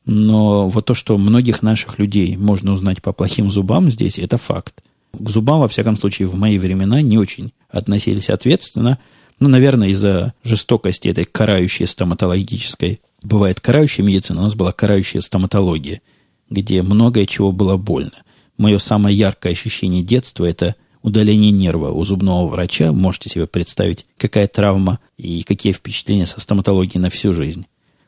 Но 0.05 0.69
вот 0.69 0.85
то, 0.85 0.93
что 0.93 1.17
многих 1.17 1.63
наших 1.63 1.97
людей 1.97 2.37
можно 2.37 2.73
узнать 2.73 3.01
по 3.01 3.11
плохим 3.11 3.49
зубам 3.49 3.89
здесь, 3.89 4.19
это 4.19 4.37
факт. 4.37 4.83
К 5.13 5.29
зубам, 5.29 5.61
во 5.61 5.67
всяком 5.67 5.97
случае, 5.97 6.27
в 6.27 6.35
мои 6.35 6.59
времена 6.59 7.01
не 7.01 7.17
очень 7.17 7.53
относились 7.69 8.29
ответственно. 8.29 8.99
Ну, 9.39 9.49
наверное, 9.49 9.89
из-за 9.89 10.33
жестокости 10.43 11.07
этой 11.07 11.25
карающей 11.25 11.87
стоматологической. 11.87 13.01
Бывает 13.23 13.59
карающая 13.59 14.05
медицина, 14.05 14.41
у 14.41 14.43
нас 14.43 14.55
была 14.55 14.71
карающая 14.71 15.21
стоматология, 15.21 16.01
где 16.49 16.83
многое 16.83 17.25
чего 17.25 17.51
было 17.51 17.75
больно. 17.75 18.11
Мое 18.57 18.77
самое 18.77 19.17
яркое 19.17 19.53
ощущение 19.53 20.03
детства– 20.03 20.45
это 20.45 20.75
удаление 21.01 21.51
нерва 21.51 21.89
у 21.89 22.03
зубного 22.03 22.47
врача. 22.47 22.91
Можете 22.91 23.29
себе 23.29 23.47
представить, 23.47 24.05
какая 24.17 24.47
травма 24.47 24.99
и 25.17 25.43
какие 25.43 25.73
впечатления 25.73 26.25
со 26.25 26.39
стоматологией 26.39 27.01
на 27.01 27.09
всю 27.09 27.33
жизнь 27.33 27.65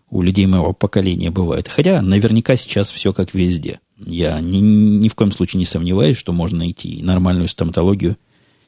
у 0.09 0.21
людей 0.21 0.45
моего 0.45 0.73
поколения 0.73 1.31
бывает. 1.31 1.67
Хотя 1.67 2.01
наверняка 2.01 2.55
сейчас 2.55 2.91
все 2.91 3.13
как 3.13 3.33
везде. 3.33 3.79
Я 3.97 4.39
ни, 4.39 4.57
ни 4.57 5.09
в 5.09 5.15
коем 5.15 5.31
случае 5.31 5.59
не 5.59 5.65
сомневаюсь, 5.65 6.17
что 6.17 6.33
можно 6.33 6.59
найти 6.59 7.01
нормальную 7.01 7.47
стоматологию 7.47 8.17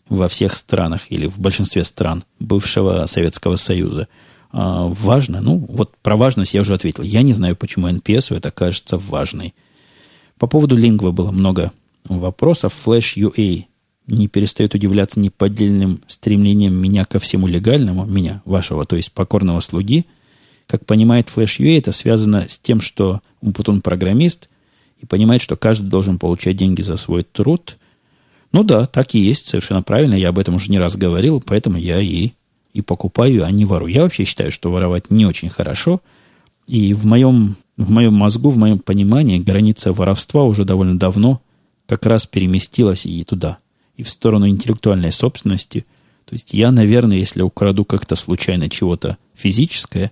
во 0.10 0.28
всех 0.28 0.58
странах 0.58 1.12
или 1.12 1.28
в 1.28 1.40
большинстве 1.40 1.84
стран 1.84 2.24
бывшего 2.40 3.06
Советского 3.06 3.56
Союза. 3.56 4.08
А, 4.52 4.88
важно, 4.88 5.40
ну 5.40 5.66
вот 5.70 5.96
про 5.98 6.18
важность 6.18 6.54
я 6.54 6.62
уже 6.62 6.74
ответил. 6.74 7.04
Я 7.04 7.22
не 7.22 7.34
знаю, 7.34 7.56
почему 7.56 7.88
NPS 7.88 8.36
это 8.36 8.52
кажется 8.52 8.98
важной. 8.98 9.54
По 10.40 10.48
поводу 10.48 10.76
лингва 10.76 11.12
было 11.12 11.32
много 11.32 11.72
вопросов. 12.06 12.74
Flash 12.86 13.16
UA 13.16 13.66
не 14.08 14.28
перестает 14.28 14.74
удивляться 14.74 15.20
неподдельным 15.20 16.02
стремлением 16.08 16.74
меня 16.74 17.06
ко 17.06 17.20
всему 17.20 17.46
легальному, 17.46 18.06
меня, 18.06 18.42
вашего, 18.46 18.84
то 18.84 18.96
есть 18.96 19.14
покорного 19.14 19.62
слуги– 19.62 20.06
как 20.70 20.86
понимает 20.86 21.32
FlashUA, 21.36 21.80
это 21.80 21.92
связано 21.92 22.48
с 22.48 22.60
тем, 22.60 22.80
что 22.80 23.22
он 23.42 23.82
программист 23.82 24.50
и 25.02 25.06
понимает, 25.08 25.42
что 25.42 25.56
каждый 25.56 25.90
должен 25.90 26.20
получать 26.20 26.58
деньги 26.58 26.82
за 26.82 26.96
свой 26.96 27.24
труд. 27.24 27.78
Ну 28.52 28.64
да, 28.64 28.86
так 28.86 29.16
и 29.16 29.20
есть, 29.20 29.48
совершенно 29.48 29.82
правильно. 29.82 30.14
Я 30.14 30.30
об 30.30 30.38
этом 30.38 30.56
уже 30.56 30.70
не 30.70 30.78
раз 30.78 30.96
говорил, 30.96 31.42
поэтому 31.44 31.80
я 31.80 32.00
и, 32.00 32.32
и 32.74 32.82
покупаю, 32.82 33.46
а 33.46 33.52
не 33.52 33.66
ворую. 33.66 33.92
Я 33.92 34.04
вообще 34.04 34.26
считаю, 34.26 34.52
что 34.52 34.72
воровать 34.72 35.10
не 35.10 35.26
очень 35.26 35.50
хорошо. 35.50 36.02
И 36.68 36.94
в 36.94 37.04
моем, 37.06 37.56
в 37.76 37.90
моем 37.90 38.14
мозгу, 38.14 38.52
в 38.52 38.58
моем 38.58 38.78
понимании 38.78 39.40
граница 39.40 39.92
воровства 39.92 40.44
уже 40.44 40.66
довольно 40.66 41.00
давно 41.00 41.42
как 41.88 42.06
раз 42.06 42.28
переместилась 42.28 43.08
и 43.08 43.24
туда, 43.24 43.58
и 43.98 44.04
в 44.04 44.10
сторону 44.12 44.48
интеллектуальной 44.48 45.12
собственности. 45.12 45.88
То 46.26 46.36
есть 46.36 46.50
я, 46.54 46.72
наверное, 46.72 47.18
если 47.18 47.42
украду 47.42 47.86
как-то 47.86 48.16
случайно 48.16 48.70
чего-то 48.70 49.18
физическое, 49.34 50.12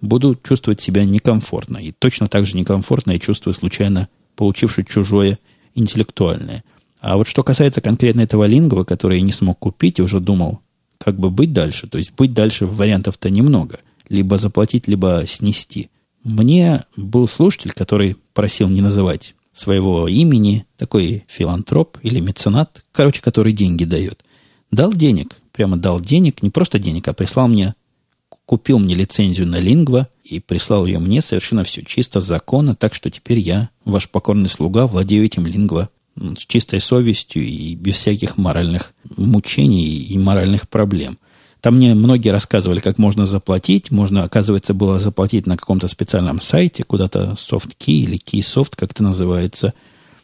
буду 0.00 0.38
чувствовать 0.42 0.80
себя 0.80 1.04
некомфортно. 1.04 1.78
И 1.78 1.92
точно 1.92 2.28
так 2.28 2.46
же 2.46 2.56
некомфортно 2.56 3.12
я 3.12 3.18
чувствую 3.18 3.54
случайно 3.54 4.08
получивший 4.36 4.84
чужое 4.84 5.38
интеллектуальное. 5.74 6.64
А 7.00 7.16
вот 7.16 7.28
что 7.28 7.42
касается 7.42 7.80
конкретно 7.80 8.22
этого 8.22 8.44
лингва, 8.44 8.84
который 8.84 9.18
я 9.18 9.24
не 9.24 9.32
смог 9.32 9.58
купить, 9.58 10.00
уже 10.00 10.20
думал, 10.20 10.60
как 10.98 11.18
бы 11.18 11.30
быть 11.30 11.52
дальше. 11.52 11.86
То 11.86 11.98
есть 11.98 12.12
быть 12.12 12.34
дальше 12.34 12.66
вариантов-то 12.66 13.30
немного. 13.30 13.80
Либо 14.08 14.36
заплатить, 14.36 14.88
либо 14.88 15.24
снести. 15.26 15.88
Мне 16.24 16.84
был 16.96 17.26
слушатель, 17.26 17.72
который 17.72 18.16
просил 18.34 18.68
не 18.68 18.82
называть 18.82 19.34
своего 19.52 20.08
имени, 20.08 20.66
такой 20.76 21.24
филантроп 21.28 21.98
или 22.02 22.20
меценат, 22.20 22.84
короче, 22.92 23.22
который 23.22 23.52
деньги 23.52 23.84
дает. 23.84 24.24
Дал 24.70 24.92
денег, 24.92 25.40
прямо 25.52 25.76
дал 25.76 26.00
денег, 26.00 26.42
не 26.42 26.50
просто 26.50 26.78
денег, 26.78 27.08
а 27.08 27.12
прислал 27.12 27.48
мне 27.48 27.74
купил 28.46 28.78
мне 28.78 28.94
лицензию 28.94 29.46
на 29.46 29.56
Лингва 29.56 30.08
и 30.24 30.40
прислал 30.40 30.86
ее 30.86 30.98
мне 30.98 31.22
совершенно 31.22 31.64
все 31.64 31.82
чисто 31.82 32.20
законно, 32.20 32.74
так 32.74 32.94
что 32.94 33.10
теперь 33.10 33.38
я, 33.38 33.70
ваш 33.84 34.08
покорный 34.08 34.48
слуга, 34.48 34.86
владею 34.86 35.24
этим 35.24 35.46
Лингва 35.46 35.88
с 36.16 36.44
чистой 36.46 36.80
совестью 36.80 37.42
и 37.42 37.74
без 37.74 37.96
всяких 37.96 38.36
моральных 38.36 38.94
мучений 39.16 39.84
и 39.84 40.18
моральных 40.18 40.68
проблем. 40.68 41.18
Там 41.60 41.76
мне 41.76 41.94
многие 41.94 42.30
рассказывали, 42.30 42.80
как 42.80 42.98
можно 42.98 43.26
заплатить. 43.26 43.90
Можно, 43.90 44.24
оказывается, 44.24 44.72
было 44.72 44.98
заплатить 44.98 45.46
на 45.46 45.56
каком-то 45.56 45.88
специальном 45.88 46.40
сайте, 46.40 46.84
куда-то 46.84 47.34
SoftKey 47.36 47.92
или 47.92 48.18
KeySoft, 48.18 48.72
как 48.76 48.92
это 48.92 49.02
называется. 49.02 49.74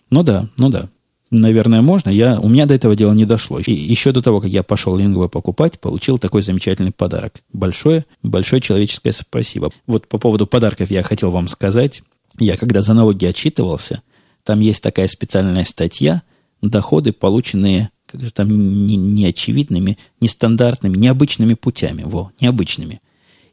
Ну 0.08 0.22
да, 0.22 0.48
ну 0.56 0.70
да. 0.70 0.88
Наверное, 1.30 1.82
можно. 1.82 2.08
Я, 2.08 2.38
у 2.38 2.48
меня 2.48 2.66
до 2.66 2.74
этого 2.74 2.94
дела 2.94 3.12
не 3.12 3.24
дошло. 3.24 3.58
И 3.58 3.72
еще 3.72 4.12
до 4.12 4.22
того, 4.22 4.40
как 4.40 4.50
я 4.50 4.62
пошел 4.62 4.96
Лингва 4.96 5.26
покупать, 5.26 5.80
получил 5.80 6.18
такой 6.18 6.42
замечательный 6.42 6.92
подарок. 6.92 7.42
Большое, 7.52 8.06
большое 8.22 8.62
человеческое 8.62 9.12
спасибо. 9.12 9.72
Вот 9.86 10.06
по 10.06 10.18
поводу 10.18 10.46
подарков 10.46 10.90
я 10.90 11.02
хотел 11.02 11.32
вам 11.32 11.48
сказать. 11.48 12.02
Я 12.38 12.56
когда 12.56 12.80
за 12.80 12.94
налоги 12.94 13.24
отчитывался, 13.24 14.02
там 14.44 14.60
есть 14.60 14.82
такая 14.82 15.08
специальная 15.08 15.64
статья 15.64 16.22
«Доходы, 16.62 17.12
полученные 17.12 17.90
как 18.06 18.22
же 18.22 18.30
там 18.30 18.86
не, 18.86 18.94
неочевидными, 18.94 19.98
нестандартными, 20.20 20.96
необычными 20.96 21.54
путями». 21.54 22.04
Во, 22.04 22.30
необычными. 22.40 23.00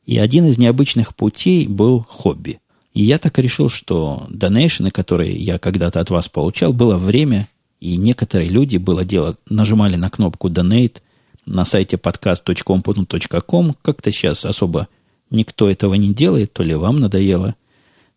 И 0.06 0.20
один 0.20 0.46
из 0.46 0.60
необычных 0.60 1.16
путей 1.16 1.66
был 1.66 2.06
хобби. 2.08 2.60
И 2.94 3.04
я 3.04 3.18
так 3.18 3.40
решил, 3.40 3.70
что 3.70 4.28
донейшены, 4.30 4.92
которые 4.92 5.36
я 5.36 5.58
когда-то 5.58 6.00
от 6.00 6.12
вас 6.12 6.30
получал, 6.30 6.74
было 6.74 6.98
время 6.98 7.48
и 7.84 7.98
некоторые 7.98 8.50
люди, 8.50 8.78
было 8.78 9.04
дело, 9.04 9.36
нажимали 9.50 9.98
на 9.98 10.10
кнопку 10.10 10.48
Donate 10.48 11.02
на 11.46 11.66
сайте 11.66 11.98
podcast.com.com. 11.98 13.76
Как-то 13.82 14.10
сейчас 14.10 14.46
особо 14.46 14.88
никто 15.30 15.70
этого 15.70 15.96
не 15.96 16.14
делает, 16.14 16.54
то 16.54 16.64
ли 16.64 16.76
вам 16.76 16.96
надоело, 16.96 17.56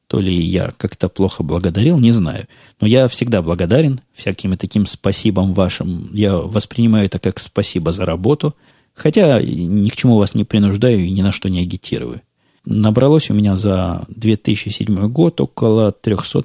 то 0.07 0.21
ли 0.21 0.33
я 0.33 0.73
как-то 0.77 1.09
плохо 1.09 1.43
благодарил, 1.43 1.99
не 1.99 2.13
знаю. 2.13 2.47
Но 2.81 2.87
я 2.87 3.09
всегда 3.09 3.43
благодарен 3.43 4.01
всяким 4.15 4.57
таким 4.57 4.87
спасибам 4.87 5.53
вашим. 5.53 6.15
Я 6.15 6.37
воспринимаю 6.37 7.07
это 7.07 7.19
как 7.19 7.41
спасибо 7.41 7.91
за 7.91 8.07
работу, 8.07 8.55
хотя 8.95 9.43
ни 9.43 9.89
к 9.89 9.97
чему 9.97 10.17
вас 10.19 10.37
не 10.37 10.45
принуждаю 10.45 11.01
и 11.01 11.11
ни 11.11 11.23
на 11.23 11.33
что 11.33 11.49
не 11.49 11.63
агитирую. 11.63 12.23
Набралось 12.65 13.31
у 13.31 13.35
меня 13.35 13.57
за 13.57 14.05
2007 14.11 15.09
год 15.09 15.41
около 15.41 15.91
300 15.91 16.45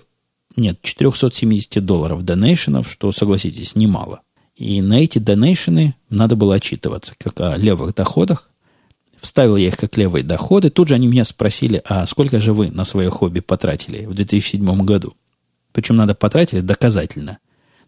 нет, 0.55 0.81
470 0.81 1.85
долларов 1.85 2.23
донейшенов, 2.23 2.89
что, 2.89 3.11
согласитесь, 3.11 3.75
немало. 3.75 4.21
И 4.55 4.81
на 4.81 5.01
эти 5.01 5.17
донейшены 5.19 5.95
надо 6.09 6.35
было 6.35 6.55
отчитываться, 6.55 7.13
как 7.17 7.39
о 7.39 7.57
левых 7.57 7.95
доходах. 7.95 8.49
Вставил 9.19 9.55
я 9.55 9.67
их 9.67 9.77
как 9.77 9.97
левые 9.97 10.23
доходы. 10.23 10.69
Тут 10.69 10.89
же 10.89 10.95
они 10.95 11.07
меня 11.07 11.23
спросили, 11.23 11.81
а 11.85 12.05
сколько 12.05 12.39
же 12.39 12.53
вы 12.53 12.69
на 12.69 12.83
свое 12.83 13.09
хобби 13.09 13.39
потратили 13.39 14.05
в 14.05 14.13
2007 14.13 14.83
году? 14.83 15.15
Причем 15.71 15.95
надо 15.95 16.15
потратили 16.15 16.59
доказательно. 16.59 17.37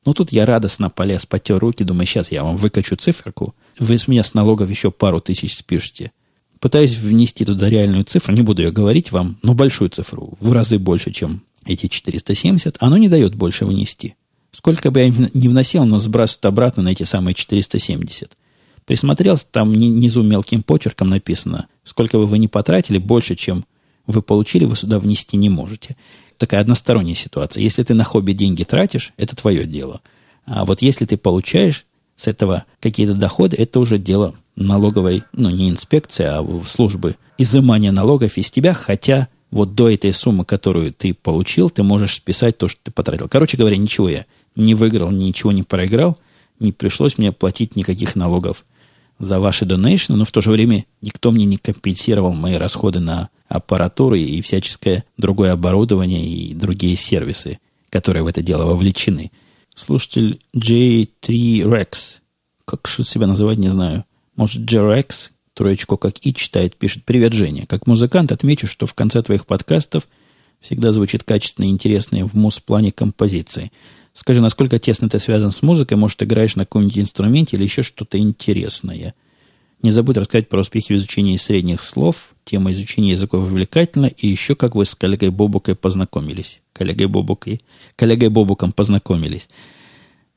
Ну, 0.06 0.14
тут 0.14 0.32
я 0.32 0.46
радостно 0.46 0.90
полез, 0.90 1.26
потер 1.26 1.60
руки, 1.60 1.84
думаю, 1.84 2.06
сейчас 2.06 2.32
я 2.32 2.44
вам 2.44 2.56
выкачу 2.58 2.96
циферку. 2.96 3.56
Вы 3.80 3.98
с 3.98 4.08
меня 4.08 4.24
с 4.24 4.34
налогов 4.34 4.70
еще 4.70 4.92
пару 4.92 5.22
тысяч 5.22 5.56
спишете. 5.56 6.12
Пытаюсь 6.60 6.96
внести 6.96 7.46
туда 7.46 7.70
реальную 7.70 8.06
цифру, 8.06 8.34
не 8.34 8.42
буду 8.42 8.62
ее 8.62 8.72
говорить 8.72 9.12
вам, 9.12 9.38
но 9.44 9.54
большую 9.54 9.90
цифру, 9.90 10.38
в 10.40 10.52
разы 10.54 10.80
больше, 10.80 11.12
чем 11.12 11.44
эти 11.66 11.88
470, 11.88 12.78
оно 12.80 12.98
не 12.98 13.10
дает 13.10 13.36
больше 13.36 13.66
внести. 13.66 14.16
Сколько 14.52 14.92
бы 14.92 15.00
я 15.00 15.10
ни 15.10 15.48
вносил, 15.48 15.86
но 15.86 16.00
сбрасывает 16.00 16.46
обратно 16.46 16.84
на 16.84 16.90
эти 16.90 17.04
самые 17.04 17.34
470. 17.34 18.38
Присмотрелся, 18.86 19.46
там 19.50 19.72
внизу 19.72 20.22
мелким 20.24 20.62
почерком 20.62 21.10
написано, 21.10 21.68
сколько 21.84 22.18
бы 22.18 22.28
вы 22.28 22.38
ни 22.38 22.48
потратили, 22.48 22.98
больше, 22.98 23.36
чем 23.36 23.66
вы 24.06 24.22
получили, 24.22 24.66
вы 24.66 24.76
сюда 24.76 25.00
внести 25.00 25.38
не 25.38 25.50
можете. 25.50 25.96
Такая 26.38 26.62
односторонняя 26.62 27.16
ситуация. 27.16 27.64
Если 27.64 27.84
ты 27.84 27.94
на 27.94 28.04
хобби 28.04 28.34
деньги 28.34 28.64
тратишь, 28.64 29.14
это 29.18 29.36
твое 29.36 29.66
дело. 29.66 30.02
А 30.46 30.66
вот 30.66 30.82
если 30.82 31.06
ты 31.06 31.18
получаешь 31.18 31.86
с 32.16 32.28
этого 32.28 32.66
какие-то 32.80 33.14
доходы, 33.14 33.56
это 33.58 33.80
уже 33.80 33.98
дело 33.98 34.36
налоговой, 34.56 35.24
ну, 35.32 35.50
не 35.50 35.70
инспекции, 35.70 36.26
а 36.26 36.64
службы 36.68 37.16
изымания 37.38 37.92
налогов 37.92 38.38
из 38.38 38.52
тебя, 38.52 38.74
хотя 38.74 39.30
вот 39.54 39.76
до 39.76 39.88
этой 39.90 40.12
суммы, 40.14 40.46
которую 40.46 40.92
ты 40.92 41.14
получил, 41.14 41.70
ты 41.70 41.84
можешь 41.84 42.16
списать 42.16 42.58
то, 42.58 42.68
что 42.68 42.80
ты 42.82 42.92
потратил. 42.92 43.30
Короче 43.30 43.56
говоря, 43.56 43.78
ничего 43.78 44.10
я 44.10 44.26
не 44.56 44.74
выиграл, 44.74 45.12
ничего 45.12 45.52
не 45.52 45.62
проиграл, 45.62 46.18
не 46.60 46.72
пришлось 46.72 47.20
мне 47.20 47.32
платить 47.32 47.76
никаких 47.76 48.16
налогов 48.16 48.66
за 49.20 49.40
ваши 49.40 49.66
донейшны, 49.66 50.16
но 50.16 50.26
в 50.26 50.32
то 50.32 50.42
же 50.42 50.50
время 50.50 50.86
никто 51.02 51.32
мне 51.32 51.46
не 51.46 51.58
компенсировал 51.58 52.34
мои 52.34 52.56
расходы 52.56 53.00
на 53.00 53.30
аппаратуру 53.48 54.16
и 54.16 54.42
всяческое 54.42 55.04
другое 55.18 55.52
оборудование 55.52 56.26
и 56.26 56.56
другие 56.56 56.96
сервисы, 56.96 57.60
которые 57.92 58.24
в 58.24 58.28
это 58.28 58.42
дело 58.42 58.66
вовлечены. 58.66 59.32
Слушатель 59.76 60.42
J3 60.56 61.10
Rex, 61.62 62.18
как 62.66 62.88
что 62.88 63.04
себя 63.04 63.28
называть, 63.28 63.60
не 63.60 63.70
знаю. 63.70 64.06
Может, 64.36 64.64
J-Rex, 64.70 65.30
троечку 65.54 65.98
как 65.98 66.16
и 66.26 66.34
читает, 66.34 66.76
пишет 66.76 67.04
«Привет, 67.06 67.34
Женя. 67.34 67.66
Как 67.68 67.88
музыкант 67.88 68.32
отмечу, 68.32 68.68
что 68.68 68.86
в 68.86 68.94
конце 68.94 69.22
твоих 69.22 69.46
подкастов 69.46 70.08
всегда 70.60 70.92
звучит 70.92 71.24
качественно 71.24 71.66
и 71.66 71.70
интересные 71.70 72.26
в 72.26 72.34
муз-плане 72.34 72.92
композиции. 72.92 73.72
Скажи, 74.14 74.42
насколько 74.42 74.80
тесно 74.80 75.10
ты 75.10 75.20
связан 75.20 75.52
с 75.52 75.62
музыкой? 75.62 75.98
Может, 75.98 76.24
играешь 76.24 76.56
на 76.56 76.66
каком-нибудь 76.66 77.00
инструменте 77.00 77.58
или 77.58 77.64
еще 77.64 77.84
что-то 77.84 78.18
интересное? 78.18 79.14
Не 79.82 79.92
забудь 79.92 80.18
рассказать 80.18 80.48
про 80.48 80.62
успехи 80.62 80.94
в 80.94 80.96
изучении 80.96 81.36
средних 81.36 81.84
слов. 81.84 82.34
Тема 82.46 82.72
изучения 82.72 83.12
языков 83.12 83.44
увлекательна. 83.44 84.06
И 84.06 84.28
еще 84.28 84.56
как 84.56 84.76
вы 84.76 84.86
с 84.86 84.96
коллегой 84.96 85.30
Бобукой 85.30 85.76
познакомились. 85.76 86.62
Коллегой 86.72 87.08
Бобукой. 87.08 87.62
Коллегой 87.98 88.30
Бобуком 88.30 88.72
познакомились. 88.72 89.50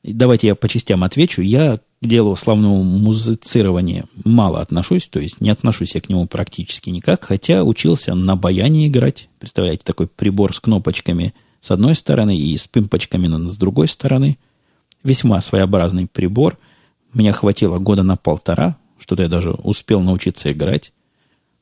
Давайте 0.03 0.47
я 0.47 0.55
по 0.55 0.67
частям 0.67 1.03
отвечу. 1.03 1.41
Я 1.41 1.79
к 2.01 2.05
делу 2.05 2.35
славного 2.35 2.83
музицирования 2.83 4.05
мало 4.23 4.61
отношусь, 4.61 5.07
то 5.07 5.19
есть 5.19 5.41
не 5.41 5.49
отношусь 5.49 5.95
я 5.95 6.01
к 6.01 6.09
нему 6.09 6.27
практически 6.27 6.89
никак, 6.89 7.23
хотя 7.23 7.63
учился 7.63 8.13
на 8.13 8.35
баяне 8.35 8.87
играть. 8.87 9.29
Представляете, 9.39 9.83
такой 9.83 10.07
прибор 10.07 10.53
с 10.53 10.59
кнопочками– 10.59 11.33
с 11.67 11.71
одной 11.71 11.95
стороны 11.95 12.37
и 12.37 12.55
с 12.55 12.67
пимпочками 12.67 13.27
с 13.47 13.57
другой 13.57 13.87
стороны. 13.87 14.37
Весьма 15.03 15.41
своеобразный 15.41 16.07
прибор. 16.07 16.57
Меня 17.13 17.33
хватило 17.33 17.77
года 17.79 18.03
на 18.03 18.15
полтора, 18.15 18.77
что-то 18.99 19.23
я 19.23 19.29
даже 19.29 19.51
успел 19.51 20.01
научиться 20.01 20.51
играть. 20.51 20.93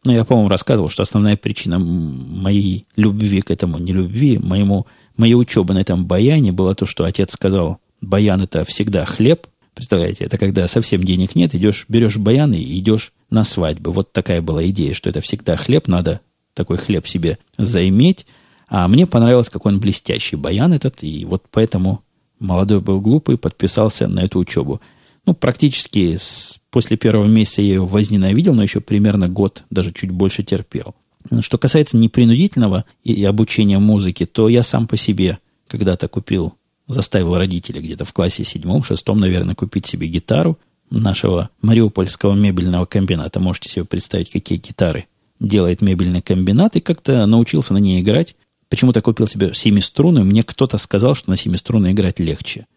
Но 0.03 0.13
я, 0.13 0.23
по-моему, 0.23 0.49
рассказывал, 0.49 0.89
что 0.89 1.03
основная 1.03 1.35
причина 1.37 1.79
моей 1.79 2.85
любви 2.95 3.41
к 3.41 3.49
этому, 3.49 3.79
не 3.79 3.93
любви, 3.93 4.37
моему, 4.37 4.85
моей 5.17 5.33
учебы 5.33 5.73
на 5.73 5.79
этом 5.79 6.05
баяне 6.05 6.51
было 6.51 6.75
то, 6.75 6.85
что 6.85 7.03
отец 7.03 7.33
сказал, 7.33 7.79
баян 8.01 8.41
это 8.41 8.63
всегда 8.63 9.05
хлеб. 9.05 9.47
Представляете, 9.75 10.23
это 10.23 10.37
когда 10.37 10.67
совсем 10.69 11.03
денег 11.03 11.35
нет, 11.35 11.53
идешь, 11.53 11.85
берешь 11.89 12.17
баян 12.17 12.53
и 12.53 12.79
идешь 12.79 13.11
на 13.29 13.43
свадьбу. 13.43 13.91
Вот 13.91 14.13
такая 14.13 14.41
была 14.41 14.65
идея, 14.67 14.93
что 14.93 15.09
это 15.09 15.19
всегда 15.19 15.57
хлеб, 15.57 15.89
надо 15.89 16.21
такой 16.53 16.77
хлеб 16.77 17.05
себе 17.05 17.37
заиметь, 17.57 18.25
а 18.69 18.87
мне 18.87 19.05
понравилось, 19.05 19.49
какой 19.49 19.73
он 19.73 19.81
блестящий 19.81 20.37
баян 20.37 20.71
этот, 20.71 21.03
и 21.03 21.25
вот 21.25 21.43
поэтому 21.51 22.03
молодой 22.39 22.79
был 22.79 23.01
глупый, 23.01 23.37
подписался 23.37 24.07
на 24.07 24.21
эту 24.21 24.39
учебу. 24.39 24.79
Ну, 25.25 25.33
практически 25.33 26.15
с, 26.15 26.59
после 26.69 26.95
первого 26.95 27.25
месяца 27.25 27.61
я 27.61 27.75
ее 27.75 27.85
возненавидел, 27.85 28.53
но 28.55 28.63
еще 28.63 28.79
примерно 28.79 29.27
год, 29.27 29.63
даже 29.69 29.91
чуть 29.91 30.11
больше 30.11 30.43
терпел. 30.43 30.95
Что 31.41 31.57
касается 31.57 31.97
непринудительного 31.97 32.85
и, 33.03 33.11
и 33.11 33.25
обучения 33.25 33.79
музыке, 33.79 34.25
то 34.25 34.47
я 34.47 34.63
сам 34.63 34.87
по 34.87 34.95
себе 34.95 35.39
когда-то 35.67 36.07
купил, 36.07 36.53
заставил 36.87 37.35
родителей 37.35 37.81
где-то 37.81 38.05
в 38.05 38.13
классе 38.13 38.43
седьмом, 38.43 38.83
шестом, 38.83 39.19
наверное, 39.19 39.55
купить 39.55 39.85
себе 39.85 40.07
гитару 40.07 40.57
нашего 40.89 41.49
мариупольского 41.61 42.33
мебельного 42.33 42.85
комбината. 42.85 43.39
Можете 43.39 43.69
себе 43.69 43.85
представить, 43.85 44.29
какие 44.29 44.57
гитары 44.57 45.07
делает 45.39 45.81
мебельный 45.81 46.21
комбинат, 46.21 46.75
и 46.75 46.81
как-то 46.81 47.25
научился 47.25 47.73
на 47.73 47.77
ней 47.77 48.01
играть. 48.01 48.35
Почему-то 48.69 49.01
купил 49.01 49.27
себе 49.27 49.53
семиструнную. 49.53 50.25
Мне 50.25 50.43
кто-то 50.43 50.77
сказал, 50.77 51.15
что 51.15 51.29
на 51.29 51.37
семиструнную 51.37 51.93
играть 51.93 52.19
легче. 52.19 52.67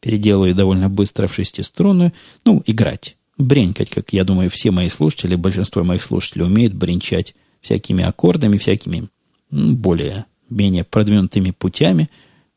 Переделаю 0.00 0.54
довольно 0.54 0.88
быстро 0.88 1.26
в 1.26 1.34
шестиструнную. 1.34 2.12
Ну, 2.44 2.62
играть. 2.66 3.16
Бренькать, 3.38 3.90
как 3.90 4.12
я 4.12 4.24
думаю, 4.24 4.50
все 4.50 4.70
мои 4.70 4.88
слушатели, 4.88 5.34
большинство 5.34 5.84
моих 5.84 6.02
слушателей 6.02 6.46
умеют 6.46 6.72
бренчать 6.72 7.34
всякими 7.60 8.04
аккордами, 8.04 8.56
всякими 8.56 9.08
ну, 9.50 9.74
более, 9.74 10.24
менее 10.48 10.84
продвинутыми 10.84 11.50
путями. 11.50 12.08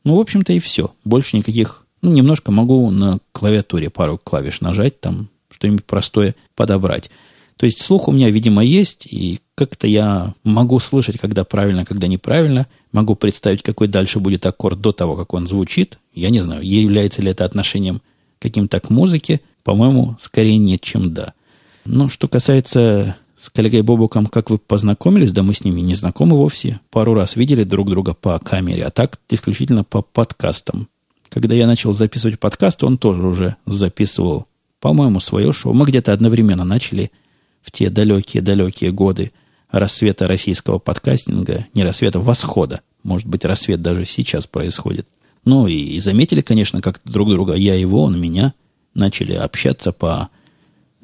Ну, 0.04 0.16
в 0.16 0.20
общем-то, 0.20 0.52
и 0.52 0.58
все. 0.58 0.92
Больше 1.04 1.36
никаких... 1.36 1.86
Ну, 2.02 2.12
немножко 2.12 2.50
могу 2.50 2.90
на 2.90 3.18
клавиатуре 3.32 3.90
пару 3.90 4.18
клавиш 4.18 4.60
нажать, 4.60 5.00
там 5.00 5.28
что-нибудь 5.50 5.84
простое 5.84 6.34
подобрать. 6.54 7.10
То 7.56 7.66
есть 7.66 7.82
слух 7.82 8.08
у 8.08 8.12
меня, 8.12 8.30
видимо, 8.30 8.64
есть, 8.64 9.06
и 9.10 9.40
как-то 9.54 9.86
я 9.86 10.32
могу 10.44 10.78
слышать, 10.78 11.18
когда 11.18 11.44
правильно, 11.44 11.84
когда 11.84 12.06
неправильно. 12.06 12.66
Могу 12.90 13.16
представить, 13.16 13.62
какой 13.62 13.86
дальше 13.86 14.18
будет 14.18 14.46
аккорд 14.46 14.80
до 14.80 14.92
того, 14.92 15.14
как 15.14 15.34
он 15.34 15.46
звучит. 15.46 15.98
Я 16.14 16.30
не 16.30 16.40
знаю, 16.40 16.62
является 16.62 17.20
ли 17.20 17.30
это 17.30 17.44
отношением 17.44 18.00
каким-то 18.38 18.80
к 18.80 18.88
музыке. 18.88 19.42
По-моему, 19.62 20.16
скорее 20.18 20.56
нет, 20.56 20.80
чем 20.80 21.12
да. 21.12 21.34
Ну, 21.84 22.08
что 22.08 22.28
касается 22.28 23.16
с 23.40 23.48
коллегой 23.48 23.80
Бобуком, 23.80 24.26
как 24.26 24.50
вы 24.50 24.58
познакомились, 24.58 25.32
да 25.32 25.42
мы 25.42 25.54
с 25.54 25.64
ними 25.64 25.80
не 25.80 25.94
знакомы 25.94 26.36
вовсе. 26.36 26.80
Пару 26.90 27.14
раз 27.14 27.36
видели 27.36 27.64
друг 27.64 27.88
друга 27.88 28.12
по 28.12 28.38
камере, 28.38 28.84
а 28.84 28.90
так 28.90 29.18
исключительно 29.30 29.82
по 29.82 30.02
подкастам. 30.02 30.88
Когда 31.30 31.54
я 31.54 31.66
начал 31.66 31.92
записывать 31.92 32.38
подкасты, 32.38 32.84
он 32.84 32.98
тоже 32.98 33.26
уже 33.26 33.56
записывал, 33.64 34.46
по-моему, 34.78 35.20
свое 35.20 35.54
шоу. 35.54 35.72
Мы 35.72 35.86
где-то 35.86 36.12
одновременно 36.12 36.64
начали 36.64 37.12
в 37.62 37.72
те 37.72 37.88
далекие-далекие 37.88 38.92
годы 38.92 39.32
рассвета 39.70 40.28
российского 40.28 40.78
подкастинга, 40.78 41.66
не 41.72 41.82
рассвета, 41.82 42.20
восхода. 42.20 42.82
Может 43.04 43.26
быть, 43.26 43.46
рассвет 43.46 43.80
даже 43.80 44.04
сейчас 44.04 44.46
происходит. 44.46 45.08
Ну 45.46 45.66
и 45.66 45.98
заметили, 46.00 46.42
конечно, 46.42 46.82
как 46.82 47.00
друг 47.06 47.30
друга, 47.30 47.54
я 47.54 47.74
его, 47.74 48.02
он 48.02 48.20
меня, 48.20 48.52
начали 48.92 49.32
общаться 49.32 49.92
по, 49.92 50.28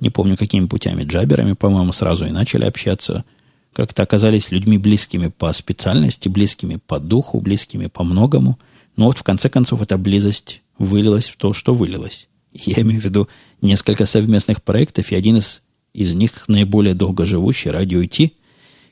не 0.01 0.11
помню 0.11 0.37
какими 0.37 0.67
путями, 0.67 1.05
джаберами, 1.05 1.55
по-моему, 1.55 1.93
сразу 1.93 2.27
и 2.27 2.31
начали 2.31 2.65
общаться. 2.65 3.25
Как-то 3.73 4.03
оказались 4.03 4.51
людьми 4.51 4.79
близкими 4.79 5.29
по 5.29 5.53
специальности, 5.53 6.29
близкими 6.29 6.79
по 6.87 6.99
духу, 6.99 7.41
близкими 7.41 7.87
по 7.87 8.05
многому. 8.05 8.59
Но 8.97 9.07
вот 9.07 9.19
в 9.19 9.23
конце 9.23 9.49
концов 9.49 9.83
эта 9.83 9.99
близость 9.99 10.63
вылилась 10.79 11.29
в 11.29 11.37
то, 11.37 11.53
что 11.53 11.75
вылилось. 11.75 12.29
Я 12.53 12.83
имею 12.83 13.01
в 13.01 13.05
виду 13.05 13.29
несколько 13.61 14.07
совместных 14.07 14.63
проектов, 14.63 15.13
и 15.13 15.15
один 15.15 15.37
из 15.37 15.63
из 15.97 16.13
них 16.13 16.47
наиболее 16.47 16.95
долгоживущий 16.95 17.71
радио 17.71 18.05
Ти, 18.05 18.35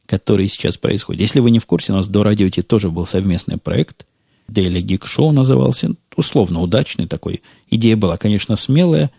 который 0.07 0.48
сейчас 0.48 0.78
происходит. 0.78 1.20
Если 1.20 1.40
вы 1.40 1.50
не 1.50 1.59
в 1.59 1.66
курсе, 1.66 1.92
у 1.92 1.96
нас 1.96 2.09
до 2.09 2.22
радио 2.22 2.48
Ти 2.48 2.62
тоже 2.62 2.90
был 2.90 3.05
совместный 3.05 3.59
проект. 3.59 4.07
Daily 4.48 4.80
Geek 4.80 5.02
Show 5.02 5.30
назывался. 5.30 5.90
Условно 6.16 6.62
удачный 6.62 7.07
такой. 7.07 7.42
Идея 7.68 7.96
была, 7.96 8.16
конечно, 8.16 8.57
смелая, 8.57 9.11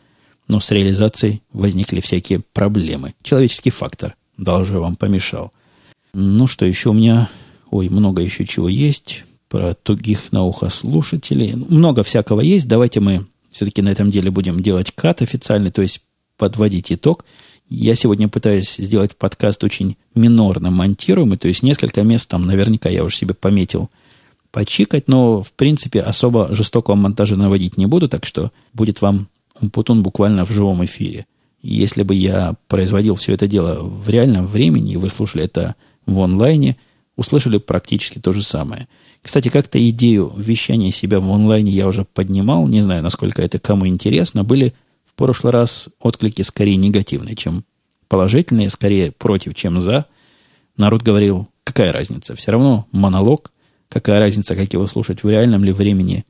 но 0.48 0.60
с 0.60 0.72
реализацией 0.72 1.42
возникли 1.52 2.02
всякие 2.02 2.42
проблемы. 2.54 3.14
Человеческий 3.24 3.72
фактор 3.72 4.16
даже 4.38 4.80
вам 4.80 4.96
помешал. 4.96 5.52
Ну, 6.14 6.48
что 6.48 6.66
еще 6.66 6.90
у 6.90 6.94
меня... 6.94 7.30
Ой, 7.72 7.90
много 7.90 8.22
еще 8.22 8.46
чего 8.46 8.70
есть. 8.70 9.24
Про 9.50 9.74
тугих 9.74 10.32
на 10.32 10.44
ухо 10.44 10.70
слушателей. 10.70 11.56
Много 11.56 12.04
всякого 12.04 12.42
есть. 12.42 12.68
Давайте 12.68 13.00
мы 13.00 13.26
все-таки 13.52 13.82
на 13.82 13.90
этом 13.90 14.12
деле 14.12 14.32
будем 14.32 14.60
делать 14.60 14.92
кат 14.94 15.22
официальный, 15.22 15.72
то 15.72 15.82
есть 15.82 16.02
подводить 16.38 16.92
итог. 16.92 17.26
Я 17.68 17.96
сегодня 17.96 18.28
пытаюсь 18.28 18.76
сделать 18.76 19.16
подкаст 19.16 19.64
очень 19.64 19.98
минорно 20.14 20.70
монтируемый, 20.70 21.38
то 21.38 21.48
есть 21.48 21.64
несколько 21.64 22.04
мест 22.04 22.30
там 22.30 22.46
наверняка 22.46 22.90
я 22.90 23.04
уже 23.04 23.16
себе 23.16 23.34
пометил 23.34 23.90
почикать, 24.52 25.08
но 25.08 25.42
в 25.42 25.52
принципе 25.52 26.02
особо 26.02 26.54
жестокого 26.54 26.96
монтажа 26.96 27.36
наводить 27.36 27.78
не 27.78 27.88
буду, 27.88 28.08
так 28.08 28.26
что 28.26 28.52
будет 28.74 29.02
вам 29.02 29.30
Умпутун 29.60 30.04
буквально 30.04 30.46
в 30.46 30.52
живом 30.52 30.84
эфире. 30.86 31.26
Если 31.62 32.04
бы 32.04 32.14
я 32.14 32.56
производил 32.68 33.16
все 33.16 33.34
это 33.34 33.48
дело 33.48 33.82
в 33.82 34.08
реальном 34.10 34.46
времени, 34.46 34.94
и 34.94 34.98
вы 34.98 35.10
слушали 35.10 35.46
это 35.46 35.76
в 36.06 36.20
онлайне, 36.20 36.78
услышали 37.16 37.58
практически 37.58 38.20
то 38.20 38.32
же 38.32 38.44
самое. 38.44 38.88
Кстати, 39.22 39.50
как-то 39.50 39.90
идею 39.90 40.34
вещания 40.38 40.92
себя 40.92 41.20
в 41.20 41.32
онлайне 41.32 41.72
я 41.72 41.88
уже 41.88 42.06
поднимал, 42.06 42.68
не 42.68 42.82
знаю, 42.82 43.02
насколько 43.02 43.42
это 43.42 43.58
кому 43.58 43.88
интересно, 43.88 44.44
были 44.44 44.74
в 45.04 45.16
прошлый 45.16 45.54
раз 45.54 45.90
отклики 46.00 46.42
скорее 46.42 46.76
негативные, 46.76 47.36
чем 47.36 47.64
положительные, 48.08 48.70
скорее 48.70 49.12
против, 49.12 49.56
чем 49.56 49.82
за. 49.82 50.06
Народ 50.78 51.02
говорил, 51.02 51.48
какая 51.64 51.92
разница, 51.92 52.36
все 52.36 52.52
равно 52.52 52.86
монолог, 52.92 53.52
какая 53.90 54.20
разница, 54.20 54.56
как 54.56 54.74
его 54.74 54.88
слушать 54.88 55.24
в 55.24 55.30
реальном 55.30 55.64
ли 55.64 55.72
времени 55.72 56.26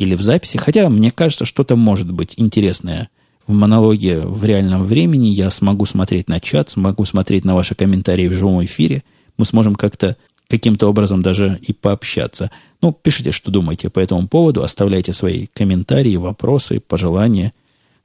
или 0.00 0.14
в 0.14 0.22
записи. 0.22 0.56
Хотя 0.56 0.88
мне 0.88 1.10
кажется, 1.10 1.44
что-то 1.44 1.76
может 1.76 2.10
быть 2.10 2.32
интересное 2.38 3.10
в 3.46 3.52
монологе 3.52 4.20
в 4.20 4.42
реальном 4.44 4.84
времени. 4.84 5.28
Я 5.28 5.50
смогу 5.50 5.84
смотреть 5.84 6.26
на 6.26 6.40
чат, 6.40 6.70
смогу 6.70 7.04
смотреть 7.04 7.44
на 7.44 7.54
ваши 7.54 7.74
комментарии 7.74 8.26
в 8.26 8.32
живом 8.32 8.64
эфире. 8.64 9.04
Мы 9.36 9.44
сможем 9.44 9.74
как-то 9.74 10.16
каким-то 10.48 10.88
образом 10.88 11.20
даже 11.20 11.60
и 11.60 11.74
пообщаться. 11.74 12.50
Ну, 12.80 12.92
пишите, 12.92 13.30
что 13.30 13.50
думаете 13.50 13.90
по 13.90 14.00
этому 14.00 14.26
поводу, 14.26 14.64
оставляйте 14.64 15.12
свои 15.12 15.46
комментарии, 15.52 16.16
вопросы, 16.16 16.80
пожелания 16.80 17.52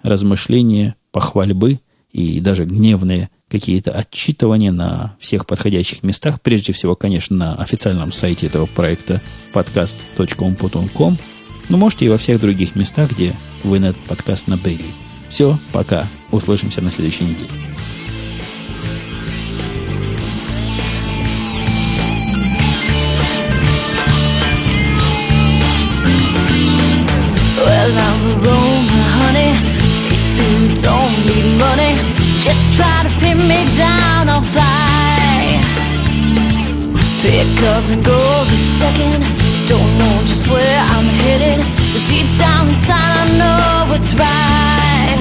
размышления, 0.03 0.95
похвальбы 1.11 1.79
и 2.11 2.41
даже 2.41 2.65
гневные 2.65 3.29
какие-то 3.47 3.91
отчитывания 3.91 4.73
на 4.73 5.15
всех 5.19 5.47
подходящих 5.47 6.03
местах. 6.03 6.41
Прежде 6.41 6.73
всего, 6.73 6.95
конечно, 6.95 7.35
на 7.37 7.55
официальном 7.55 8.11
сайте 8.11 8.47
этого 8.47 8.65
проекта 8.65 9.21
podcast.umputun.com. 9.53 11.17
Но 11.69 11.77
можете 11.77 12.05
и 12.05 12.09
во 12.09 12.17
всех 12.17 12.39
других 12.39 12.75
местах, 12.75 13.11
где 13.11 13.33
вы 13.63 13.79
на 13.79 13.87
этот 13.87 14.01
подкаст 14.03 14.47
набрели. 14.47 14.85
Все, 15.29 15.57
пока. 15.71 16.07
Услышимся 16.31 16.81
на 16.81 16.91
следующей 16.91 17.25
неделе. 17.25 17.49
Well, 27.57 27.97
I'm 27.97 28.45
a 28.45 28.59
honey 29.19 29.75
don't 30.85 31.17
need 31.25 31.57
money. 31.57 31.93
Just 32.45 32.63
try 32.77 32.97
to 33.07 33.11
pin 33.19 33.37
me 33.51 33.59
down, 33.75 34.29
I'll 34.29 34.41
fly. 34.41 35.41
Pick 37.21 37.57
up 37.73 37.85
and 37.93 38.03
go 38.05 38.19
the 38.51 38.59
second. 38.79 39.19
Don't 39.67 39.91
know 39.97 40.34
where 40.47 40.79
I'm 40.93 41.05
headed, 41.05 41.59
but 41.93 42.03
deep 42.07 42.29
down 42.37 42.67
inside 42.69 43.13
I 43.23 43.25
know 43.39 43.95
it's 43.95 44.13
right. 44.13 45.17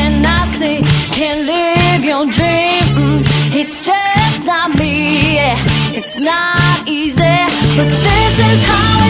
And 0.00 0.26
I 0.26 0.44
say, 0.58 0.82
can't 1.16 1.42
live 1.46 2.04
your 2.04 2.24
dream. 2.26 2.84
Mm, 3.00 3.20
it's 3.52 3.84
just 3.84 4.46
not 4.46 4.74
me. 4.74 5.38
It's 5.98 6.18
not 6.18 6.88
easy, 6.88 7.38
but 7.76 7.88
this 8.06 8.34
is 8.50 8.62
how 8.64 9.01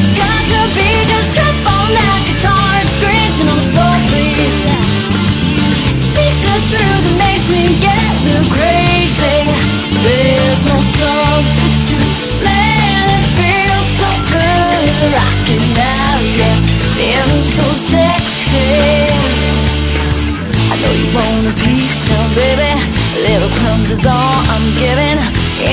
is 23.92 24.06
all 24.06 24.40
I'm 24.54 24.66
giving 24.84 25.18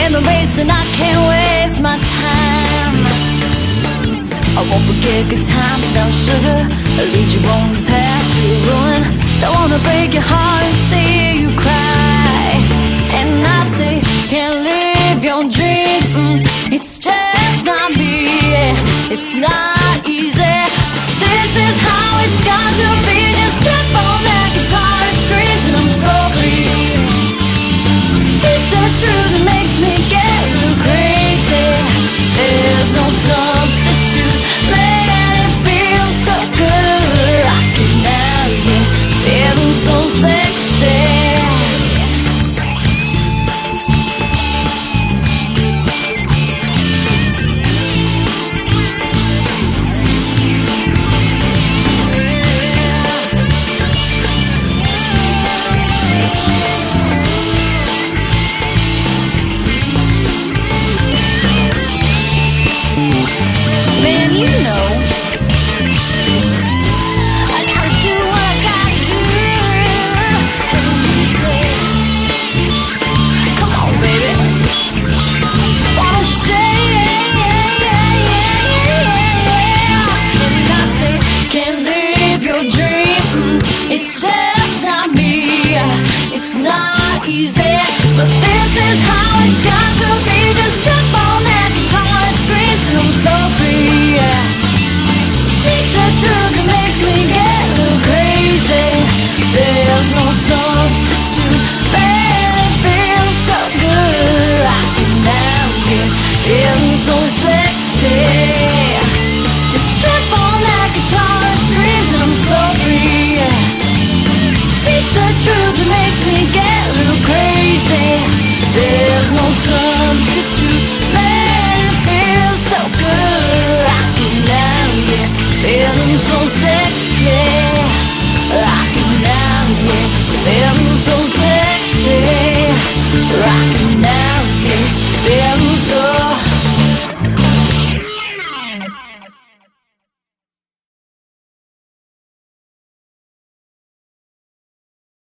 in 0.02 0.12
the 0.12 0.22
race, 0.28 0.58
and 0.60 0.70
I 0.70 0.84
can't 0.98 1.22
waste 1.32 1.80
my 1.80 1.98
time. 2.20 3.00
I 4.60 4.62
won't 4.70 4.84
forget 4.92 5.20
good 5.32 5.46
times 5.48 5.88
now, 5.96 6.10
sugar. 6.26 6.60
I'll 7.00 7.10
lead 7.16 7.30
you 7.36 7.42
on 7.56 7.72
the 7.72 7.84
path 7.88 8.26
to 8.36 8.46
ruin. 8.68 9.02
Don't 9.40 9.56
wanna 9.60 9.82
break 9.88 10.10
your 10.18 10.28
heart 10.34 10.64
and 10.70 10.78
see 10.90 11.42
you 11.42 11.50
cry. 11.64 12.48
And 13.18 13.32
I 13.58 13.62
say, 13.78 13.94
can't 14.34 14.58
live 14.72 15.20
your 15.30 15.44
dreams. 15.58 16.06
Mm, 16.20 16.38
it's 16.76 17.00
just 17.00 17.62
not 17.64 17.90
me. 18.02 18.16
It's 19.16 19.32
not 19.48 19.98
easy. 20.06 20.58
This 21.24 21.52
is 21.68 21.76
how 21.88 22.10
it's 22.26 22.42
got 22.52 22.72
to 22.82 22.90
be. 23.06 23.09